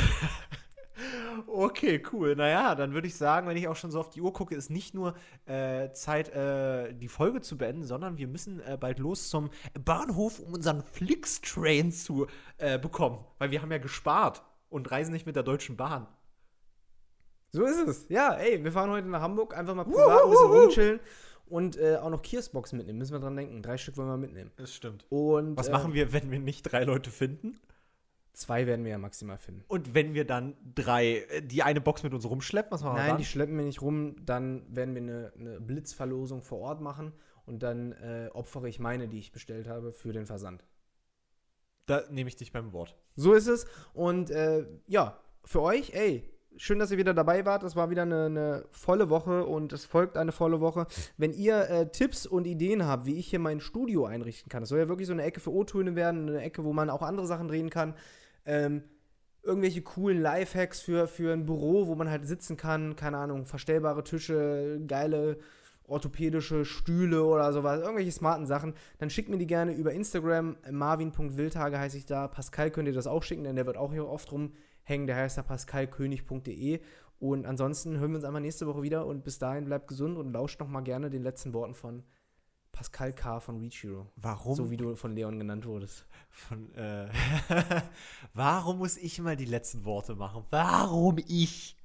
Okay, 1.46 2.02
cool. 2.12 2.34
Naja, 2.36 2.74
dann 2.74 2.92
würde 2.94 3.06
ich 3.06 3.16
sagen, 3.16 3.46
wenn 3.46 3.56
ich 3.56 3.68
auch 3.68 3.76
schon 3.76 3.90
so 3.90 4.00
auf 4.00 4.10
die 4.10 4.20
Uhr 4.20 4.32
gucke, 4.32 4.54
ist 4.54 4.70
nicht 4.70 4.94
nur 4.94 5.14
äh, 5.46 5.90
Zeit, 5.92 6.28
äh, 6.30 6.92
die 6.94 7.08
Folge 7.08 7.40
zu 7.40 7.56
beenden, 7.58 7.84
sondern 7.84 8.18
wir 8.18 8.26
müssen 8.28 8.60
äh, 8.60 8.76
bald 8.78 8.98
los 8.98 9.28
zum 9.28 9.50
Bahnhof, 9.84 10.38
um 10.40 10.54
unseren 10.54 10.82
Flix-Train 10.82 11.92
zu 11.92 12.26
äh, 12.58 12.78
bekommen. 12.78 13.24
Weil 13.38 13.50
wir 13.50 13.62
haben 13.62 13.70
ja 13.72 13.78
gespart 13.78 14.42
und 14.68 14.90
reisen 14.90 15.12
nicht 15.12 15.26
mit 15.26 15.36
der 15.36 15.42
Deutschen 15.42 15.76
Bahn. 15.76 16.06
So 17.52 17.64
ist 17.64 17.86
es. 17.88 18.06
Ja, 18.08 18.34
ey, 18.34 18.62
wir 18.62 18.70
fahren 18.72 18.90
heute 18.90 19.08
nach 19.08 19.20
Hamburg, 19.22 19.56
einfach 19.56 19.74
mal 19.74 19.84
privat 19.84 20.22
ein 20.24 20.30
bisschen 20.30 20.50
rumchillen. 20.50 21.00
und 21.46 21.76
äh, 21.76 21.96
auch 21.96 22.10
noch 22.10 22.22
Kiersbox 22.22 22.72
mitnehmen. 22.72 22.98
Müssen 22.98 23.12
wir 23.12 23.18
dran 23.18 23.34
denken. 23.36 23.60
Drei 23.62 23.76
Stück 23.76 23.96
wollen 23.96 24.08
wir 24.08 24.16
mitnehmen. 24.16 24.52
Das 24.56 24.72
stimmt. 24.74 25.04
Und 25.08 25.56
Was 25.56 25.66
äh, 25.68 25.72
machen 25.72 25.92
wir, 25.94 26.12
wenn 26.12 26.30
wir 26.30 26.38
nicht 26.38 26.62
drei 26.62 26.84
Leute 26.84 27.10
finden? 27.10 27.58
Zwei 28.32 28.66
werden 28.66 28.84
wir 28.84 28.92
ja 28.92 28.98
maximal 28.98 29.38
finden. 29.38 29.64
Und 29.68 29.94
wenn 29.94 30.14
wir 30.14 30.24
dann 30.24 30.56
drei, 30.74 31.18
äh, 31.28 31.42
die 31.42 31.62
eine 31.62 31.80
Box 31.80 32.02
mit 32.02 32.14
uns 32.14 32.28
rumschleppen, 32.28 32.70
was 32.70 32.82
machen 32.82 32.94
wir 32.94 33.00
Nein, 33.00 33.08
dann? 33.10 33.18
die 33.18 33.24
schleppen 33.24 33.56
wir 33.56 33.64
nicht 33.64 33.82
rum. 33.82 34.16
Dann 34.24 34.64
werden 34.74 34.94
wir 34.94 35.02
eine, 35.02 35.32
eine 35.38 35.60
Blitzverlosung 35.60 36.42
vor 36.42 36.60
Ort 36.60 36.80
machen 36.80 37.12
und 37.46 37.62
dann 37.62 37.92
äh, 37.92 38.30
opfere 38.32 38.68
ich 38.68 38.78
meine, 38.78 39.08
die 39.08 39.18
ich 39.18 39.32
bestellt 39.32 39.66
habe, 39.68 39.92
für 39.92 40.12
den 40.12 40.26
Versand. 40.26 40.64
Da 41.86 42.04
nehme 42.08 42.28
ich 42.28 42.36
dich 42.36 42.52
beim 42.52 42.72
Wort. 42.72 42.96
So 43.16 43.32
ist 43.32 43.48
es. 43.48 43.66
Und 43.92 44.30
äh, 44.30 44.64
ja, 44.86 45.18
für 45.44 45.62
euch, 45.62 45.92
ey, 45.94 46.29
schön, 46.56 46.78
dass 46.78 46.90
ihr 46.90 46.98
wieder 46.98 47.14
dabei 47.14 47.44
wart. 47.44 47.62
Das 47.62 47.76
war 47.76 47.90
wieder 47.90 48.02
eine, 48.02 48.26
eine 48.26 48.64
volle 48.70 49.10
Woche 49.10 49.44
und 49.44 49.72
es 49.72 49.84
folgt 49.84 50.16
eine 50.16 50.32
volle 50.32 50.60
Woche. 50.60 50.86
Wenn 51.16 51.32
ihr 51.32 51.68
äh, 51.68 51.90
Tipps 51.90 52.26
und 52.26 52.46
Ideen 52.46 52.86
habt, 52.86 53.06
wie 53.06 53.18
ich 53.18 53.28
hier 53.28 53.38
mein 53.38 53.60
Studio 53.60 54.06
einrichten 54.06 54.48
kann, 54.48 54.62
es 54.62 54.68
soll 54.68 54.78
ja 54.78 54.88
wirklich 54.88 55.06
so 55.06 55.12
eine 55.12 55.22
Ecke 55.22 55.40
für 55.40 55.52
O-Töne 55.52 55.96
werden, 55.96 56.28
eine 56.28 56.42
Ecke, 56.42 56.64
wo 56.64 56.72
man 56.72 56.90
auch 56.90 57.02
andere 57.02 57.26
Sachen 57.26 57.48
drehen 57.48 57.70
kann. 57.70 57.94
Ähm, 58.44 58.82
irgendwelche 59.42 59.82
coolen 59.82 60.20
Lifehacks 60.20 60.80
für, 60.80 61.06
für 61.06 61.32
ein 61.32 61.46
Büro, 61.46 61.86
wo 61.86 61.94
man 61.94 62.10
halt 62.10 62.26
sitzen 62.26 62.56
kann, 62.56 62.96
keine 62.96 63.16
Ahnung, 63.16 63.46
verstellbare 63.46 64.04
Tische, 64.04 64.80
geile 64.86 65.38
orthopädische 65.90 66.64
Stühle 66.64 67.24
oder 67.24 67.52
sowas, 67.52 67.80
irgendwelche 67.80 68.12
smarten 68.12 68.46
Sachen, 68.46 68.74
dann 68.98 69.10
schickt 69.10 69.28
mir 69.28 69.38
die 69.38 69.46
gerne 69.46 69.72
über 69.72 69.92
Instagram. 69.92 70.56
Marvin.wildtage 70.70 71.78
heiße 71.78 71.98
ich 71.98 72.06
da. 72.06 72.28
Pascal 72.28 72.70
könnt 72.70 72.86
ihr 72.86 72.94
das 72.94 73.08
auch 73.08 73.22
schicken, 73.22 73.44
denn 73.44 73.56
der 73.56 73.66
wird 73.66 73.76
auch 73.76 73.92
hier 73.92 74.06
oft 74.06 74.30
rumhängen. 74.90 75.06
Der 75.06 75.16
heißt 75.16 75.38
da 75.38 75.42
pascalkönig.de. 75.42 76.80
Und 77.18 77.46
ansonsten 77.46 77.98
hören 77.98 78.12
wir 78.12 78.16
uns 78.16 78.24
einmal 78.24 78.40
nächste 78.40 78.66
Woche 78.66 78.82
wieder 78.82 79.06
und 79.06 79.24
bis 79.24 79.38
dahin 79.38 79.66
bleibt 79.66 79.88
gesund 79.88 80.16
und 80.16 80.32
lauscht 80.32 80.58
noch 80.58 80.68
mal 80.68 80.80
gerne 80.80 81.10
den 81.10 81.22
letzten 81.22 81.52
Worten 81.52 81.74
von 81.74 82.02
Pascal 82.72 83.12
K. 83.12 83.40
von 83.40 83.58
Reach 83.58 83.82
Hero. 83.82 84.10
Warum? 84.16 84.54
So 84.54 84.70
wie 84.70 84.76
du 84.78 84.94
von 84.96 85.14
Leon 85.14 85.38
genannt 85.38 85.66
wurdest. 85.66 86.06
Von, 86.30 86.72
äh, 86.74 87.10
Warum 88.34 88.78
muss 88.78 88.96
ich 88.96 89.18
immer 89.18 89.36
die 89.36 89.44
letzten 89.44 89.84
Worte 89.84 90.14
machen? 90.14 90.44
Warum 90.50 91.18
ich? 91.18 91.76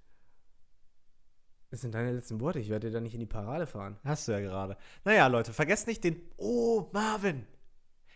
Das 1.69 1.81
sind 1.81 1.93
deine 1.93 2.13
letzten 2.13 2.39
Worte. 2.39 2.59
Ich 2.59 2.69
werde 2.69 2.87
dir 2.87 2.93
da 2.93 3.01
nicht 3.01 3.15
in 3.15 3.19
die 3.19 3.25
Parade 3.25 3.67
fahren. 3.67 3.97
Hast 4.05 4.27
du 4.27 4.31
ja 4.31 4.39
gerade. 4.39 4.77
Naja, 5.03 5.27
Leute, 5.27 5.51
vergesst 5.51 5.87
nicht 5.87 6.03
den. 6.03 6.21
Oh, 6.37 6.89
Marvin! 6.93 7.45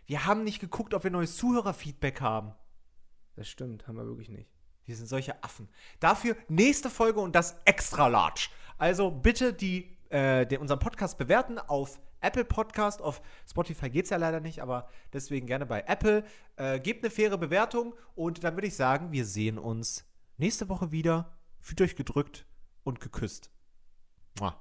Wir 0.06 0.26
haben 0.26 0.46
nicht 0.46 0.62
geguckt, 0.62 0.94
ob 0.94 1.04
wir 1.04 1.12
neues 1.12 1.36
Zuhörerfeedback 1.36 2.22
haben. 2.22 2.54
Das 3.36 3.50
stimmt, 3.50 3.88
haben 3.88 3.98
wir 3.98 4.06
wirklich 4.06 4.30
nicht. 4.30 4.50
Wir 4.90 4.96
sind 4.96 5.08
solche 5.08 5.44
Affen. 5.44 5.70
Dafür 6.00 6.36
nächste 6.48 6.90
Folge 6.90 7.20
und 7.20 7.36
das 7.36 7.56
extra 7.64 8.08
large. 8.08 8.50
Also 8.80 9.12
bitte 9.12 9.54
die, 9.54 9.96
äh, 10.10 10.48
den, 10.48 10.62
unseren 10.62 10.80
Podcast 10.80 11.20
bewerten 11.20 11.60
auf 11.60 12.00
Apple 12.22 12.44
Podcast. 12.44 13.00
Auf 13.00 13.22
Spotify 13.48 13.92
geht 13.92 14.06
es 14.06 14.10
ja 14.10 14.18
leider 14.18 14.40
nicht, 14.40 14.64
aber 14.64 14.90
deswegen 15.14 15.46
gerne 15.46 15.68
bei 15.68 15.82
Apple. 15.82 16.24
Äh, 16.56 16.80
gebt 16.80 17.04
eine 17.04 17.12
faire 17.12 17.38
Bewertung 17.38 17.94
und 18.16 18.44
dann 18.44 18.56
würde 18.56 18.66
ich 18.66 18.76
sagen, 18.76 19.12
wir 19.12 19.26
sehen 19.26 19.60
uns 19.60 20.06
nächste 20.38 20.68
Woche 20.70 20.92
wieder. 20.92 21.38
Fühlt 21.60 21.82
euch 21.82 21.96
gedrückt 21.96 22.48
und 22.84 23.00
geküsst. 23.00 23.52
Mua. 24.40 24.60